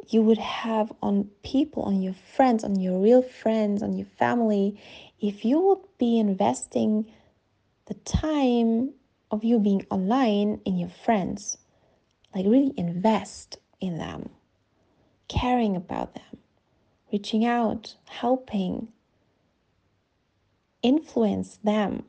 you 0.09 0.23
would 0.23 0.39
have 0.39 0.93
on 1.03 1.25
people 1.43 1.83
on 1.83 2.03
your 2.03 2.15
friends 2.35 2.65
on 2.65 2.81
your 2.81 2.99
real 2.99 3.23
friends 3.23 3.83
on 3.83 3.93
your 3.97 4.07
family 4.19 4.81
if 5.21 5.45
you 5.45 5.61
would 5.61 5.83
be 5.99 6.19
investing 6.19 7.07
the 7.87 7.95
time 7.95 8.93
of 9.31 9.45
you 9.45 9.59
being 9.59 9.85
online 9.91 10.61
in 10.65 10.79
your 10.79 10.89
friends 10.89 11.59
like 12.35 12.47
really 12.47 12.73
invest 12.77 13.59
in 13.81 13.99
them 13.99 14.29
caring 15.29 15.77
about 15.77 16.15
them 16.15 16.41
reaching 17.13 17.45
out, 17.45 17.97
helping, 18.07 18.89
influence 20.83 21.59
them. 21.63 22.05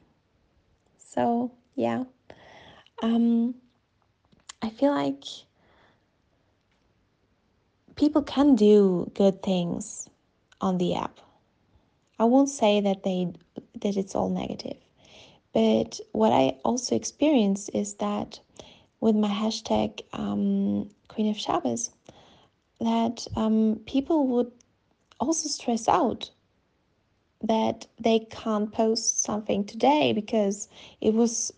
So, 0.97 1.51
yeah, 1.75 2.03
um, 3.01 3.55
I 4.61 4.69
feel 4.69 4.91
like 4.91 5.23
people 7.95 8.21
can 8.21 8.55
do 8.55 9.09
good 9.15 9.41
things 9.41 10.09
on 10.59 10.77
the 10.77 10.95
app. 10.95 11.19
I 12.19 12.25
won't 12.25 12.49
say 12.49 12.81
that 12.81 13.03
they 13.03 13.33
that 13.81 13.97
it's 13.97 14.15
all 14.15 14.29
negative, 14.29 14.77
but 15.53 15.99
what 16.11 16.31
I 16.31 16.57
also 16.63 16.95
experienced 16.95 17.71
is 17.73 17.95
that 17.95 18.39
with 18.99 19.15
my 19.15 19.27
hashtag 19.29 20.01
um, 20.13 20.89
Queen 21.07 21.29
of 21.29 21.37
Shabbos, 21.37 21.89
that 22.79 23.25
um, 23.35 23.81
people 23.87 24.27
would 24.27 24.51
also 25.19 25.49
stress 25.49 25.87
out 25.87 26.29
that 27.43 27.87
they 27.99 28.19
can't 28.29 28.71
post 28.71 29.23
something 29.23 29.65
today 29.65 30.13
because 30.13 30.69
it 31.01 31.13
was 31.15 31.51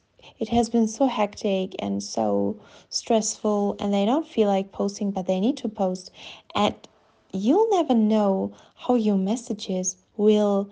it 0.44 0.50
has 0.50 0.70
been 0.70 0.90
so 0.90 1.08
hectic 1.08 1.74
and 1.80 2.04
so 2.04 2.60
stressful 2.90 3.78
and 3.80 3.94
they 3.94 4.06
don't 4.06 4.28
feel 4.28 4.50
like 4.50 4.74
posting 4.74 5.10
but 5.10 5.26
they 5.26 5.40
need 5.40 5.56
to 5.56 5.70
post. 5.70 6.12
And 6.54 6.76
you'll 7.32 7.70
never 7.70 7.96
know 7.96 8.54
how 8.76 8.96
your 8.96 9.16
messages 9.16 9.96
will 10.18 10.70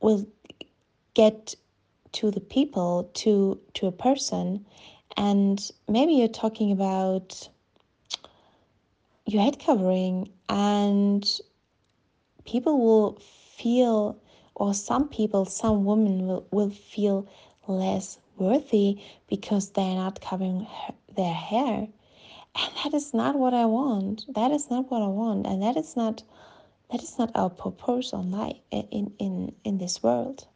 will 0.00 0.26
get 1.12 1.54
to 2.12 2.30
the 2.30 2.40
people 2.40 3.10
to 3.12 3.60
to 3.74 3.86
a 3.86 3.92
person. 3.92 4.64
And 5.18 5.70
maybe 5.86 6.14
you're 6.14 6.40
talking 6.44 6.72
about 6.72 7.50
your 9.26 9.42
head 9.42 9.58
covering 9.58 10.30
and 10.48 11.22
people 12.46 12.78
will 12.78 13.18
feel 13.58 14.18
or 14.54 14.72
some 14.72 15.06
people 15.06 15.44
some 15.44 15.84
women 15.84 16.26
will, 16.26 16.46
will 16.50 16.70
feel 16.70 17.28
less 17.66 18.18
worthy 18.36 19.00
because 19.28 19.70
they're 19.70 19.94
not 19.94 20.20
covering 20.20 20.66
their 21.16 21.32
hair. 21.32 21.88
And 22.56 22.72
that 22.82 22.94
is 22.94 23.14
not 23.14 23.36
what 23.38 23.54
i 23.54 23.66
want. 23.66 24.24
That 24.34 24.50
is 24.50 24.70
not 24.70 24.90
what 24.90 25.02
i 25.02 25.06
want. 25.06 25.46
And 25.46 25.62
that 25.62 25.76
is 25.76 25.96
not 25.96 26.22
that 26.90 27.02
is 27.02 27.18
not 27.18 27.30
our 27.36 27.50
purpose 27.50 28.12
on 28.12 28.30
life 28.30 28.56
in 28.70 29.12
in 29.18 29.54
in 29.64 29.78
this 29.78 30.02
world. 30.02 30.46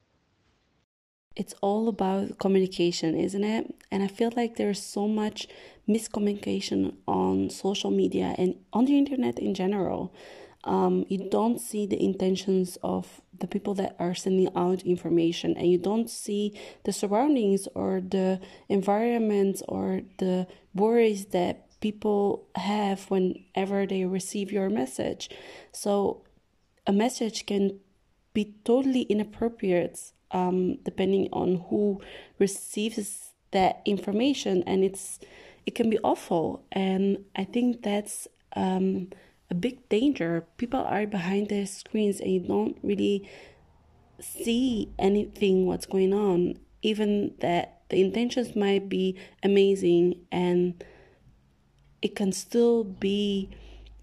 It's 1.36 1.54
all 1.60 1.88
about 1.88 2.38
communication 2.38 3.14
isn't 3.14 3.44
it? 3.44 3.74
And 3.90 4.02
i 4.02 4.08
feel 4.08 4.32
like 4.36 4.56
there's 4.56 4.82
so 4.82 5.06
much 5.06 5.46
miscommunication 5.88 6.94
on 7.06 7.50
social 7.50 7.90
media 7.90 8.34
and 8.38 8.56
on 8.72 8.86
the 8.86 8.98
internet 8.98 9.38
in 9.38 9.54
general 9.54 10.12
um, 10.64 11.04
you 11.08 11.28
don't 11.30 11.60
see 11.60 11.86
the 11.86 12.02
intentions 12.02 12.78
of 12.82 13.20
the 13.38 13.46
people 13.46 13.74
that 13.74 13.96
are 13.98 14.14
sending 14.14 14.48
out 14.56 14.82
information 14.82 15.56
and 15.56 15.70
you 15.70 15.78
don't 15.78 16.08
see 16.08 16.58
the 16.84 16.92
surroundings 16.92 17.68
or 17.74 18.00
the 18.00 18.40
environment 18.68 19.62
or 19.68 20.00
the 20.18 20.46
worries 20.74 21.26
that 21.26 21.80
people 21.80 22.48
have 22.54 23.10
whenever 23.10 23.86
they 23.86 24.04
receive 24.06 24.50
your 24.50 24.70
message. 24.70 25.28
So 25.72 26.22
a 26.86 26.92
message 26.92 27.44
can 27.44 27.80
be 28.32 28.54
totally 28.64 29.02
inappropriate 29.02 30.12
um, 30.30 30.76
depending 30.82 31.28
on 31.32 31.64
who 31.68 32.00
receives 32.38 33.32
that 33.50 33.82
information 33.84 34.62
and 34.66 34.82
it's 34.82 35.20
it 35.66 35.74
can 35.74 35.88
be 35.88 35.98
awful. 35.98 36.64
And 36.72 37.24
i 37.36 37.44
think 37.44 37.82
that's 37.82 38.28
um, 38.56 39.10
a 39.50 39.54
big 39.54 39.88
danger. 39.88 40.46
People 40.56 40.80
are 40.80 41.06
behind 41.06 41.48
their 41.48 41.66
screens 41.66 42.20
and 42.20 42.32
you 42.32 42.40
don't 42.40 42.78
really 42.82 43.28
see 44.20 44.92
anything 44.98 45.66
what's 45.66 45.86
going 45.86 46.12
on. 46.12 46.58
Even 46.82 47.34
that 47.40 47.82
the 47.88 48.00
intentions 48.00 48.56
might 48.56 48.88
be 48.88 49.16
amazing 49.42 50.20
and 50.32 50.82
it 52.02 52.14
can 52.14 52.32
still 52.32 52.84
be 52.84 53.50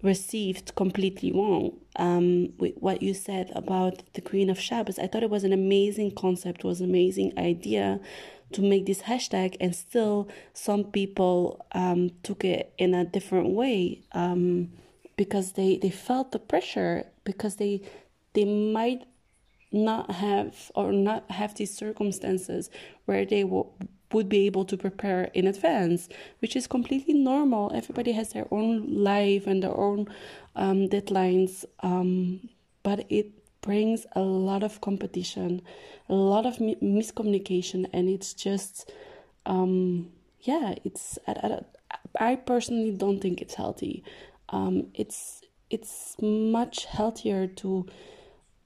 received 0.02 0.74
completely 0.74 1.32
wrong. 1.32 1.78
Um, 1.96 2.54
with 2.58 2.74
what 2.76 3.02
you 3.02 3.14
said 3.14 3.52
about 3.54 4.02
the 4.14 4.20
Queen 4.20 4.50
of 4.50 4.58
Shabbos, 4.58 4.98
I 4.98 5.06
thought 5.06 5.22
it 5.22 5.30
was 5.30 5.44
an 5.44 5.52
amazing 5.52 6.12
concept, 6.12 6.64
was 6.64 6.80
an 6.80 6.88
amazing 6.88 7.38
idea 7.38 8.00
to 8.52 8.62
make 8.62 8.86
this 8.86 9.02
hashtag, 9.02 9.56
and 9.60 9.74
still 9.74 10.28
some 10.52 10.84
people 10.84 11.64
um, 11.72 12.10
took 12.22 12.44
it 12.44 12.72
in 12.78 12.94
a 12.94 13.04
different 13.04 13.50
way. 13.50 14.02
Um, 14.12 14.72
because 15.22 15.52
they, 15.52 15.76
they 15.76 15.88
felt 15.88 16.32
the 16.32 16.38
pressure 16.40 17.04
because 17.22 17.54
they 17.54 17.80
they 18.32 18.44
might 18.44 19.04
not 19.70 20.10
have 20.10 20.72
or 20.74 20.90
not 20.90 21.30
have 21.30 21.54
these 21.54 21.72
circumstances 21.72 22.70
where 23.04 23.24
they 23.24 23.44
would 23.44 24.28
be 24.28 24.46
able 24.46 24.64
to 24.64 24.76
prepare 24.76 25.30
in 25.32 25.46
advance, 25.46 26.08
which 26.40 26.56
is 26.56 26.66
completely 26.66 27.14
normal. 27.14 27.70
Everybody 27.72 28.10
has 28.12 28.32
their 28.32 28.48
own 28.50 28.92
life 28.92 29.46
and 29.46 29.62
their 29.62 29.76
own 29.76 30.08
um, 30.56 30.88
deadlines, 30.88 31.64
um, 31.84 32.48
but 32.82 33.06
it 33.08 33.30
brings 33.60 34.06
a 34.16 34.22
lot 34.22 34.64
of 34.64 34.80
competition, 34.80 35.62
a 36.08 36.14
lot 36.14 36.46
of 36.46 36.58
mi- 36.58 36.82
miscommunication, 36.82 37.88
and 37.92 38.08
it's 38.08 38.34
just, 38.34 38.90
um, 39.46 40.10
yeah, 40.40 40.74
it's. 40.82 41.16
I, 41.28 41.32
I, 41.32 41.60
I 42.32 42.36
personally 42.36 42.90
don't 42.90 43.20
think 43.20 43.40
it's 43.40 43.54
healthy 43.54 44.02
um, 44.52 44.88
it's 44.94 45.42
it's 45.70 46.16
much 46.20 46.84
healthier 46.84 47.46
to 47.46 47.86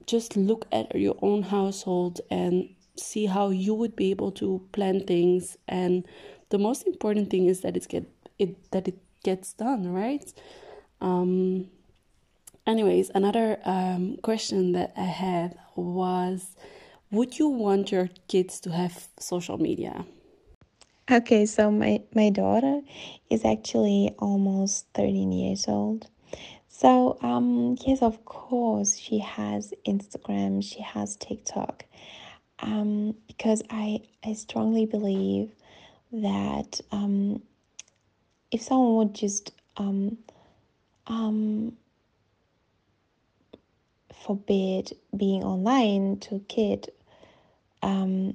just 0.07 0.37
look 0.37 0.67
at 0.73 0.95
your 0.95 1.17
own 1.23 1.45
household 1.45 2.21
and 2.31 2.69
see 2.97 3.27
how 3.27 3.51
you 3.51 3.75
would 3.75 3.95
be 3.95 4.11
able 4.11 4.33
to 4.33 4.67
plan 4.73 5.05
things. 5.07 5.57
And 5.69 6.05
the 6.51 6.59
most 6.59 6.87
important 6.87 7.31
thing 7.31 7.47
is 7.47 7.61
that 7.61 7.77
it's 7.77 7.87
get 7.87 8.11
it 8.39 8.71
that 8.73 8.89
it 8.89 8.99
gets 9.23 9.53
done 9.53 9.93
right? 9.93 10.33
Um 11.01 11.69
anyways 12.67 13.11
another 13.15 13.59
um 13.65 14.17
question 14.23 14.73
that 14.73 14.93
i 14.97 15.03
had 15.03 15.57
was 15.77 16.57
would 17.11 17.39
you 17.39 17.47
want 17.49 17.93
your 17.93 18.11
kids 18.29 18.59
to 18.61 18.71
have 18.73 19.09
social 19.19 19.57
media 19.59 20.05
Okay, 21.09 21.47
so 21.47 21.71
my, 21.71 22.03
my 22.17 22.31
daughter 22.31 22.81
is 23.31 23.45
actually 23.45 24.13
almost 24.19 24.87
13 24.95 25.31
years 25.31 25.67
old. 25.69 26.09
So, 26.69 27.17
um, 27.23 27.77
yes, 27.87 28.03
of 28.03 28.25
course, 28.25 28.97
she 28.97 29.21
has 29.21 29.73
Instagram, 29.87 30.65
she 30.65 30.81
has 30.83 31.15
TikTok. 31.17 31.85
Um, 32.59 33.15
because 33.29 33.63
I, 33.71 34.01
I 34.25 34.33
strongly 34.33 34.85
believe 34.87 35.53
that 36.13 36.81
um, 36.91 37.41
if 38.51 38.63
someone 38.63 38.97
would 38.97 39.15
just 39.15 39.53
um, 39.77 40.19
um, 41.07 41.77
forbid 44.13 44.93
being 45.17 45.45
online 45.45 46.19
to 46.21 46.37
a 46.37 46.41
kid, 46.41 46.91
um, 47.83 48.35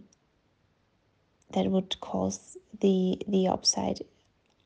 that 1.53 1.65
would 1.65 1.99
cause 1.99 2.57
the 2.82 3.21
the 3.27 3.47
upside 3.47 4.01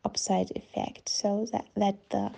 upside 0.03 0.51
effect. 0.51 1.09
So 1.09 1.47
that 1.51 1.67
that 1.75 2.09
the 2.09 2.31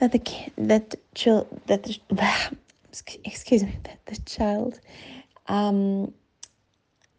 that 0.00 0.12
the 0.12 0.22
that 0.56 0.94
child 1.14 1.60
that 1.66 1.84
the, 1.84 2.56
excuse 3.24 3.62
me 3.62 3.78
that 3.84 4.04
the 4.06 4.20
child 4.22 4.80
um 5.46 6.12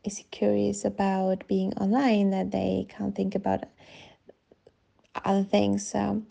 is 0.04 0.24
curious 0.32 0.86
about 0.86 1.46
being 1.48 1.74
online 1.74 2.32
that 2.32 2.52
they 2.52 2.88
can't 2.90 3.16
think 3.16 3.36
about 3.36 3.66
other 5.24 5.44
things. 5.44 5.88
So 5.88 6.24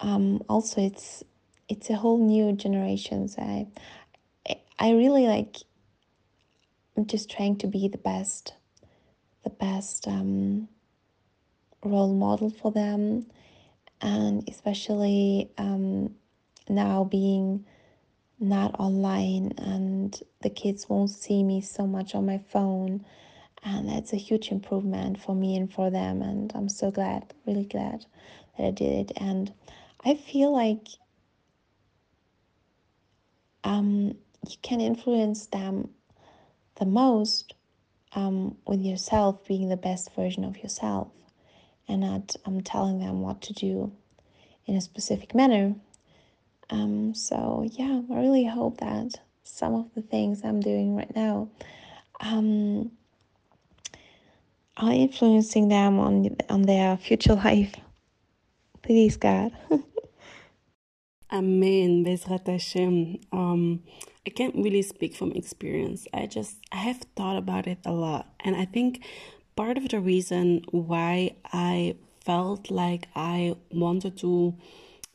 um 0.00 0.42
also 0.48 0.80
it's 0.80 1.24
it's 1.68 1.90
a 1.90 1.96
whole 1.96 2.18
new 2.18 2.52
generation. 2.52 3.28
So 3.28 3.42
i 3.42 3.66
i 4.78 4.90
really 4.92 5.26
like 5.26 5.56
i'm 6.96 7.06
just 7.06 7.30
trying 7.30 7.56
to 7.56 7.66
be 7.66 7.88
the 7.88 7.98
best 7.98 8.54
the 9.44 9.50
best 9.50 10.06
um 10.08 10.68
role 11.84 12.14
model 12.14 12.50
for 12.50 12.72
them. 12.72 13.26
And 14.00 14.48
especially 14.48 15.50
um, 15.58 16.14
now 16.68 17.04
being 17.04 17.64
not 18.38 18.78
online 18.78 19.52
and 19.58 20.20
the 20.42 20.50
kids 20.50 20.88
won't 20.88 21.10
see 21.10 21.42
me 21.42 21.60
so 21.60 21.86
much 21.86 22.14
on 22.14 22.24
my 22.24 22.38
phone. 22.38 23.04
And 23.64 23.88
that's 23.88 24.12
a 24.12 24.16
huge 24.16 24.52
improvement 24.52 25.20
for 25.20 25.34
me 25.34 25.56
and 25.56 25.72
for 25.72 25.90
them. 25.90 26.22
And 26.22 26.52
i'm 26.54 26.68
so 26.68 26.92
glad 26.92 27.34
really 27.46 27.64
glad 27.64 28.06
that 28.56 28.66
i 28.66 28.70
did 28.70 29.10
it. 29.10 29.12
And 29.20 29.52
i 30.04 30.14
feel 30.14 30.52
like 30.52 30.86
um, 33.64 34.16
you 34.48 34.56
can 34.62 34.80
influence 34.80 35.46
them 35.46 35.90
the 36.76 36.86
most 36.86 37.54
um, 38.14 38.56
with 38.66 38.80
yourself 38.80 39.46
being 39.46 39.68
the 39.68 39.76
best 39.76 40.14
version 40.14 40.44
of 40.44 40.58
yourself 40.58 41.08
and 41.86 42.00
not 42.02 42.36
um, 42.44 42.60
telling 42.60 42.98
them 42.98 43.20
what 43.20 43.42
to 43.42 43.52
do 43.52 43.92
in 44.66 44.76
a 44.76 44.80
specific 44.80 45.34
manner. 45.34 45.74
Um, 46.70 47.14
so 47.14 47.66
yeah, 47.72 48.02
I 48.10 48.14
really 48.14 48.44
hope 48.44 48.78
that 48.78 49.20
some 49.42 49.74
of 49.74 49.94
the 49.94 50.02
things 50.02 50.44
I'm 50.44 50.60
doing 50.60 50.94
right 50.94 51.14
now 51.16 51.48
um, 52.20 52.92
are 54.76 54.92
influencing 54.92 55.68
them 55.68 55.98
on 55.98 56.36
on 56.48 56.62
their 56.62 56.96
future 56.96 57.34
life. 57.44 57.74
Please, 58.82 59.16
God. 59.16 59.52
Amen. 61.30 62.06
Bezrat 62.06 62.46
Hashem. 62.46 63.18
Um, 63.32 63.82
I 64.26 64.30
can't 64.30 64.54
really 64.54 64.80
speak 64.80 65.14
from 65.14 65.32
experience. 65.32 66.06
I 66.14 66.24
just 66.26 66.56
I 66.72 66.76
have 66.76 67.02
thought 67.16 67.36
about 67.36 67.66
it 67.66 67.78
a 67.84 67.92
lot, 67.92 68.32
and 68.40 68.56
I 68.56 68.64
think 68.64 69.04
part 69.54 69.76
of 69.76 69.90
the 69.90 70.00
reason 70.00 70.64
why 70.70 71.36
I 71.52 71.96
felt 72.24 72.70
like 72.70 73.08
I 73.14 73.56
wanted 73.70 74.16
to 74.18 74.54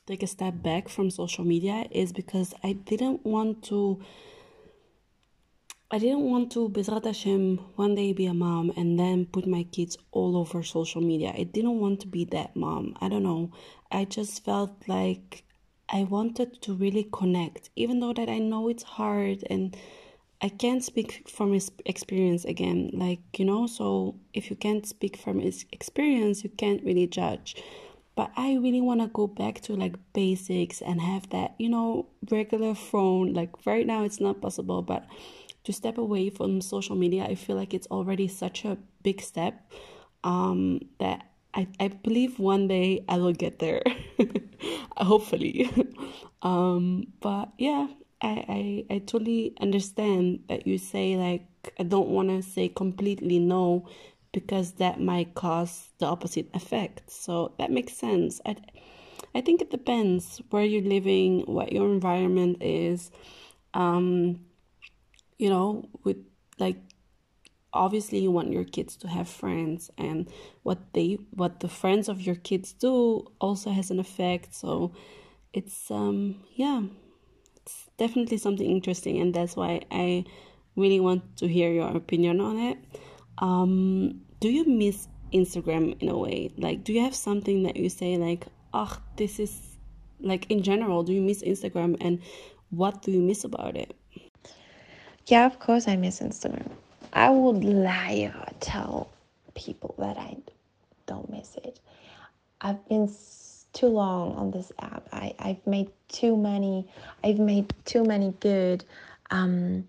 take 0.06 0.22
a 0.22 0.28
step 0.28 0.62
back 0.62 0.88
from 0.88 1.10
social 1.10 1.46
media 1.46 1.86
is 1.90 2.14
because 2.14 2.54
I 2.64 2.74
didn't 2.74 3.26
want 3.26 3.64
to. 3.66 4.00
I 5.90 6.00
didn't 6.00 6.30
want 6.30 6.52
to, 6.54 6.70
Bezrat 6.70 7.06
Hashem, 7.06 7.58
one 7.76 7.94
day 7.94 8.14
be 8.14 8.26
a 8.26 8.34
mom 8.34 8.72
and 8.76 9.00
then 9.00 9.28
put 9.28 9.46
my 9.46 9.62
kids 9.62 9.96
all 10.12 10.38
over 10.38 10.64
social 10.64 11.02
media. 11.02 11.32
I 11.38 11.44
didn't 11.44 11.80
want 11.80 12.00
to 12.02 12.08
be 12.08 12.26
that 12.26 12.56
mom. 12.56 12.96
I 13.00 13.10
don't 13.10 13.22
know. 13.22 13.52
I 13.92 14.06
just 14.06 14.44
felt 14.44 14.72
like 14.88 15.44
I 15.90 16.04
wanted 16.04 16.62
to 16.64 16.74
really 16.74 17.08
connect, 17.12 17.70
even 17.76 18.00
though 18.00 18.14
that 18.14 18.30
I 18.30 18.40
know 18.40 18.68
it's 18.68 18.84
hard 18.84 19.44
and 19.50 19.76
I 20.42 20.50
can't 20.50 20.84
speak 20.84 21.30
from 21.30 21.58
experience 21.86 22.44
again, 22.46 22.92
like, 22.94 23.22
you 23.38 23.46
know, 23.46 23.68
so 23.68 24.16
if 24.34 24.50
you 24.50 24.56
can't 24.58 24.86
speak 24.86 25.16
from 25.18 25.40
experience, 25.72 26.44
you 26.44 26.50
can't 26.50 26.84
really 26.84 27.08
judge. 27.08 27.56
but 28.16 28.32
I 28.38 28.56
really 28.56 28.82
want 28.82 29.02
to 29.02 29.08
go 29.08 29.26
back 29.28 29.62
to 29.62 29.76
like 29.76 29.96
basics 30.14 30.82
and 30.82 31.02
have 31.02 31.30
that, 31.32 31.56
you 31.58 31.70
know, 31.70 32.08
regular 32.30 32.76
phone. 32.76 33.34
Like 33.34 33.66
right 33.66 33.88
now, 33.88 34.04
it's 34.04 34.20
not 34.20 34.42
possible, 34.42 34.82
but 34.84 35.06
to 35.64 35.74
step 35.74 35.98
away 35.98 36.30
from 36.30 36.62
social 36.62 36.96
media, 36.96 37.24
I 37.26 37.36
feel 37.36 37.56
like 37.56 37.74
it's 37.74 37.88
already 37.88 38.28
such 38.28 38.66
a 38.66 38.78
big 39.02 39.22
step 39.22 39.72
um, 40.24 40.82
that 41.00 41.26
I, 41.54 41.68
I 41.80 41.88
believe 41.90 42.40
one 42.40 42.68
day 42.68 43.04
I 43.08 43.18
will 43.18 43.34
get 43.34 43.60
there. 43.60 43.84
Hopefully. 44.98 45.70
um, 46.42 47.08
but 47.22 47.50
yeah, 47.58 47.88
I, 48.22 48.86
I, 48.90 48.96
I 48.96 48.98
totally 49.00 49.54
understand 49.62 50.44
that 50.50 50.66
you 50.66 50.78
say, 50.78 51.16
like, 51.16 51.46
I 51.80 51.84
don't 51.84 52.10
want 52.10 52.30
to 52.30 52.42
say 52.42 52.70
completely 52.70 53.40
no 53.40 53.88
because 54.32 54.74
that 54.74 55.00
might 55.00 55.36
cause 55.36 55.90
the 56.00 56.08
opposite 56.08 56.50
effect. 56.56 57.04
So 57.10 57.54
that 57.60 57.72
makes 57.72 57.94
sense. 57.94 58.42
I, 58.46 58.56
I 59.36 59.42
think 59.42 59.62
it 59.62 59.70
depends 59.72 60.42
where 60.50 60.64
you're 60.64 60.82
living, 60.82 61.42
what 61.42 61.72
your 61.72 61.86
environment 61.92 62.58
is. 62.62 63.12
Um, 63.74 64.42
you 65.38 65.50
know, 65.50 65.90
with 66.04 66.18
like 66.60 66.78
obviously 67.74 68.20
you 68.20 68.32
want 68.32 68.52
your 68.52 68.64
kids 68.64 68.96
to 68.98 69.08
have 69.08 69.28
friends 69.28 69.90
and 69.98 70.30
what 70.64 70.80
they 70.94 71.18
what 71.32 71.60
the 71.60 71.68
friends 71.68 72.08
of 72.08 72.22
your 72.22 72.36
kids 72.36 72.74
do 72.74 73.26
also 73.40 73.72
has 73.72 73.92
an 73.92 74.00
effect. 74.00 74.54
So 74.54 74.94
it's 75.54 75.90
um 75.92 76.44
yeah, 76.56 76.84
it's 77.58 77.90
definitely 77.98 78.38
something 78.38 78.70
interesting 78.70 79.20
and 79.20 79.34
that's 79.34 79.56
why 79.56 79.82
I 79.92 80.26
really 80.76 81.00
want 81.00 81.38
to 81.38 81.48
hear 81.48 81.72
your 81.72 81.96
opinion 81.96 82.42
on 82.42 82.58
it. 82.58 82.78
Um, 83.38 84.22
do 84.40 84.50
you 84.50 84.66
miss 84.66 85.08
Instagram 85.34 86.00
in 86.02 86.10
a 86.10 86.18
way? 86.18 86.52
Like, 86.58 86.84
do 86.84 86.94
you 86.94 87.02
have 87.02 87.16
something 87.16 87.64
that 87.64 87.76
you 87.76 87.90
say, 87.90 88.18
like, 88.18 88.46
oh, 88.74 88.98
this 89.18 89.40
is 89.40 89.74
like 90.20 90.50
in 90.50 90.64
general, 90.64 91.04
do 91.04 91.14
you 91.14 91.22
miss 91.22 91.44
Instagram 91.44 91.98
and 92.02 92.20
what 92.70 93.02
do 93.02 93.12
you 93.12 93.22
miss 93.22 93.44
about 93.44 93.76
it? 93.76 93.96
Yeah, 95.28 95.46
of 95.46 95.60
course, 95.60 95.88
I 95.88 95.96
miss 95.96 96.20
Instagram. 96.20 96.72
I 97.14 97.30
would 97.30 97.64
lie 97.64 98.32
or 98.36 98.52
tell 98.60 99.10
people 99.54 99.94
that 100.00 100.18
I 100.18 100.36
don't 101.06 101.30
miss 101.30 101.56
it. 101.64 101.80
I've 102.60 102.88
been 102.90 103.08
too 103.72 103.88
long 103.88 104.36
on 104.36 104.50
this 104.50 104.72
app. 104.80 105.08
I, 105.14 105.36
I've 105.38 105.66
made 105.68 105.92
too 106.08 106.36
many, 106.36 106.88
I've 107.24 107.38
made 107.38 107.72
too 107.86 108.04
many 108.04 108.34
good 108.40 108.84
um, 109.30 109.88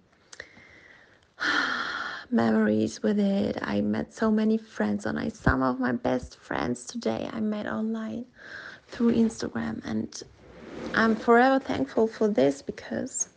memories 2.31 3.03
with 3.03 3.19
it. 3.19 3.59
I 3.63 3.81
met 3.81 4.13
so 4.13 4.31
many 4.31 4.59
friends 4.59 5.07
on. 5.07 5.31
Some 5.31 5.63
of 5.63 5.81
my 5.81 5.93
best 5.93 6.39
friends 6.39 6.85
today 6.85 7.29
I 7.33 7.41
met 7.41 7.67
online 7.67 8.27
through 8.89 9.15
Instagram, 9.15 9.81
and 9.87 10.23
I'm 10.95 11.17
forever 11.17 11.59
thankful 11.59 12.07
for 12.07 12.29
this 12.29 12.61
because, 12.61 13.29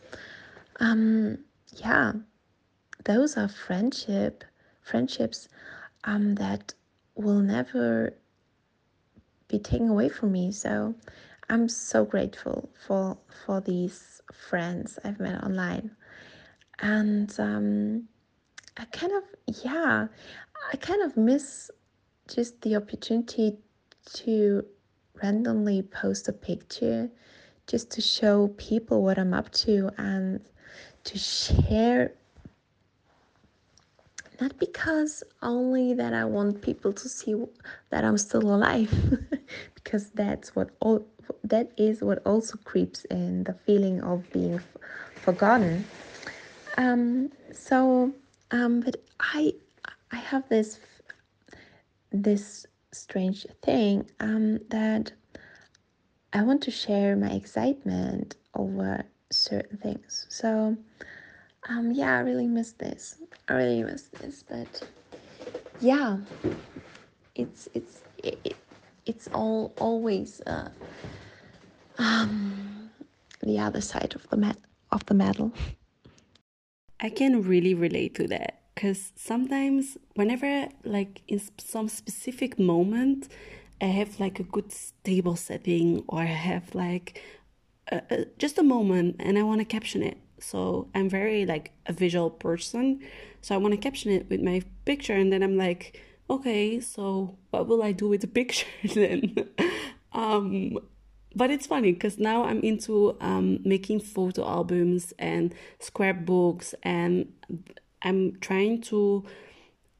um, 0.78 1.38
yeah, 1.76 2.12
those 3.04 3.36
are 3.36 3.48
friendship 3.48 4.44
friendships 4.82 5.48
um, 6.04 6.34
that 6.36 6.72
will 7.14 7.40
never 7.40 8.14
be 9.48 9.58
taken 9.58 9.88
away 9.88 10.08
from 10.08 10.32
me. 10.32 10.52
So 10.52 10.94
I'm 11.48 11.68
so 11.68 12.04
grateful 12.04 12.70
for 12.86 13.18
for 13.44 13.60
these 13.60 14.22
friends 14.32 14.98
I've 15.04 15.20
met 15.20 15.42
online 15.42 15.90
and 16.80 17.34
um, 17.38 18.08
I 18.76 18.84
kind 18.86 19.12
of 19.12 19.24
yeah, 19.64 20.06
I 20.72 20.76
kind 20.76 21.02
of 21.02 21.16
miss 21.16 21.70
just 22.28 22.60
the 22.62 22.76
opportunity 22.76 23.58
to 24.14 24.64
randomly 25.22 25.82
post 25.82 26.28
a 26.28 26.32
picture 26.32 27.10
just 27.66 27.90
to 27.92 28.00
show 28.00 28.48
people 28.56 29.02
what 29.02 29.18
I'm 29.18 29.34
up 29.34 29.50
to 29.52 29.90
and 29.98 30.40
to 31.04 31.18
share 31.18 32.12
not 34.40 34.58
because 34.58 35.22
only 35.42 35.94
that 35.94 36.14
I 36.14 36.24
want 36.24 36.62
people 36.62 36.92
to 36.92 37.08
see 37.08 37.34
that 37.90 38.04
I'm 38.04 38.18
still 38.18 38.54
alive 38.54 38.92
because 39.74 40.10
that's 40.10 40.54
what 40.54 40.70
all 40.80 41.06
that 41.44 41.72
is 41.76 42.02
what 42.02 42.24
also 42.24 42.56
creeps 42.64 43.04
in 43.06 43.44
the 43.44 43.54
feeling 43.54 44.00
of 44.02 44.30
being 44.32 44.60
forgotten 45.14 45.84
um, 46.78 47.30
so, 47.52 48.14
um, 48.52 48.80
but 48.80 48.96
I, 49.18 49.52
I 50.12 50.16
have 50.16 50.48
this, 50.48 50.78
this 52.12 52.66
strange 52.92 53.46
thing 53.62 54.08
um, 54.20 54.60
that 54.68 55.10
I 56.32 56.42
want 56.42 56.62
to 56.62 56.70
share 56.70 57.16
my 57.16 57.30
excitement 57.30 58.36
over 58.54 59.02
certain 59.30 59.76
things. 59.78 60.26
So, 60.28 60.76
um, 61.68 61.92
yeah, 61.92 62.16
I 62.16 62.20
really 62.20 62.46
miss 62.46 62.72
this. 62.72 63.16
I 63.48 63.54
really 63.54 63.82
miss 63.82 64.04
this, 64.20 64.42
but 64.42 64.82
yeah, 65.80 66.18
it's 67.34 67.68
it's 67.74 68.02
it, 68.22 68.56
it's 69.06 69.28
all 69.28 69.72
always 69.78 70.40
uh, 70.46 70.70
um, 71.98 72.90
the 73.42 73.58
other 73.58 73.80
side 73.80 74.14
of 74.14 74.28
the 74.30 74.36
mat 74.36 74.58
of 74.90 75.04
the 75.06 75.14
medal. 75.14 75.52
I 77.00 77.10
can 77.10 77.42
really 77.42 77.74
relate 77.74 78.14
to 78.16 78.26
that 78.28 78.62
because 78.74 79.12
sometimes, 79.16 79.96
whenever, 80.14 80.68
like, 80.84 81.22
in 81.28 81.40
some 81.58 81.88
specific 81.88 82.58
moment, 82.58 83.28
I 83.80 83.86
have 83.86 84.18
like 84.18 84.40
a 84.40 84.42
good 84.42 84.72
stable 84.72 85.36
setting 85.36 86.04
or 86.08 86.20
I 86.20 86.26
have 86.26 86.74
like 86.74 87.22
a, 87.90 88.02
a, 88.10 88.24
just 88.38 88.58
a 88.58 88.62
moment 88.62 89.16
and 89.20 89.38
I 89.38 89.42
want 89.42 89.60
to 89.60 89.64
caption 89.64 90.02
it. 90.02 90.18
So 90.40 90.88
I'm 90.94 91.08
very 91.08 91.46
like 91.46 91.72
a 91.86 91.92
visual 91.92 92.30
person. 92.30 93.00
So 93.40 93.54
I 93.54 93.58
want 93.58 93.72
to 93.72 93.78
caption 93.78 94.10
it 94.12 94.28
with 94.28 94.40
my 94.40 94.62
picture 94.84 95.14
and 95.14 95.32
then 95.32 95.42
I'm 95.42 95.56
like, 95.56 96.00
okay, 96.30 96.80
so 96.80 97.36
what 97.50 97.66
will 97.66 97.82
I 97.82 97.92
do 97.92 98.08
with 98.08 98.20
the 98.20 98.26
picture 98.40 98.66
then? 98.94 99.48
um, 100.12 100.78
but 101.34 101.50
it's 101.50 101.66
funny 101.66 101.92
because 101.92 102.18
now 102.18 102.44
I'm 102.44 102.60
into 102.60 103.16
um, 103.20 103.60
making 103.64 104.00
photo 104.00 104.46
albums 104.46 105.12
and 105.18 105.54
scrapbooks, 105.78 106.74
and 106.82 107.32
I'm 108.02 108.38
trying 108.40 108.80
to 108.82 109.24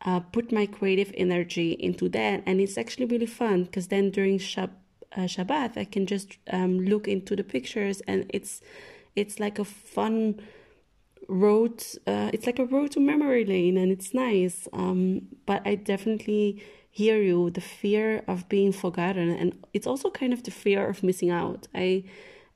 uh, 0.03 0.21
put 0.21 0.53
my 0.53 0.67
creative 0.67 1.13
energy 1.17 1.73
into 1.73 2.09
that, 2.11 2.43
and 2.47 2.61
it's 2.61 2.79
actually 2.79 3.07
really 3.07 3.27
fun 3.27 3.65
because 3.65 3.89
then 3.89 4.11
during 4.11 4.39
Shab- 4.39 4.71
uh, 5.17 5.23
Shabbat 5.23 5.77
I 5.77 5.85
can 5.85 6.07
just 6.07 6.39
um, 6.51 6.81
look 6.81 7.07
into 7.07 7.37
the 7.37 7.45
pictures, 7.45 8.01
and 8.09 8.29
it's 8.31 8.61
it's 9.21 9.39
like 9.39 9.59
a 9.59 9.65
fun 9.65 10.41
road. 11.29 11.85
Uh, 12.07 12.31
it's 12.33 12.47
like 12.47 12.59
a 12.59 12.65
road 12.65 12.93
to 12.93 13.01
memory 13.01 13.45
lane, 13.45 13.77
and 13.77 13.91
it's 13.93 14.15
nice. 14.15 14.69
Um, 14.73 15.29
but 15.47 15.63
I 15.67 15.75
definitely 15.75 16.63
hear 16.99 17.23
you 17.23 17.49
the 17.51 17.61
fear 17.61 18.25
of 18.27 18.49
being 18.49 18.73
forgotten 18.73 19.31
and 19.31 19.65
it's 19.73 19.87
also 19.87 20.11
kind 20.11 20.33
of 20.33 20.43
the 20.43 20.51
fear 20.51 20.89
of 20.89 21.03
missing 21.03 21.31
out 21.31 21.69
i 21.73 22.03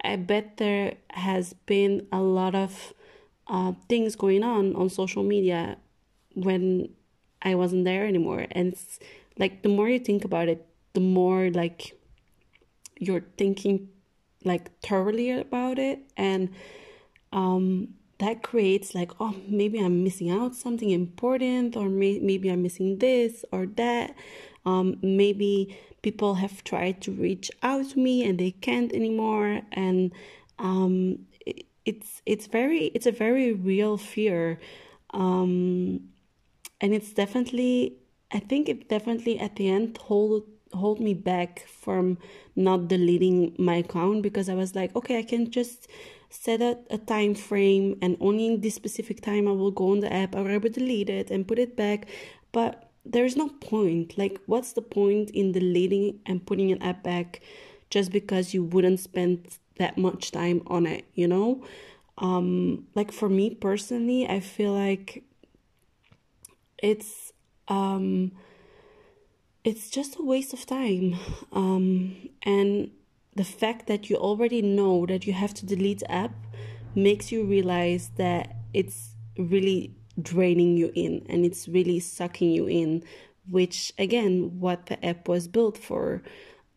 i 0.02 0.16
bet 0.16 0.56
there 0.56 0.94
has 1.10 1.52
been 1.66 2.04
a 2.10 2.20
lot 2.20 2.52
of 2.52 2.92
uh, 3.46 3.72
things 3.88 4.16
going 4.16 4.42
on 4.42 4.74
on 4.74 4.88
social 4.88 5.22
media 5.22 5.76
when 6.34 6.88
i 7.42 7.54
wasn't 7.54 7.84
there 7.84 8.04
anymore 8.04 8.44
and 8.50 8.72
it's 8.72 8.98
like 9.38 9.62
the 9.62 9.68
more 9.68 9.88
you 9.88 10.00
think 10.00 10.24
about 10.24 10.48
it 10.48 10.66
the 10.94 11.00
more 11.00 11.48
like 11.50 11.96
you're 12.98 13.24
thinking 13.38 13.88
like 14.44 14.78
thoroughly 14.80 15.30
about 15.30 15.78
it. 15.78 16.00
And 16.16 16.50
um 17.32 17.88
that 18.18 18.42
creates 18.42 18.94
like 18.94 19.10
oh 19.20 19.34
maybe 19.48 19.78
i'm 19.80 20.04
missing 20.04 20.30
out 20.30 20.54
something 20.54 20.90
important 20.90 21.76
or 21.76 21.88
may- 21.88 22.20
maybe 22.20 22.48
i'm 22.50 22.62
missing 22.62 22.98
this 22.98 23.44
or 23.52 23.66
that. 23.66 24.14
Um, 24.64 24.98
maybe 25.02 25.76
people 26.02 26.34
have 26.34 26.62
tried 26.62 27.00
to 27.02 27.10
reach 27.10 27.50
out 27.64 27.90
to 27.90 27.98
me 27.98 28.24
and 28.24 28.38
they 28.38 28.52
can't 28.52 28.92
anymore. 28.92 29.62
And 29.72 30.12
um, 30.60 31.26
it, 31.44 31.66
it's 31.84 32.22
it's 32.26 32.46
very 32.46 32.86
it's 32.94 33.06
a 33.06 33.12
very 33.12 33.52
real 33.52 33.96
fear. 33.96 34.60
Um, 35.12 36.08
and 36.80 36.92
it's 36.92 37.12
definitely 37.12 37.96
i 38.32 38.38
think 38.38 38.68
it 38.68 38.88
definitely 38.88 39.38
at 39.38 39.56
the 39.56 39.68
end 39.68 39.96
hold 39.98 40.44
hold 40.74 41.00
me 41.00 41.14
back 41.14 41.66
from 41.68 42.18
not 42.56 42.88
deleting 42.88 43.54
my 43.58 43.76
account 43.76 44.22
because 44.22 44.48
i 44.48 44.54
was 44.54 44.74
like 44.74 44.94
okay 44.96 45.18
i 45.18 45.22
can 45.22 45.50
just 45.50 45.88
set 46.32 46.62
a, 46.62 46.78
a 46.90 46.98
time 46.98 47.34
frame 47.34 47.98
and 48.00 48.16
only 48.20 48.46
in 48.46 48.60
this 48.60 48.74
specific 48.74 49.20
time 49.20 49.46
I 49.46 49.52
will 49.52 49.70
go 49.70 49.92
on 49.92 50.00
the 50.00 50.12
app 50.12 50.34
or 50.34 50.50
I 50.50 50.56
will 50.56 50.70
delete 50.70 51.10
it 51.10 51.30
and 51.30 51.46
put 51.46 51.58
it 51.58 51.76
back. 51.76 52.06
But 52.52 52.88
there's 53.04 53.36
no 53.36 53.48
point. 53.48 54.16
Like, 54.16 54.40
what's 54.46 54.72
the 54.72 54.82
point 54.82 55.30
in 55.30 55.52
deleting 55.52 56.20
and 56.24 56.44
putting 56.44 56.72
an 56.72 56.82
app 56.82 57.02
back 57.02 57.42
just 57.90 58.10
because 58.10 58.54
you 58.54 58.64
wouldn't 58.64 59.00
spend 59.00 59.58
that 59.76 59.98
much 59.98 60.30
time 60.30 60.62
on 60.66 60.86
it, 60.86 61.04
you 61.14 61.28
know? 61.28 61.62
Um, 62.16 62.86
like 62.94 63.12
for 63.12 63.28
me 63.28 63.50
personally, 63.54 64.26
I 64.26 64.40
feel 64.40 64.72
like 64.72 65.24
it's 66.78 67.32
um 67.68 68.32
it's 69.64 69.90
just 69.90 70.18
a 70.18 70.22
waste 70.22 70.52
of 70.52 70.66
time. 70.66 71.16
Um, 71.52 72.28
and 72.42 72.90
the 73.34 73.44
fact 73.44 73.86
that 73.86 74.10
you 74.10 74.16
already 74.16 74.62
know 74.62 75.06
that 75.06 75.26
you 75.26 75.32
have 75.32 75.54
to 75.54 75.66
delete 75.66 76.02
app 76.08 76.34
makes 76.94 77.32
you 77.32 77.44
realize 77.44 78.10
that 78.16 78.56
it's 78.74 79.14
really 79.38 79.94
draining 80.20 80.76
you 80.76 80.92
in 80.94 81.24
and 81.28 81.44
it's 81.44 81.68
really 81.68 82.00
sucking 82.00 82.50
you 82.50 82.66
in, 82.66 83.02
which 83.48 83.92
again, 83.98 84.60
what 84.60 84.86
the 84.86 85.04
app 85.04 85.28
was 85.28 85.48
built 85.48 85.78
for. 85.78 86.22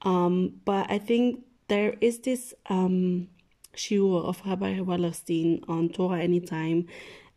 Um, 0.04 0.62
but 0.64 0.90
I 0.90 1.00
think 1.00 1.44
there 1.68 1.96
is 2.00 2.20
this 2.20 2.54
um, 2.70 3.28
shiur 3.76 4.24
of 4.24 4.42
Rabbi 4.46 4.80
Wallerstein 4.80 5.68
on 5.68 5.90
Torah 5.90 6.22
Anytime, 6.22 6.88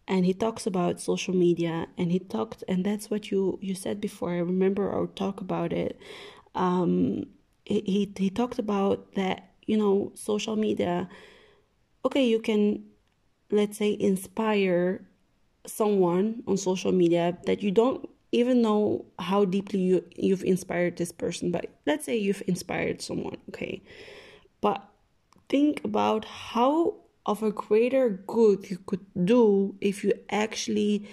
and 0.08 0.24
he 0.24 0.34
talks 0.34 0.66
about 0.66 1.00
social 1.00 1.34
media 1.34 1.86
and 1.98 2.10
he 2.10 2.18
talked 2.18 2.64
and 2.66 2.84
that's 2.84 3.10
what 3.10 3.30
you 3.30 3.58
you 3.62 3.74
said 3.74 4.00
before. 4.00 4.32
I 4.32 4.38
remember 4.38 4.90
our 4.90 5.06
talk 5.06 5.40
about 5.40 5.72
it. 5.72 5.98
Um 6.54 7.26
he 7.64 8.12
he 8.16 8.30
talked 8.30 8.58
about 8.58 9.14
that 9.14 9.52
you 9.66 9.76
know 9.76 10.10
social 10.14 10.56
media 10.56 11.08
okay 12.04 12.26
you 12.26 12.40
can 12.40 12.84
let's 13.50 13.76
say 13.76 13.96
inspire 14.00 15.06
someone 15.66 16.42
on 16.46 16.56
social 16.56 16.92
media 16.92 17.36
that 17.44 17.62
you 17.62 17.70
don't 17.70 18.08
even 18.32 18.62
know 18.62 19.04
how 19.18 19.44
deeply 19.44 19.80
you 19.80 20.04
you've 20.16 20.44
inspired 20.44 20.96
this 20.96 21.12
person 21.12 21.50
but 21.50 21.66
let's 21.86 22.04
say 22.04 22.16
you've 22.16 22.42
inspired 22.46 23.02
someone 23.02 23.36
okay? 23.50 23.82
But 24.60 24.88
think 25.48 25.84
about 25.84 26.24
how 26.24 26.96
of 27.28 27.42
a 27.42 27.52
greater 27.52 28.08
good 28.26 28.70
you 28.70 28.78
could 28.86 29.04
do 29.24 29.76
if 29.82 30.02
you 30.02 30.14
actually 30.30 31.06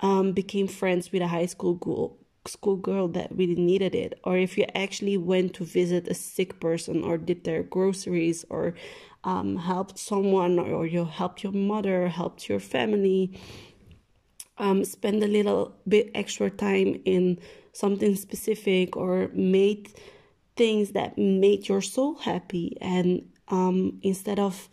um, 0.00 0.32
became 0.32 0.68
friends 0.68 1.10
with 1.10 1.20
a 1.20 1.26
high 1.26 1.46
school 1.46 1.74
girl, 1.74 2.16
school 2.46 2.76
girl 2.76 3.08
that 3.08 3.36
really 3.36 3.56
needed 3.56 3.92
it, 3.92 4.20
or 4.22 4.38
if 4.38 4.56
you 4.56 4.64
actually 4.76 5.16
went 5.16 5.54
to 5.54 5.64
visit 5.64 6.06
a 6.06 6.14
sick 6.14 6.60
person 6.60 7.02
or 7.02 7.18
did 7.18 7.42
their 7.42 7.64
groceries 7.64 8.44
or 8.48 8.74
um, 9.24 9.56
helped 9.56 9.98
someone 9.98 10.60
or 10.60 10.86
you 10.86 11.04
helped 11.04 11.42
your 11.42 11.52
mother, 11.52 12.06
helped 12.06 12.48
your 12.48 12.60
family. 12.60 13.38
Um, 14.58 14.84
spend 14.84 15.22
a 15.22 15.28
little 15.28 15.76
bit 15.86 16.10
extra 16.14 16.50
time 16.50 17.00
in 17.04 17.38
something 17.72 18.16
specific 18.16 18.96
or 18.96 19.30
made 19.32 19.88
things 20.56 20.92
that 20.92 21.16
made 21.16 21.68
your 21.68 21.80
soul 21.80 22.16
happy 22.16 22.76
and 22.80 23.28
um, 23.48 24.00
instead 24.02 24.40
of 24.40 24.68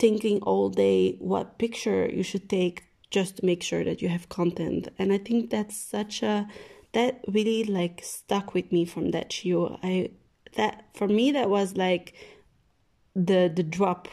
thinking 0.00 0.40
all 0.42 0.70
day 0.70 1.16
what 1.20 1.58
picture 1.58 2.08
you 2.10 2.24
should 2.24 2.48
take 2.48 2.84
just 3.10 3.36
to 3.36 3.46
make 3.46 3.62
sure 3.62 3.84
that 3.84 4.00
you 4.02 4.08
have 4.08 4.28
content. 4.28 4.88
And 4.98 5.12
I 5.12 5.18
think 5.18 5.50
that's 5.50 5.76
such 5.76 6.22
a 6.22 6.48
that 6.92 7.20
really 7.28 7.62
like 7.64 8.00
stuck 8.02 8.54
with 8.54 8.72
me 8.72 8.84
from 8.84 9.12
that 9.12 9.32
show 9.32 9.78
I 9.80 10.10
that 10.56 10.86
for 10.94 11.06
me 11.06 11.30
that 11.30 11.48
was 11.48 11.76
like 11.76 12.14
the 13.14 13.52
the 13.54 13.62
drop 13.62 14.08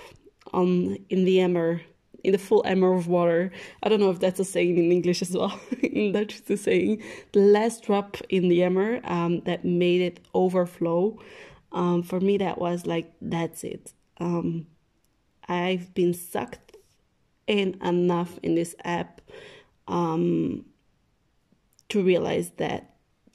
on 0.54 0.98
in 1.10 1.26
the 1.26 1.40
emmer 1.40 1.82
in 2.24 2.32
the 2.34 2.38
full 2.38 2.64
emmer 2.66 2.94
of 2.94 3.08
water. 3.08 3.52
I 3.84 3.90
don't 3.90 4.00
know 4.00 4.10
if 4.10 4.20
that's 4.20 4.40
a 4.40 4.46
saying 4.46 4.78
in 4.78 4.92
English 4.92 5.22
as 5.22 5.32
well. 5.32 5.58
in 5.82 6.12
Dutch, 6.12 6.40
it's 6.40 6.50
a 6.50 6.58
saying. 6.58 7.04
The 7.32 7.40
last 7.40 7.84
drop 7.84 8.18
in 8.28 8.50
the 8.50 8.64
emmer 8.64 9.00
um, 9.06 9.42
that 9.42 9.64
made 9.64 10.02
it 10.02 10.20
overflow. 10.34 11.20
Um, 11.72 12.04
for 12.04 12.20
me, 12.20 12.38
that 12.40 12.58
was 12.58 12.86
like 12.86 13.14
that's 13.22 13.64
it. 13.64 13.94
Um, 14.20 14.68
I've 15.48 15.93
been 15.93 16.14
sucked 16.14 16.78
in 17.48 17.78
enough 17.84 18.39
in 18.43 18.56
this 18.56 18.76
app 18.84 19.22
um, 19.88 20.66
to 21.89 22.04
realize 22.04 22.52
that 22.58 22.93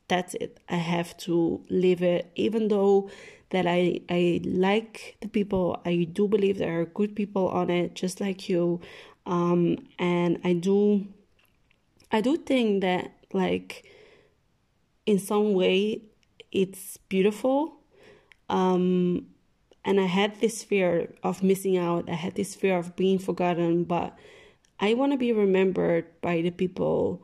that's 0.08 0.34
it. 0.34 0.60
I 0.68 0.76
have 0.76 1.16
to 1.18 1.64
leave 1.70 2.02
it, 2.02 2.30
even 2.34 2.68
though 2.68 3.10
that 3.50 3.66
I 3.66 4.00
I 4.10 4.40
like 4.44 5.16
the 5.20 5.28
people. 5.28 5.80
I 5.84 6.06
do 6.12 6.28
believe 6.28 6.58
there 6.58 6.80
are 6.80 6.84
good 6.84 7.16
people 7.16 7.48
on 7.48 7.70
it, 7.70 7.94
just 7.94 8.20
like 8.20 8.48
you, 8.48 8.80
um, 9.26 9.78
and 9.98 10.38
I 10.44 10.52
do 10.54 11.06
I 12.10 12.20
do 12.20 12.36
think 12.36 12.82
that 12.82 13.12
like 13.32 13.84
in 15.06 15.18
some 15.18 15.54
way 15.54 16.02
it's 16.50 16.98
beautiful. 17.08 17.76
Um, 18.48 19.26
and 19.84 20.00
I 20.00 20.06
had 20.06 20.40
this 20.40 20.62
fear 20.62 21.12
of 21.22 21.42
missing 21.42 21.76
out. 21.76 22.08
I 22.08 22.14
had 22.14 22.34
this 22.34 22.54
fear 22.54 22.78
of 22.78 22.94
being 22.96 23.18
forgotten, 23.18 23.84
but 23.84 24.16
I 24.80 24.94
want 24.94 25.12
to 25.12 25.18
be 25.18 25.32
remembered 25.32 26.06
by 26.20 26.40
the 26.40 26.50
people 26.50 27.22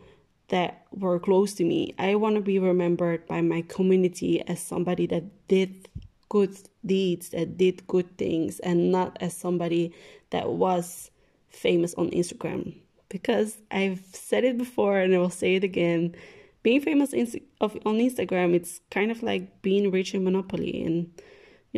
that 0.49 0.87
were 0.93 1.19
close 1.19 1.55
to 1.55 1.65
me. 1.65 1.95
I 1.99 2.15
want 2.15 2.37
to 2.37 2.41
be 2.41 2.59
remembered 2.59 3.27
by 3.27 3.41
my 3.43 3.63
community 3.63 4.43
as 4.49 4.61
somebody 4.61 5.07
that 5.07 5.25
did 5.49 5.89
good 6.29 6.57
deeds, 6.85 7.31
that 7.31 7.57
did 7.57 7.87
good 7.87 8.17
things, 8.19 8.59
and 8.61 8.91
not 8.91 9.17
as 9.21 9.37
somebody 9.37 9.93
that 10.31 10.49
was 10.51 11.11
famous 11.49 11.95
on 11.95 12.11
Instagram. 12.11 12.75
Because 13.09 13.59
I've 13.71 14.05
said 14.13 14.45
it 14.45 14.59
before 14.59 14.99
and 14.99 15.15
I 15.15 15.19
will 15.19 15.31
say 15.31 15.55
it 15.57 15.65
again 15.65 16.15
being 16.63 16.81
famous 16.81 17.15
on 17.15 17.99
Instagram, 17.99 18.55
it's 18.55 18.81
kind 18.91 19.11
of 19.11 19.23
like 19.23 19.63
being 19.63 19.91
rich 19.91 20.15
in 20.15 20.25
Monopoly. 20.25 20.85
And 20.85 21.11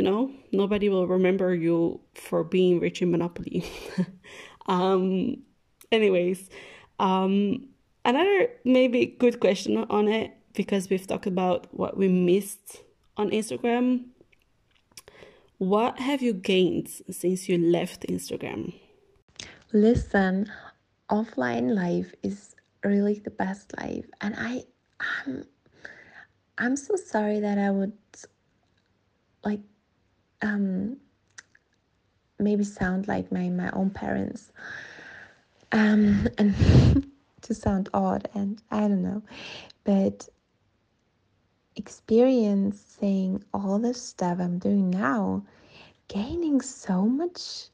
you 0.01 0.05
know 0.05 0.33
nobody 0.51 0.89
will 0.89 1.07
remember 1.07 1.55
you 1.55 2.01
for 2.15 2.43
being 2.43 2.81
rich 2.81 3.03
in 3.03 3.11
monopoly. 3.11 3.65
Um 4.67 5.43
anyways 5.93 6.49
um 7.01 7.67
another 8.05 8.49
maybe 8.65 9.05
good 9.19 9.41
question 9.41 9.77
on 9.77 10.07
it 10.07 10.31
because 10.55 10.89
we've 10.89 11.07
talked 11.07 11.27
about 11.27 11.67
what 11.73 11.97
we 11.97 12.09
missed 12.09 12.83
on 13.17 13.31
instagram. 13.31 14.05
What 15.59 15.99
have 15.99 16.23
you 16.23 16.33
gained 16.33 16.89
since 17.11 17.49
you 17.49 17.59
left 17.59 18.07
instagram? 18.09 18.73
Listen 19.73 20.51
offline 21.11 21.75
life 21.75 22.15
is 22.23 22.55
really 22.85 23.19
the 23.19 23.35
best 23.45 23.75
life 23.81 24.09
and 24.21 24.35
i 24.39 24.63
i'm 25.01 25.45
i'm 26.59 26.77
so 26.77 26.95
sorry 26.95 27.41
that 27.41 27.59
i 27.59 27.71
would 27.71 27.99
like 29.45 29.61
um, 30.43 30.97
maybe 32.39 32.65
sound 32.65 33.09
like 33.09 33.31
my, 33.31 33.49
my 33.49 33.71
own 33.71 33.91
parents 33.91 34.53
um, 35.73 36.29
and 36.39 36.55
to 37.43 37.55
sound 37.55 37.89
odd 37.95 38.29
and 38.35 38.63
I 38.71 38.81
don't 38.81 39.03
know, 39.03 39.23
but 39.85 40.29
experiencing 41.77 43.43
all 43.55 43.79
the 43.79 43.95
stuff 43.95 44.39
I'm 44.41 44.59
doing 44.59 44.91
now, 44.91 45.45
gaining 46.09 46.61
so 46.61 47.07
much 47.07 47.69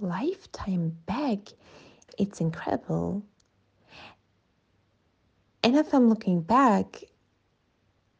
lifetime 0.00 0.96
back, 1.06 1.38
it's 2.18 2.40
incredible. 2.40 3.22
And 5.62 5.76
if 5.76 5.92
I'm 5.92 6.08
looking 6.08 6.40
back, 6.40 7.04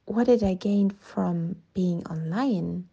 what 0.06 0.26
did 0.26 0.42
I 0.42 0.54
gain 0.54 0.90
from 0.90 1.56
being 1.74 2.06
online? 2.06 2.88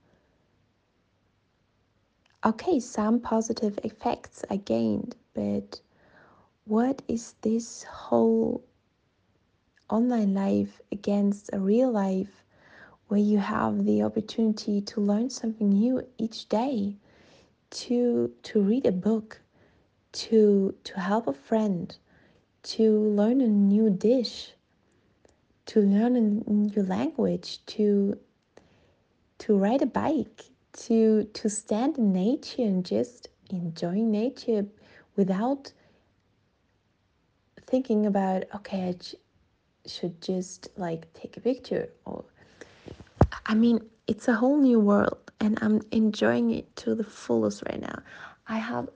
Okay, 2.45 2.79
some 2.79 3.19
positive 3.19 3.79
effects 3.83 4.45
I 4.49 4.57
gained, 4.57 5.15
but 5.33 5.81
what 6.65 7.01
is 7.07 7.33
this 7.41 7.83
whole 7.83 8.63
online 9.89 10.33
life 10.33 10.81
against 10.91 11.49
a 11.53 11.59
real 11.59 11.91
life 11.91 12.43
where 13.07 13.19
you 13.19 13.37
have 13.39 13.85
the 13.85 14.03
opportunity 14.03 14.81
to 14.81 15.01
learn 15.01 15.29
something 15.29 15.69
new 15.69 16.01
each 16.17 16.47
day, 16.49 16.97
to 17.71 18.33
to 18.43 18.61
read 18.61 18.85
a 18.85 18.91
book, 18.91 19.41
to 20.13 20.75
to 20.83 20.99
help 20.99 21.27
a 21.27 21.33
friend, 21.33 21.97
to 22.63 22.99
learn 22.99 23.41
a 23.41 23.47
new 23.47 23.89
dish, 23.89 24.53
to 25.67 25.81
learn 25.81 26.15
a 26.15 26.21
new 26.21 26.83
language, 26.83 27.65
to 27.65 28.17
to 29.39 29.57
ride 29.57 29.81
a 29.81 29.87
bike, 29.87 30.45
to 30.76 31.23
to 31.34 31.49
stand 31.49 31.97
in 31.97 32.11
nature 32.13 32.63
and 32.63 32.86
just 32.86 33.30
enjoying 33.49 34.11
nature 34.11 34.65
without 35.15 35.71
thinking 37.67 38.05
about 38.05 38.43
okay 38.55 38.89
I 38.89 38.91
j- 38.93 39.17
should 39.86 40.21
just 40.21 40.69
like 40.78 41.11
take 41.13 41.38
a 41.38 41.41
picture 41.41 41.89
or 42.05 42.26
I 43.45 43.55
mean 43.55 43.80
it's 44.07 44.28
a 44.28 44.34
whole 44.34 44.57
new 44.57 44.80
world 44.80 45.32
and 45.39 45.57
I'm 45.61 45.82
enjoying 45.91 46.51
it 46.51 46.76
to 46.78 46.95
the 46.95 47.03
fullest 47.03 47.63
right 47.63 47.82
now. 47.82 47.99
I 48.47 48.57
have 48.57 48.89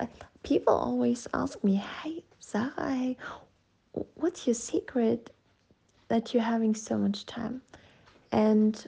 people 0.43 0.73
always 0.73 1.27
ask 1.34 1.63
me, 1.63 1.75
"Hey, 1.75 2.23
Sarah, 2.39 3.15
what's 4.15 4.45
your 4.47 4.53
secret 4.53 5.32
that 6.09 6.34
you're 6.34 6.43
having 6.43 6.75
so 6.75 6.97
much 6.97 7.25
time?" 7.25 7.61
And 8.32 8.88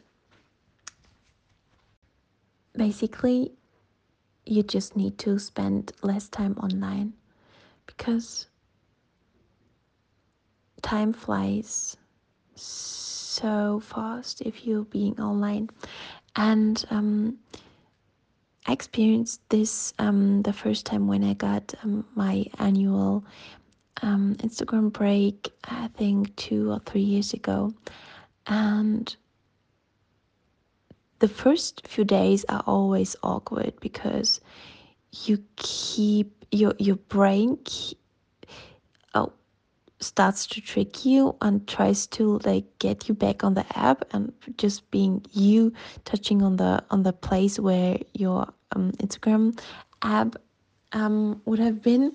basically 2.73 3.51
you 4.45 4.63
just 4.63 4.95
need 4.95 5.17
to 5.19 5.37
spend 5.39 5.91
less 6.01 6.27
time 6.29 6.57
online 6.57 7.13
because 7.85 8.47
time 10.81 11.13
flies 11.13 11.97
so 12.55 13.79
fast 13.79 14.41
if 14.41 14.65
you're 14.65 14.83
being 14.85 15.19
online. 15.19 15.69
And 16.35 16.83
um, 16.89 17.37
I 18.65 18.73
experienced 18.73 19.41
this 19.49 19.93
um, 19.99 20.41
the 20.43 20.53
first 20.53 20.85
time 20.85 21.07
when 21.07 21.23
I 21.23 21.33
got 21.33 21.73
um, 21.83 22.05
my 22.15 22.45
annual 22.59 23.23
um, 24.01 24.35
Instagram 24.39 24.91
break, 24.91 25.51
I 25.65 25.87
think 25.89 26.35
two 26.35 26.71
or 26.71 26.79
three 26.79 27.01
years 27.01 27.33
ago. 27.33 27.73
And 28.47 29.15
the 31.21 31.29
first 31.29 31.87
few 31.87 32.03
days 32.03 32.45
are 32.49 32.63
always 32.67 33.15
awkward 33.23 33.79
because 33.79 34.41
you 35.25 35.43
keep 35.55 36.45
your 36.51 36.73
your 36.79 36.95
brain 36.95 37.57
keep, 37.63 37.99
oh, 39.13 39.31
starts 39.99 40.47
to 40.47 40.61
trick 40.61 41.05
you 41.05 41.35
and 41.41 41.67
tries 41.67 42.07
to 42.07 42.39
like 42.43 42.65
get 42.79 43.07
you 43.07 43.13
back 43.13 43.43
on 43.43 43.53
the 43.53 43.65
app 43.77 44.03
and 44.13 44.33
just 44.57 44.89
being 44.91 45.23
you 45.31 45.71
touching 46.05 46.41
on 46.41 46.57
the 46.57 46.83
on 46.89 47.03
the 47.03 47.13
place 47.13 47.59
where 47.59 47.97
your 48.13 48.47
um, 48.75 48.91
Instagram 48.93 49.59
app 50.01 50.35
um, 50.93 51.41
would 51.45 51.59
have 51.59 51.81
been. 51.83 52.13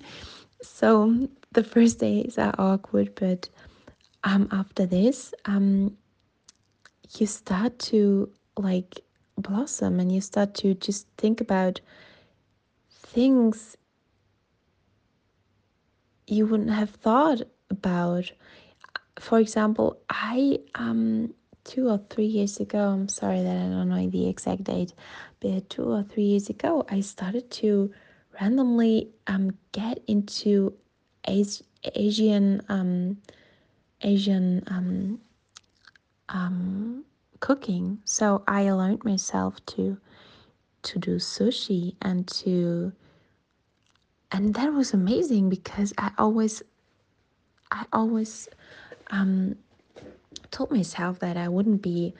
So 0.61 1.27
the 1.53 1.63
first 1.63 1.99
days 1.99 2.37
are 2.37 2.53
awkward, 2.59 3.15
but 3.15 3.49
um, 4.23 4.49
after 4.51 4.85
this, 4.85 5.33
um, 5.45 5.97
you 7.17 7.25
start 7.25 7.79
to 7.79 8.29
like 8.57 9.01
blossom 9.37 9.99
and 9.99 10.11
you 10.11 10.21
start 10.21 10.53
to 10.55 10.73
just 10.73 11.07
think 11.17 11.41
about 11.41 11.79
things 12.91 13.77
you 16.27 16.45
wouldn't 16.45 16.71
have 16.71 16.89
thought 16.89 17.41
about. 17.69 18.31
For 19.19 19.39
example, 19.39 19.99
I 20.09 20.59
um 20.75 21.33
two 21.63 21.89
or 21.89 21.99
three 22.09 22.25
years 22.25 22.59
ago, 22.59 22.79
I'm 22.79 23.09
sorry 23.09 23.41
that 23.43 23.57
I 23.57 23.69
don't 23.69 23.89
know 23.89 24.09
the 24.09 24.27
exact 24.29 24.63
date, 24.65 24.93
but 25.39 25.69
two 25.69 25.91
or 25.91 26.03
three 26.03 26.23
years 26.23 26.49
ago, 26.49 26.85
I 26.89 27.01
started 27.01 27.49
to 27.51 27.91
randomly 28.39 29.09
um 29.27 29.51
get 29.71 29.99
into 30.07 30.73
Asian 31.25 32.61
um 32.69 33.17
Asian 34.01 34.63
um 34.67 35.19
um 36.29 37.03
cooking. 37.39 37.99
So 38.05 38.43
I 38.47 38.69
learned 38.71 39.03
myself 39.03 39.63
to 39.67 39.97
to 40.83 40.99
do 40.99 41.15
sushi 41.17 41.95
and 42.01 42.27
to 42.27 42.93
and 44.31 44.53
that 44.53 44.73
was 44.73 44.93
amazing 44.93 45.49
because 45.49 45.93
I 45.97 46.11
always 46.17 46.61
I 47.71 47.85
always 47.91 48.47
um, 49.11 49.55
told 50.51 50.71
myself 50.71 51.19
that 51.19 51.37
I 51.37 51.47
wouldn't 51.49 51.81
be 51.81 52.13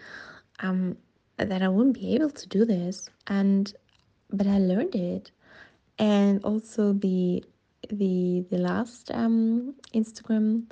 um, 0.59 0.97
that 1.37 1.61
I 1.61 1.67
wouldn't 1.67 1.95
be 1.95 2.15
able 2.15 2.31
to 2.31 2.47
do 2.47 2.65
this 2.65 3.09
and 3.27 3.73
but 4.31 4.47
I 4.47 4.57
learned 4.57 4.95
it 4.95 5.31
and 5.99 6.43
also 6.43 6.93
the 6.93 7.43
the 7.89 8.45
the 8.49 8.57
last 8.57 9.11
um, 9.11 9.75
Instagram 9.93 10.69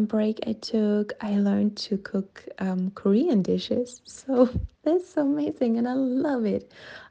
break 0.00 0.40
I 0.46 0.52
took 0.52 1.12
I 1.20 1.38
learned 1.38 1.76
to 1.78 1.98
cook 1.98 2.46
um, 2.58 2.90
Korean 2.92 3.42
dishes. 3.42 4.02
So 4.06 4.48
that's 4.82 5.08
so 5.08 5.22
amazing 5.22 5.78
and 5.78 5.88
I 5.88 5.94
love 5.94 6.44
it. 6.44 6.70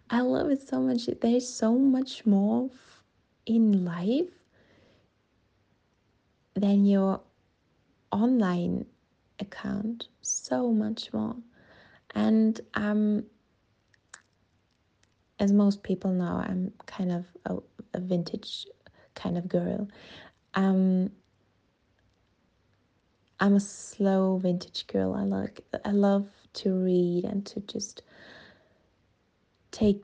I 0.10 0.22
love 0.22 0.50
it 0.50 0.62
so 0.68 0.80
much. 0.82 1.08
There's 1.22 1.48
so 1.48 1.74
much 1.78 2.26
more 2.26 2.70
in 3.46 3.86
life 3.86 4.32
than 6.56 6.86
your 6.86 7.22
online 8.12 8.86
account. 9.40 10.08
So 10.22 10.72
much 10.72 11.14
more. 11.14 11.36
And 12.16 12.60
um 12.76 13.26
as 15.40 15.52
most 15.52 15.84
people 15.84 16.12
know 16.12 16.44
i'm 16.48 16.72
kind 16.86 17.12
of 17.12 17.26
a, 17.46 17.58
a 17.94 18.00
vintage 18.00 18.66
kind 19.16 19.38
of 19.38 19.48
girl. 19.48 19.88
Um 20.56 21.12
i'm 23.40 23.56
a 23.56 23.60
slow 23.60 24.38
vintage 24.38 24.88
girl. 24.88 25.14
I 25.14 25.24
like 25.24 25.62
i 25.86 25.92
love 25.92 26.30
to 26.54 26.74
read 26.74 27.26
and 27.26 27.46
to 27.48 27.60
just 27.62 28.02
take 29.72 30.04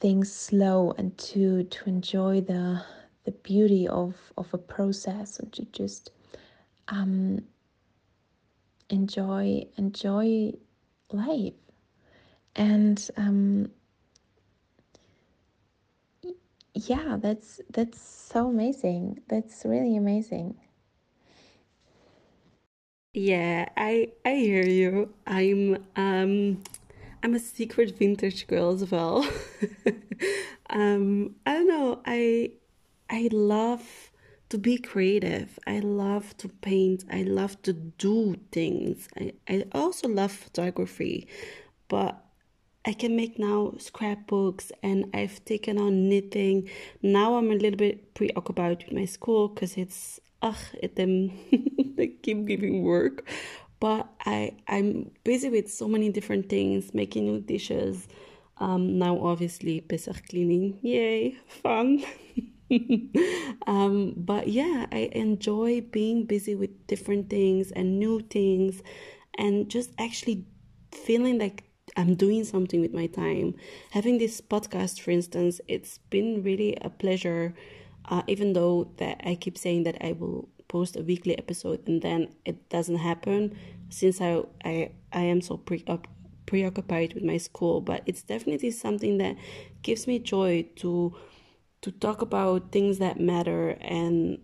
things 0.00 0.32
slow 0.32 0.92
and 0.98 1.16
to 1.18 1.64
to 1.64 1.88
enjoy 1.88 2.40
the 2.40 2.82
the 3.24 3.32
beauty 3.32 3.88
of 3.88 4.32
of 4.36 4.52
a 4.54 4.58
process 4.58 5.38
and 5.38 5.52
to 5.52 5.64
just 5.66 6.10
um 6.88 7.40
enjoy 8.90 9.64
enjoy 9.76 10.52
life. 11.12 11.54
And 12.56 13.10
um 13.16 13.70
yeah 16.74 17.16
that's 17.20 17.60
that's 17.70 18.00
so 18.00 18.48
amazing. 18.48 19.20
That's 19.28 19.64
really 19.64 19.96
amazing 19.96 20.56
yeah 23.16 23.66
i 23.78 24.08
i 24.26 24.34
hear 24.34 24.62
you 24.66 25.10
i'm 25.26 25.74
um 25.96 26.62
i'm 27.22 27.34
a 27.34 27.38
secret 27.38 27.96
vintage 27.96 28.46
girl 28.46 28.72
as 28.72 28.90
well 28.90 29.26
um 30.70 31.34
i 31.46 31.54
don't 31.54 31.66
know 31.66 31.98
i 32.04 32.50
i 33.08 33.26
love 33.32 34.10
to 34.48 34.58
be 34.58 34.78
creative. 34.78 35.58
I 35.66 35.80
love 35.80 36.36
to 36.36 36.48
paint. 36.48 37.04
I 37.10 37.22
love 37.22 37.60
to 37.62 37.72
do 37.72 38.36
things. 38.52 39.08
I, 39.18 39.32
I 39.48 39.64
also 39.72 40.06
love 40.08 40.30
photography, 40.30 41.26
but 41.88 42.24
I 42.84 42.92
can 42.92 43.16
make 43.16 43.40
now 43.40 43.74
scrapbooks 43.78 44.70
and 44.82 45.10
I've 45.12 45.44
taken 45.44 45.78
on 45.78 46.08
knitting. 46.08 46.68
Now 47.02 47.34
I'm 47.34 47.50
a 47.50 47.56
little 47.56 47.76
bit 47.76 48.14
preoccupied 48.14 48.84
with 48.84 48.92
my 48.92 49.04
school 49.04 49.48
because 49.48 49.76
it's 49.76 50.20
ugh, 50.42 50.56
it 50.80 50.96
them 50.96 51.32
they 51.96 52.08
keep 52.22 52.46
giving 52.46 52.82
work. 52.82 53.28
But 53.80 54.08
I 54.24 54.56
I'm 54.68 55.10
busy 55.24 55.48
with 55.50 55.72
so 55.72 55.88
many 55.88 56.10
different 56.10 56.48
things, 56.48 56.94
making 56.94 57.26
new 57.26 57.40
dishes. 57.40 58.08
Um, 58.58 58.98
now 58.98 59.18
obviously 59.20 59.80
Pesach 59.82 60.28
cleaning, 60.28 60.78
yay, 60.82 61.36
fun. 61.46 62.02
um, 63.66 64.14
but 64.16 64.48
yeah, 64.48 64.86
I 64.90 65.10
enjoy 65.12 65.82
being 65.82 66.24
busy 66.24 66.54
with 66.54 66.86
different 66.86 67.28
things 67.28 67.70
and 67.72 67.98
new 67.98 68.20
things 68.20 68.82
and 69.38 69.68
just 69.68 69.92
actually 69.98 70.46
feeling 70.90 71.38
like 71.38 71.64
I'm 71.96 72.14
doing 72.14 72.44
something 72.44 72.80
with 72.80 72.92
my 72.92 73.06
time. 73.06 73.54
Having 73.90 74.18
this 74.18 74.40
podcast, 74.40 75.00
for 75.00 75.10
instance, 75.10 75.60
it's 75.68 75.98
been 76.10 76.42
really 76.42 76.76
a 76.80 76.90
pleasure, 76.90 77.54
uh, 78.08 78.22
even 78.26 78.52
though 78.52 78.90
that 78.98 79.20
I 79.24 79.34
keep 79.34 79.58
saying 79.58 79.84
that 79.84 79.96
I 80.00 80.12
will 80.12 80.48
post 80.68 80.96
a 80.96 81.02
weekly 81.02 81.38
episode 81.38 81.86
and 81.86 82.02
then 82.02 82.34
it 82.44 82.68
doesn't 82.68 82.96
happen 82.96 83.56
since 83.88 84.20
I 84.20 84.42
I, 84.64 84.90
I 85.12 85.22
am 85.22 85.40
so 85.40 85.56
pre- 85.56 85.84
preoccupied 86.46 87.14
with 87.14 87.24
my 87.24 87.36
school. 87.36 87.80
But 87.80 88.02
it's 88.06 88.22
definitely 88.22 88.70
something 88.70 89.18
that 89.18 89.36
gives 89.82 90.06
me 90.06 90.18
joy 90.18 90.66
to 90.76 91.14
to 91.82 91.90
talk 91.92 92.22
about 92.22 92.72
things 92.72 92.98
that 92.98 93.20
matter 93.20 93.70
and 93.80 94.38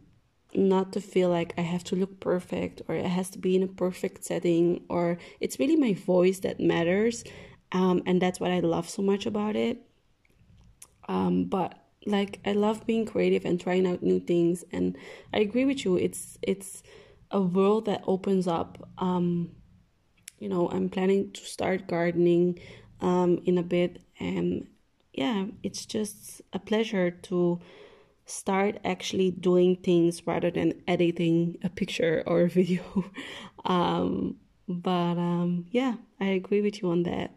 not 0.54 0.92
to 0.92 1.00
feel 1.00 1.30
like 1.30 1.54
I 1.56 1.62
have 1.62 1.82
to 1.84 1.96
look 1.96 2.20
perfect 2.20 2.82
or 2.86 2.94
it 2.94 3.06
has 3.06 3.30
to 3.30 3.38
be 3.38 3.56
in 3.56 3.62
a 3.62 3.66
perfect 3.66 4.24
setting 4.24 4.84
or 4.88 5.18
it's 5.40 5.58
really 5.58 5.76
my 5.76 5.94
voice 5.94 6.40
that 6.40 6.60
matters. 6.60 7.24
Um, 7.72 8.02
and 8.04 8.20
that's 8.20 8.38
what 8.38 8.50
I 8.50 8.60
love 8.60 8.88
so 8.88 9.00
much 9.00 9.24
about 9.24 9.56
it. 9.56 9.78
Um, 11.08 11.44
but 11.44 11.81
like 12.06 12.40
I 12.44 12.52
love 12.52 12.86
being 12.86 13.06
creative 13.06 13.44
and 13.44 13.60
trying 13.60 13.86
out 13.86 14.02
new 14.02 14.20
things 14.20 14.64
and 14.72 14.96
I 15.32 15.38
agree 15.38 15.64
with 15.64 15.84
you 15.84 15.96
it's 15.96 16.38
it's 16.42 16.82
a 17.30 17.40
world 17.40 17.86
that 17.86 18.02
opens 18.06 18.46
up 18.46 18.88
um, 18.98 19.50
you 20.38 20.48
know 20.48 20.68
I'm 20.70 20.88
planning 20.88 21.30
to 21.32 21.40
start 21.40 21.86
gardening 21.86 22.58
um, 23.00 23.40
in 23.44 23.58
a 23.58 23.62
bit 23.62 24.02
and 24.18 24.66
yeah, 25.12 25.46
it's 25.62 25.84
just 25.84 26.40
a 26.52 26.58
pleasure 26.58 27.10
to 27.10 27.60
start 28.24 28.78
actually 28.84 29.30
doing 29.30 29.76
things 29.76 30.26
rather 30.26 30.50
than 30.50 30.82
editing 30.88 31.58
a 31.62 31.68
picture 31.68 32.22
or 32.26 32.42
a 32.42 32.48
video. 32.60 32.82
um, 33.64 34.36
but 34.68 35.18
um, 35.18 35.66
yeah, 35.70 35.94
I 36.20 36.26
agree 36.26 36.62
with 36.62 36.80
you 36.80 36.90
on 36.90 37.02
that. 37.02 37.36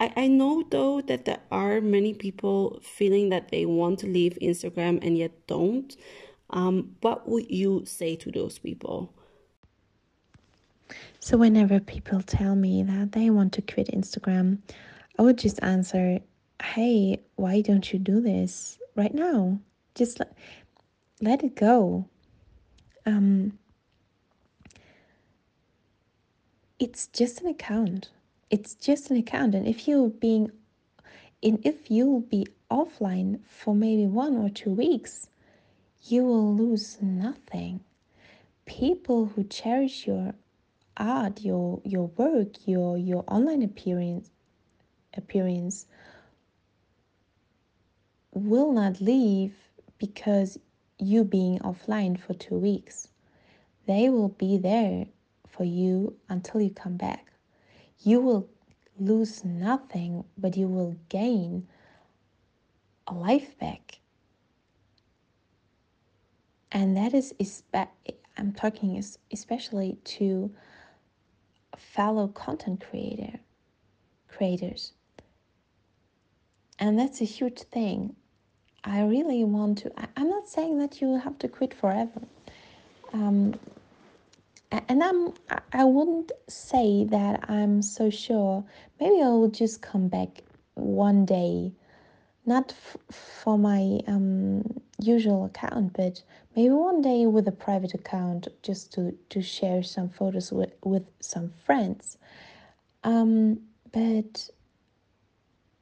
I, 0.00 0.12
I 0.16 0.26
know 0.26 0.64
though 0.68 1.02
that 1.02 1.26
there 1.26 1.40
are 1.52 1.80
many 1.80 2.14
people 2.14 2.80
feeling 2.82 3.28
that 3.28 3.50
they 3.50 3.66
want 3.66 3.98
to 4.00 4.06
leave 4.06 4.38
Instagram 4.40 5.04
and 5.04 5.16
yet 5.16 5.46
don't. 5.46 5.94
Um, 6.48 6.96
what 7.02 7.28
would 7.28 7.48
you 7.50 7.84
say 7.84 8.16
to 8.16 8.32
those 8.32 8.58
people? 8.58 9.12
So, 11.20 11.36
whenever 11.36 11.78
people 11.78 12.22
tell 12.22 12.56
me 12.56 12.82
that 12.82 13.12
they 13.12 13.30
want 13.30 13.52
to 13.52 13.62
quit 13.62 13.88
Instagram, 13.88 14.58
I 15.18 15.22
would 15.22 15.38
just 15.38 15.62
answer 15.62 16.20
hey, 16.62 17.20
why 17.36 17.60
don't 17.60 17.92
you 17.92 17.98
do 17.98 18.20
this 18.20 18.78
right 18.96 19.14
now? 19.14 19.58
Just 19.94 20.18
let, 20.18 20.36
let 21.20 21.42
it 21.42 21.54
go. 21.56 22.06
Um, 23.06 23.58
it's 26.78 27.06
just 27.08 27.40
an 27.40 27.46
account. 27.48 28.10
It's 28.50 28.74
just 28.74 29.10
an 29.10 29.16
account. 29.16 29.54
And 29.54 29.66
if 29.66 29.86
you're 29.86 30.08
being 30.08 30.50
and 31.42 31.58
if 31.64 31.90
you'll 31.90 32.20
be 32.20 32.46
offline 32.70 33.40
for 33.46 33.74
maybe 33.74 34.06
one 34.06 34.36
or 34.36 34.50
two 34.50 34.70
weeks, 34.70 35.28
you 36.02 36.24
will 36.24 36.54
lose 36.54 36.98
nothing. 37.00 37.80
People 38.66 39.26
who 39.26 39.44
cherish 39.44 40.06
your 40.06 40.34
art, 40.96 41.40
your 41.40 41.80
your 41.84 42.08
work, 42.08 42.66
your 42.66 42.98
your 42.98 43.24
online 43.28 43.62
appearance 43.62 44.30
appearance 45.16 45.86
will 48.32 48.72
not 48.72 49.00
leave 49.00 49.54
because 49.98 50.58
you 50.98 51.24
being 51.24 51.58
offline 51.60 52.18
for 52.18 52.34
two 52.34 52.56
weeks. 52.56 53.08
They 53.86 54.08
will 54.08 54.28
be 54.28 54.58
there 54.58 55.06
for 55.48 55.64
you 55.64 56.16
until 56.28 56.60
you 56.60 56.70
come 56.70 56.96
back. 56.96 57.29
You 58.02 58.20
will 58.20 58.48
lose 58.98 59.44
nothing, 59.44 60.24
but 60.38 60.56
you 60.56 60.68
will 60.68 60.96
gain 61.08 61.66
a 63.06 63.14
life 63.14 63.58
back. 63.58 64.00
And 66.72 66.96
that 66.96 67.14
is, 67.14 67.34
I'm 68.36 68.52
talking 68.52 69.02
especially 69.32 69.98
to 70.04 70.50
fellow 71.76 72.28
content 72.28 72.84
creator 72.88 73.40
creators. 74.28 74.92
And 76.78 76.98
that's 76.98 77.20
a 77.20 77.24
huge 77.24 77.60
thing. 77.60 78.16
I 78.84 79.02
really 79.02 79.44
want 79.44 79.78
to. 79.78 79.92
I'm 80.16 80.30
not 80.30 80.48
saying 80.48 80.78
that 80.78 81.02
you 81.02 81.18
have 81.18 81.38
to 81.40 81.48
quit 81.48 81.74
forever. 81.74 82.22
Um, 83.12 83.58
and 84.70 85.02
I'm 85.02 85.34
I 85.72 85.84
wouldn't 85.84 86.32
say 86.48 87.04
that 87.04 87.48
I'm 87.48 87.82
so 87.82 88.10
sure. 88.10 88.64
Maybe 89.00 89.22
I 89.22 89.28
will 89.28 89.48
just 89.50 89.82
come 89.82 90.08
back 90.08 90.42
one 90.74 91.24
day, 91.24 91.72
not 92.46 92.72
for 93.10 93.58
my 93.58 94.00
um, 94.06 94.62
usual 95.00 95.46
account, 95.46 95.92
but 95.94 96.22
maybe 96.54 96.70
one 96.70 97.02
day 97.02 97.26
with 97.26 97.48
a 97.48 97.52
private 97.52 97.94
account 97.94 98.48
just 98.62 98.92
to 98.94 99.16
to 99.30 99.42
share 99.42 99.82
some 99.82 100.08
photos 100.08 100.52
with 100.52 100.72
with 100.84 101.06
some 101.20 101.52
friends. 101.64 102.18
Um, 103.02 103.60
but 103.92 104.50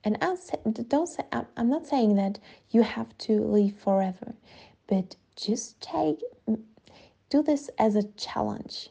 and 0.05 0.17
I'll 0.23 0.37
say, 0.37 0.57
don't 0.89 1.09
say 1.09 1.25
I'm 1.57 1.69
not 1.69 1.87
saying 1.87 2.17
that 2.17 2.39
you 2.71 2.83
have 2.83 3.17
to 3.19 3.45
leave 3.45 3.75
forever, 3.77 4.35
but 4.87 5.17
just 5.37 5.81
take 5.81 6.21
do 7.31 7.43
this 7.43 7.69
as 7.79 7.95
a 7.97 8.05
challenge. 8.17 8.91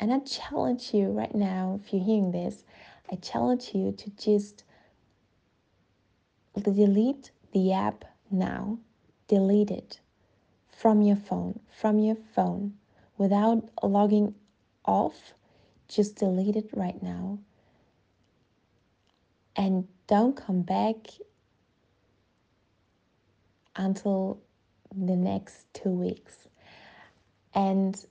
And 0.00 0.12
I 0.12 0.20
challenge 0.20 0.94
you 0.94 1.08
right 1.08 1.34
now, 1.34 1.80
if 1.82 1.92
you're 1.92 2.04
hearing 2.04 2.30
this, 2.30 2.64
I 3.10 3.16
challenge 3.16 3.70
you 3.74 3.92
to 3.92 4.10
just 4.10 4.64
delete 6.60 7.30
the 7.52 7.72
app 7.72 8.04
now. 8.30 8.78
Delete 9.26 9.70
it 9.70 10.00
from 10.70 11.02
your 11.02 11.16
phone, 11.16 11.60
from 11.70 11.98
your 11.98 12.16
phone, 12.34 12.74
without 13.18 13.68
logging 13.82 14.34
off. 14.84 15.34
Just 15.88 16.16
delete 16.16 16.56
it 16.56 16.70
right 16.74 17.02
now. 17.02 17.38
And 19.56 19.88
don't 20.06 20.36
come 20.36 20.62
back 20.62 20.96
until 23.76 24.40
the 24.94 25.16
next 25.16 25.66
two 25.74 25.90
weeks. 25.90 26.48
And 27.54 28.04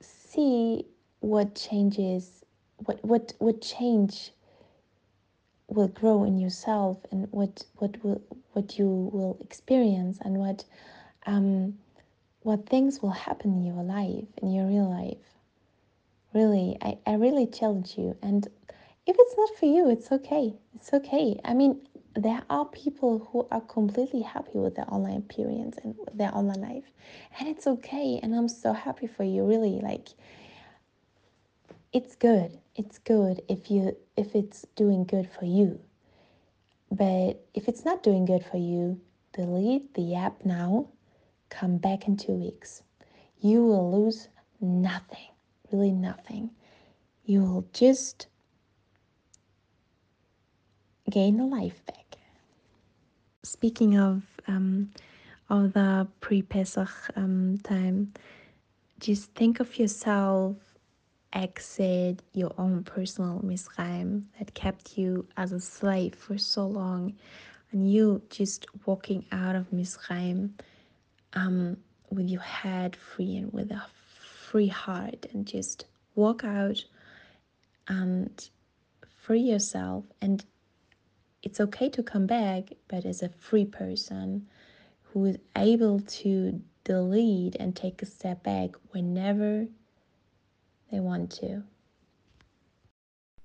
see 0.00 0.84
what 1.20 1.54
changes, 1.54 2.44
what, 2.78 3.04
what, 3.04 3.32
what 3.38 3.60
change 3.60 4.32
will 5.68 5.88
grow 5.88 6.24
in 6.24 6.38
yourself 6.38 6.98
and 7.10 7.26
what, 7.30 7.64
what, 7.76 8.02
will, 8.04 8.22
what 8.52 8.78
you 8.78 8.86
will 8.86 9.36
experience 9.40 10.18
and 10.22 10.38
what, 10.38 10.64
um, 11.26 11.74
what 12.42 12.68
things 12.68 13.02
will 13.02 13.10
happen 13.10 13.52
in 13.52 13.64
your 13.64 13.82
life, 13.82 14.28
in 14.42 14.52
your 14.52 14.66
real 14.66 14.88
life. 14.90 15.18
Really, 16.32 16.76
I, 16.82 16.98
I 17.06 17.14
really 17.14 17.46
challenge 17.46 17.94
you. 17.96 18.16
And 18.22 18.46
if 19.06 19.16
it's 19.18 19.34
not 19.36 19.50
for 19.58 19.66
you, 19.66 19.90
it's 19.90 20.12
okay. 20.12 20.54
It's 20.74 20.92
okay. 20.92 21.40
I 21.44 21.54
mean, 21.54 21.80
there 22.16 22.42
are 22.48 22.64
people 22.64 23.28
who 23.30 23.46
are 23.50 23.60
completely 23.60 24.22
happy 24.22 24.58
with 24.58 24.74
their 24.74 24.92
online 24.92 25.18
appearance 25.18 25.76
and 25.82 25.94
their 26.14 26.34
online 26.34 26.60
life. 26.60 26.84
And 27.38 27.48
it's 27.48 27.66
okay 27.66 28.18
and 28.22 28.34
i'm 28.34 28.48
so 28.48 28.72
happy 28.72 29.06
for 29.06 29.24
you 29.24 29.44
really 29.44 29.80
like 29.82 30.08
it's 31.92 32.14
good. 32.16 32.58
It's 32.74 32.98
good 32.98 33.42
if 33.48 33.70
you 33.70 33.96
if 34.16 34.34
it's 34.34 34.66
doing 34.76 35.04
good 35.04 35.28
for 35.38 35.44
you. 35.44 35.80
But 36.90 37.44
if 37.54 37.68
it's 37.68 37.84
not 37.84 38.02
doing 38.02 38.24
good 38.24 38.44
for 38.44 38.58
you 38.58 39.00
delete 39.32 39.94
the 39.94 40.14
app 40.14 40.44
now. 40.44 40.88
Come 41.48 41.76
back 41.78 42.08
in 42.08 42.16
two 42.16 42.32
weeks. 42.32 42.82
You 43.40 43.64
will 43.64 44.04
lose 44.04 44.28
nothing 44.60 45.28
really 45.72 45.92
nothing. 45.92 46.50
You 47.24 47.42
will 47.42 47.66
just 47.72 48.26
gain 51.10 51.40
a 51.40 51.46
life 51.46 51.84
back 51.86 52.05
speaking 53.46 53.98
of 53.98 54.22
um, 54.48 54.90
of 55.48 55.72
the 55.72 56.06
pre-Pesach 56.20 56.90
um, 57.14 57.58
time, 57.62 58.12
just 58.98 59.32
think 59.34 59.60
of 59.60 59.78
yourself 59.78 60.56
exit 61.32 62.22
your 62.32 62.52
own 62.58 62.82
personal 62.82 63.40
Mitzrayim 63.44 64.24
that 64.38 64.54
kept 64.54 64.98
you 64.98 65.26
as 65.36 65.52
a 65.52 65.60
slave 65.60 66.14
for 66.14 66.36
so 66.38 66.66
long, 66.66 67.14
and 67.70 67.90
you 67.90 68.20
just 68.30 68.66
walking 68.84 69.24
out 69.30 69.54
of 69.54 69.70
Mitzrayim 69.70 70.50
um, 71.34 71.76
with 72.10 72.28
your 72.28 72.40
head 72.40 72.96
free 72.96 73.36
and 73.36 73.52
with 73.52 73.70
a 73.70 73.82
free 74.50 74.68
heart, 74.68 75.26
and 75.32 75.46
just 75.46 75.84
walk 76.16 76.42
out 76.44 76.84
and 77.88 78.48
free 79.22 79.40
yourself 79.40 80.04
and 80.20 80.44
it's 81.42 81.60
okay 81.60 81.88
to 81.90 82.02
come 82.02 82.26
back, 82.26 82.72
but 82.88 83.04
as 83.04 83.22
a 83.22 83.28
free 83.28 83.64
person 83.64 84.46
who 85.12 85.24
is 85.26 85.38
able 85.56 86.00
to 86.00 86.60
delete 86.84 87.56
and 87.56 87.74
take 87.74 88.02
a 88.02 88.06
step 88.06 88.42
back 88.42 88.70
whenever 88.90 89.66
they 90.90 91.00
want 91.00 91.30
to. 91.30 91.62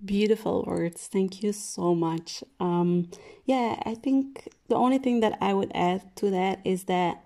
Beautiful 0.04 0.64
words. 0.66 1.08
Thank 1.08 1.44
you 1.44 1.54
so 1.54 1.94
much. 1.94 2.44
Um, 2.60 3.10
yeah, 3.46 3.82
I 3.86 3.94
think 3.94 4.50
the 4.68 4.76
only 4.76 4.98
thing 4.98 5.20
that 5.20 5.38
I 5.40 5.54
would 5.54 5.72
add 5.76 6.16
to 6.18 6.32
that 6.32 6.60
is 6.66 6.86
that 6.86 7.24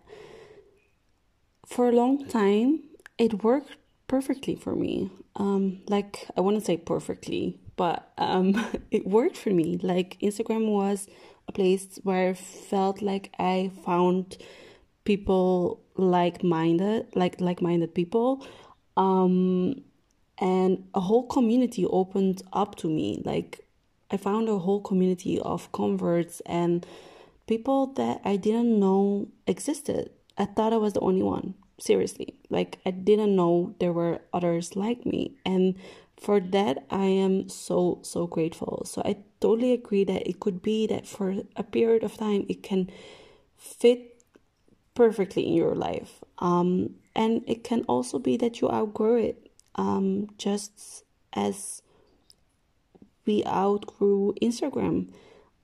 for 1.66 1.88
a 1.90 1.92
long 1.94 2.28
time 2.28 2.82
it 3.18 3.44
worked 3.44 3.78
perfectly 4.08 4.56
for 4.56 4.76
me. 4.76 5.10
Um, 5.36 5.82
like 5.88 6.28
I 6.36 6.42
wouldn't 6.42 6.66
say 6.66 6.78
perfectly, 6.78 7.60
but 7.76 8.12
um, 8.18 8.66
it 8.92 9.08
worked 9.08 9.38
for 9.38 9.50
me. 9.50 9.80
Like 9.82 10.18
Instagram 10.22 10.68
was 10.72 11.08
a 11.48 11.52
place 11.52 12.00
where 12.04 12.30
I 12.30 12.34
felt 12.34 13.02
like 13.02 13.32
I 13.40 13.72
found 13.86 14.38
people 15.04 15.82
like 15.96 16.44
minded, 16.44 17.08
like 17.16 17.40
like 17.40 17.62
minded 17.62 17.94
people, 17.94 18.46
um, 18.98 19.84
and 20.38 20.88
a 20.94 21.00
whole 21.00 21.28
community 21.28 21.86
opened 21.86 22.42
up 22.54 22.76
to 22.76 22.88
me. 22.88 23.22
Like 23.24 23.66
I 24.12 24.18
found 24.18 24.50
a 24.50 24.58
whole 24.58 24.82
community 24.82 25.40
of 25.40 25.72
converts 25.72 26.42
and 26.46 26.86
people 27.48 27.88
that 27.94 28.22
I 28.24 28.36
didn't 28.36 28.80
know 28.80 29.28
existed. 29.48 30.12
I 30.38 30.46
thought 30.46 30.74
I 30.74 30.78
was 30.78 30.94
the 30.94 31.00
only 31.00 31.24
one. 31.24 31.56
Seriously, 31.78 32.36
like 32.50 32.80
I 32.86 32.92
didn't 32.92 33.36
know 33.36 33.76
there 33.80 33.92
were 33.92 34.22
others 34.34 34.76
like 34.76 35.06
me, 35.06 35.36
and 35.46 35.76
for 36.18 36.40
that 36.40 36.86
i 36.90 37.06
am 37.06 37.50
so 37.50 38.00
so 38.02 38.28
grateful. 38.28 38.84
So 38.86 39.02
i 39.06 39.18
totally 39.42 39.74
agree 39.74 40.04
that 40.06 40.28
it 40.28 40.40
could 40.40 40.62
be 40.62 40.88
that 40.88 41.08
for 41.08 41.36
a 41.56 41.64
period 41.64 42.04
of 42.04 42.18
time 42.18 42.46
it 42.48 42.64
can 42.64 42.90
fit 43.58 44.24
perfectly 44.94 45.46
in 45.46 45.54
your 45.54 45.76
life. 45.76 46.24
Um, 46.40 46.96
and 47.16 47.44
it 47.48 47.64
can 47.64 47.84
also 47.88 48.18
be 48.20 48.38
that 48.38 48.62
you 48.62 48.70
outgrow 48.70 49.18
it 49.18 49.52
um, 49.76 50.30
just 50.38 51.04
as 51.34 51.82
we 53.26 53.44
outgrew 53.46 54.34
instagram. 54.42 55.12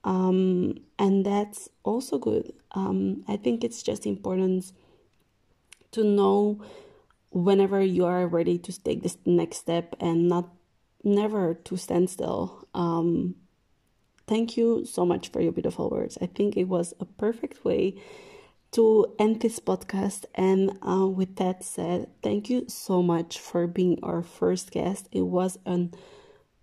Um, 0.04 0.78
and 0.98 1.24
that's 1.24 1.68
also 1.82 2.18
good. 2.18 2.52
Um, 2.72 3.24
i 3.28 3.36
think 3.36 3.64
it's 3.64 3.82
just 3.82 4.06
important 4.06 4.72
to 5.92 6.04
know 6.04 6.62
whenever 7.30 7.82
you 7.82 8.04
are 8.04 8.26
ready 8.26 8.58
to 8.58 8.82
take 8.82 9.02
this 9.02 9.16
next 9.24 9.58
step 9.58 9.94
and 10.00 10.28
not 10.28 10.48
never 11.04 11.54
to 11.54 11.76
stand 11.76 12.10
still. 12.10 12.66
Um, 12.74 13.36
thank 14.26 14.56
you 14.56 14.84
so 14.84 15.04
much 15.04 15.28
for 15.30 15.40
your 15.40 15.52
beautiful 15.52 15.90
words. 15.90 16.18
I 16.20 16.26
think 16.26 16.56
it 16.56 16.64
was 16.64 16.94
a 17.00 17.04
perfect 17.04 17.64
way 17.64 17.96
to 18.72 19.14
end 19.18 19.40
this 19.40 19.60
podcast. 19.60 20.24
And 20.34 20.78
uh, 20.86 21.06
with 21.06 21.36
that 21.36 21.64
said, 21.64 22.08
thank 22.22 22.48
you 22.50 22.66
so 22.68 23.02
much 23.02 23.38
for 23.38 23.66
being 23.66 23.98
our 24.02 24.22
first 24.22 24.70
guest. 24.70 25.08
It 25.12 25.22
was 25.22 25.58
a 25.66 25.88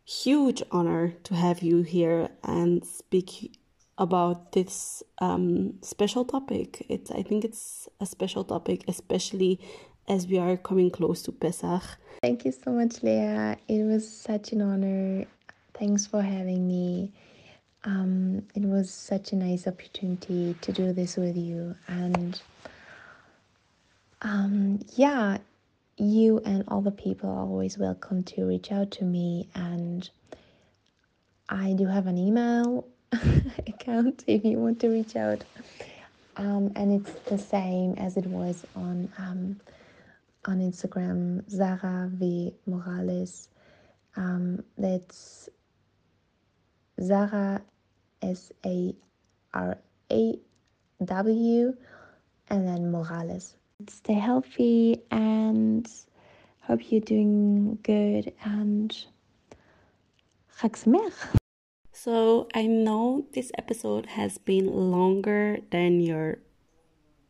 huge 0.05 0.63
honor 0.71 1.13
to 1.23 1.35
have 1.35 1.61
you 1.61 1.83
here 1.83 2.29
and 2.43 2.85
speak 2.85 3.58
about 3.99 4.53
this 4.53 5.03
um, 5.19 5.73
special 5.81 6.25
topic. 6.25 6.85
It's 6.89 7.11
I 7.11 7.21
think 7.21 7.43
it's 7.43 7.87
a 7.99 8.05
special 8.05 8.43
topic, 8.43 8.85
especially 8.87 9.59
as 10.07 10.25
we 10.25 10.39
are 10.39 10.57
coming 10.57 10.89
close 10.89 11.21
to 11.23 11.31
Pesach. 11.31 11.83
Thank 12.21 12.45
you 12.45 12.51
so 12.51 12.71
much, 12.71 13.03
Leah. 13.03 13.57
It 13.67 13.83
was 13.83 14.09
such 14.09 14.53
an 14.53 14.61
honor. 14.61 15.25
Thanks 15.73 16.07
for 16.07 16.21
having 16.21 16.67
me. 16.67 17.11
Um, 17.83 18.43
it 18.55 18.63
was 18.63 18.89
such 18.89 19.31
a 19.31 19.35
nice 19.35 19.67
opportunity 19.67 20.55
to 20.61 20.71
do 20.71 20.91
this 20.91 21.15
with 21.15 21.37
you. 21.37 21.75
And 21.87 22.41
um, 24.21 24.79
yeah, 24.95 25.37
you 25.97 26.39
and 26.45 26.63
all 26.67 26.81
the 26.81 26.91
people 26.91 27.29
are 27.29 27.39
always 27.39 27.77
welcome 27.77 28.23
to 28.23 28.45
reach 28.45 28.71
out 28.71 28.91
to 28.91 29.05
me. 29.05 29.47
And 29.55 30.09
I 31.47 31.73
do 31.73 31.85
have 31.85 32.07
an 32.07 32.17
email 32.17 32.85
account 33.67 34.23
if 34.27 34.43
you 34.45 34.57
want 34.57 34.79
to 34.81 34.89
reach 34.89 35.15
out. 35.15 35.43
Um, 36.37 36.71
and 36.75 37.01
it's 37.01 37.11
the 37.29 37.37
same 37.37 37.95
as 37.95 38.15
it 38.17 38.25
was 38.25 38.65
on 38.75 39.11
um, 39.17 39.59
on 40.45 40.59
Instagram, 40.59 41.49
Zara 41.49 42.09
V 42.13 42.53
Morales. 42.65 43.49
Um, 44.15 44.63
that's 44.77 45.49
Zara 47.01 47.61
S 48.21 48.51
A 48.65 48.93
R 49.53 49.77
A 50.11 50.39
W 51.03 51.73
and 52.49 52.67
then 52.67 52.91
Morales. 52.91 53.55
Stay 53.87 54.13
healthy 54.13 55.01
and 55.11 55.89
hope 56.61 56.91
you're 56.91 57.01
doing 57.01 57.79
good 57.83 58.33
and 58.43 58.95
Chag 60.61 61.38
So 62.01 62.47
I 62.55 62.65
know 62.65 63.25
this 63.33 63.51
episode 63.57 64.05
has 64.05 64.37
been 64.37 64.67
longer 64.67 65.57
than 65.69 65.99
your 65.99 66.37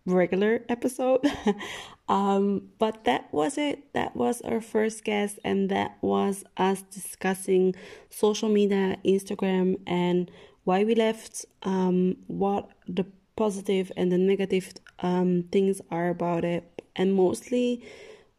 regular 0.06 0.64
episode. 0.70 1.26
um, 2.08 2.70
but 2.78 3.04
that 3.06 3.34
was 3.34 3.58
it. 3.58 3.92
That 3.94 4.16
was 4.16 4.42
our 4.42 4.62
first 4.62 5.04
guest, 5.04 5.40
and 5.44 5.70
that 5.70 5.98
was 6.02 6.44
us 6.56 6.84
discussing 6.84 7.74
social 8.12 8.48
media, 8.48 8.98
Instagram, 9.04 9.80
and 9.88 10.30
why 10.66 10.84
we 10.84 10.94
left, 10.94 11.48
um, 11.64 12.18
what 12.28 12.70
the 12.88 13.08
positive 13.36 13.92
and 13.98 14.12
the 14.12 14.20
negative 14.20 14.72
um, 15.00 15.46
things 15.52 15.82
are 15.90 16.10
about 16.10 16.46
it, 16.46 16.84
and 16.96 17.16
mostly 17.16 17.84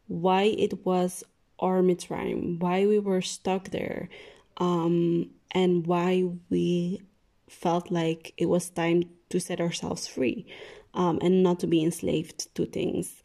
why 0.07 0.43
it 0.43 0.85
was 0.85 1.25
our 1.59 1.81
Mitzrayim, 1.81 2.57
why 2.61 2.85
we 2.85 2.99
were 2.99 3.21
stuck 3.21 3.71
there, 3.71 4.07
um, 4.55 5.29
and 5.51 5.85
why 5.85 6.23
we 6.49 7.01
felt 7.49 7.91
like 7.91 8.33
it 8.37 8.47
was 8.47 8.69
time 8.69 9.03
to 9.29 9.39
set 9.39 9.59
ourselves 9.59 10.07
free 10.07 10.45
um, 10.93 11.19
and 11.21 11.43
not 11.43 11.59
to 11.59 11.67
be 11.67 11.83
enslaved 11.83 12.53
to 12.55 12.65
things. 12.65 13.21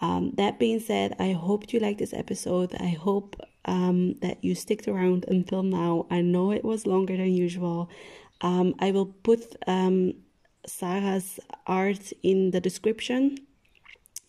Um, 0.00 0.32
that 0.36 0.58
being 0.58 0.80
said, 0.80 1.16
I 1.18 1.32
hope 1.32 1.72
you 1.72 1.80
like 1.80 1.98
this 1.98 2.14
episode. 2.14 2.74
I 2.80 2.88
hope 2.88 3.36
um, 3.66 4.14
that 4.22 4.42
you 4.42 4.54
sticked 4.54 4.88
around 4.88 5.26
until 5.28 5.62
now. 5.62 6.06
I 6.10 6.22
know 6.22 6.52
it 6.52 6.64
was 6.64 6.86
longer 6.86 7.16
than 7.16 7.32
usual. 7.32 7.90
Um, 8.40 8.74
I 8.78 8.90
will 8.92 9.06
put 9.06 9.56
um, 9.66 10.14
Sarah's 10.66 11.38
art 11.66 12.12
in 12.22 12.50
the 12.50 12.60
description 12.60 13.36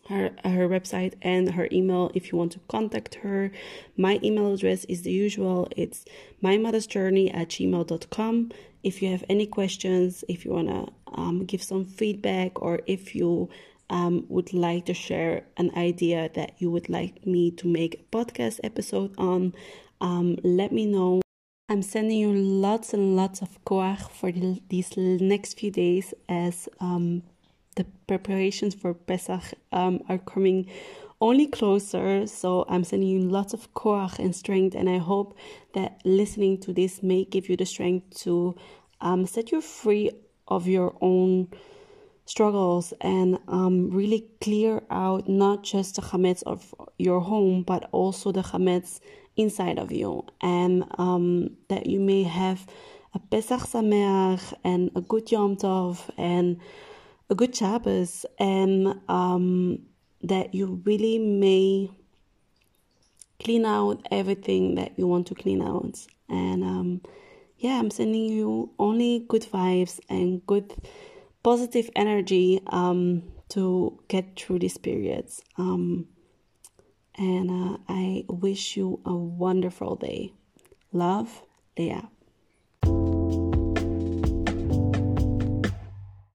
her 0.09 0.31
her 0.43 0.67
website 0.67 1.13
and 1.21 1.51
her 1.53 1.67
email 1.71 2.11
if 2.13 2.31
you 2.31 2.37
want 2.37 2.51
to 2.53 2.59
contact 2.67 3.15
her. 3.15 3.51
My 3.97 4.19
email 4.23 4.53
address 4.53 4.85
is 4.85 5.03
the 5.03 5.11
usual. 5.11 5.67
It's 5.75 6.05
my 6.41 6.57
mother's 6.57 6.87
journey 6.87 7.31
at 7.31 7.49
gmail.com 7.49 8.51
if 8.83 9.01
you 9.01 9.11
have 9.11 9.23
any 9.29 9.45
questions 9.45 10.23
if 10.27 10.43
you 10.43 10.51
want 10.51 10.67
to 10.67 10.87
um, 11.13 11.45
give 11.45 11.61
some 11.61 11.85
feedback 11.85 12.61
or 12.61 12.81
if 12.87 13.15
you 13.15 13.49
um, 13.89 14.25
would 14.29 14.53
like 14.53 14.85
to 14.85 14.93
share 14.93 15.43
an 15.57 15.71
idea 15.75 16.29
that 16.33 16.53
you 16.57 16.71
would 16.71 16.89
like 16.89 17.25
me 17.27 17.51
to 17.51 17.67
make 17.67 17.93
a 17.95 18.15
podcast 18.15 18.59
episode 18.63 19.13
on 19.17 19.53
um, 19.99 20.37
let 20.43 20.71
me 20.71 20.85
know. 20.85 21.21
I'm 21.69 21.83
sending 21.83 22.17
you 22.17 22.33
lots 22.33 22.93
and 22.93 23.15
lots 23.15 23.41
of 23.41 23.63
koach 23.63 24.09
for 24.09 24.31
the, 24.31 24.61
these 24.69 24.97
next 24.97 25.59
few 25.59 25.71
days 25.71 26.13
as 26.27 26.67
um, 26.79 27.23
the 27.75 27.85
preparations 28.07 28.75
for 28.75 28.93
Pesach 28.93 29.53
um, 29.71 30.01
are 30.09 30.17
coming 30.17 30.69
only 31.19 31.47
closer. 31.47 32.27
So 32.27 32.65
I'm 32.67 32.83
sending 32.83 33.09
you 33.09 33.19
lots 33.21 33.53
of 33.53 33.73
koach 33.73 34.19
and 34.19 34.35
strength, 34.35 34.75
and 34.75 34.89
I 34.89 34.97
hope 34.97 35.37
that 35.73 36.01
listening 36.03 36.59
to 36.61 36.73
this 36.73 37.01
may 37.03 37.25
give 37.25 37.49
you 37.49 37.55
the 37.55 37.65
strength 37.65 38.21
to 38.21 38.55
um, 38.99 39.25
set 39.25 39.51
you 39.51 39.61
free 39.61 40.11
of 40.47 40.67
your 40.67 40.97
own 41.01 41.47
struggles 42.25 42.93
and 43.01 43.39
um, 43.47 43.89
really 43.91 44.25
clear 44.41 44.81
out 44.89 45.27
not 45.27 45.63
just 45.63 45.95
the 45.95 46.01
chametz 46.01 46.43
of 46.43 46.73
your 46.97 47.19
home, 47.19 47.63
but 47.63 47.89
also 47.91 48.31
the 48.31 48.41
chametz 48.41 48.99
inside 49.37 49.79
of 49.79 49.91
you, 49.91 50.25
and 50.41 50.85
um, 50.97 51.51
that 51.69 51.85
you 51.85 51.99
may 51.99 52.23
have 52.23 52.67
a 53.13 53.19
Pesach 53.19 53.61
Sameach 53.61 54.53
and 54.63 54.91
a 54.95 55.01
good 55.01 55.31
Yom 55.31 55.55
Tov 55.55 56.09
and 56.17 56.59
a 57.31 57.35
good 57.35 57.55
Shabbos 57.55 58.25
and 58.37 58.99
um, 59.07 59.79
that 60.21 60.53
you 60.53 60.81
really 60.85 61.17
may 61.17 61.89
clean 63.39 63.65
out 63.65 64.05
everything 64.11 64.75
that 64.75 64.99
you 64.99 65.07
want 65.07 65.27
to 65.27 65.35
clean 65.35 65.61
out. 65.61 65.97
And 66.29 66.61
um, 66.63 67.01
yeah, 67.57 67.79
I'm 67.79 67.89
sending 67.89 68.25
you 68.25 68.71
only 68.77 69.25
good 69.29 69.43
vibes 69.43 69.99
and 70.09 70.45
good 70.45 70.73
positive 71.41 71.89
energy 71.95 72.61
um, 72.67 73.23
to 73.49 73.97
get 74.09 74.37
through 74.37 74.59
these 74.59 74.77
periods. 74.77 75.41
Um, 75.57 76.07
and 77.17 77.49
uh, 77.49 77.77
I 77.87 78.25
wish 78.27 78.75
you 78.75 78.99
a 79.05 79.15
wonderful 79.15 79.95
day. 79.95 80.33
Love, 80.91 81.43
Leah. 81.77 82.09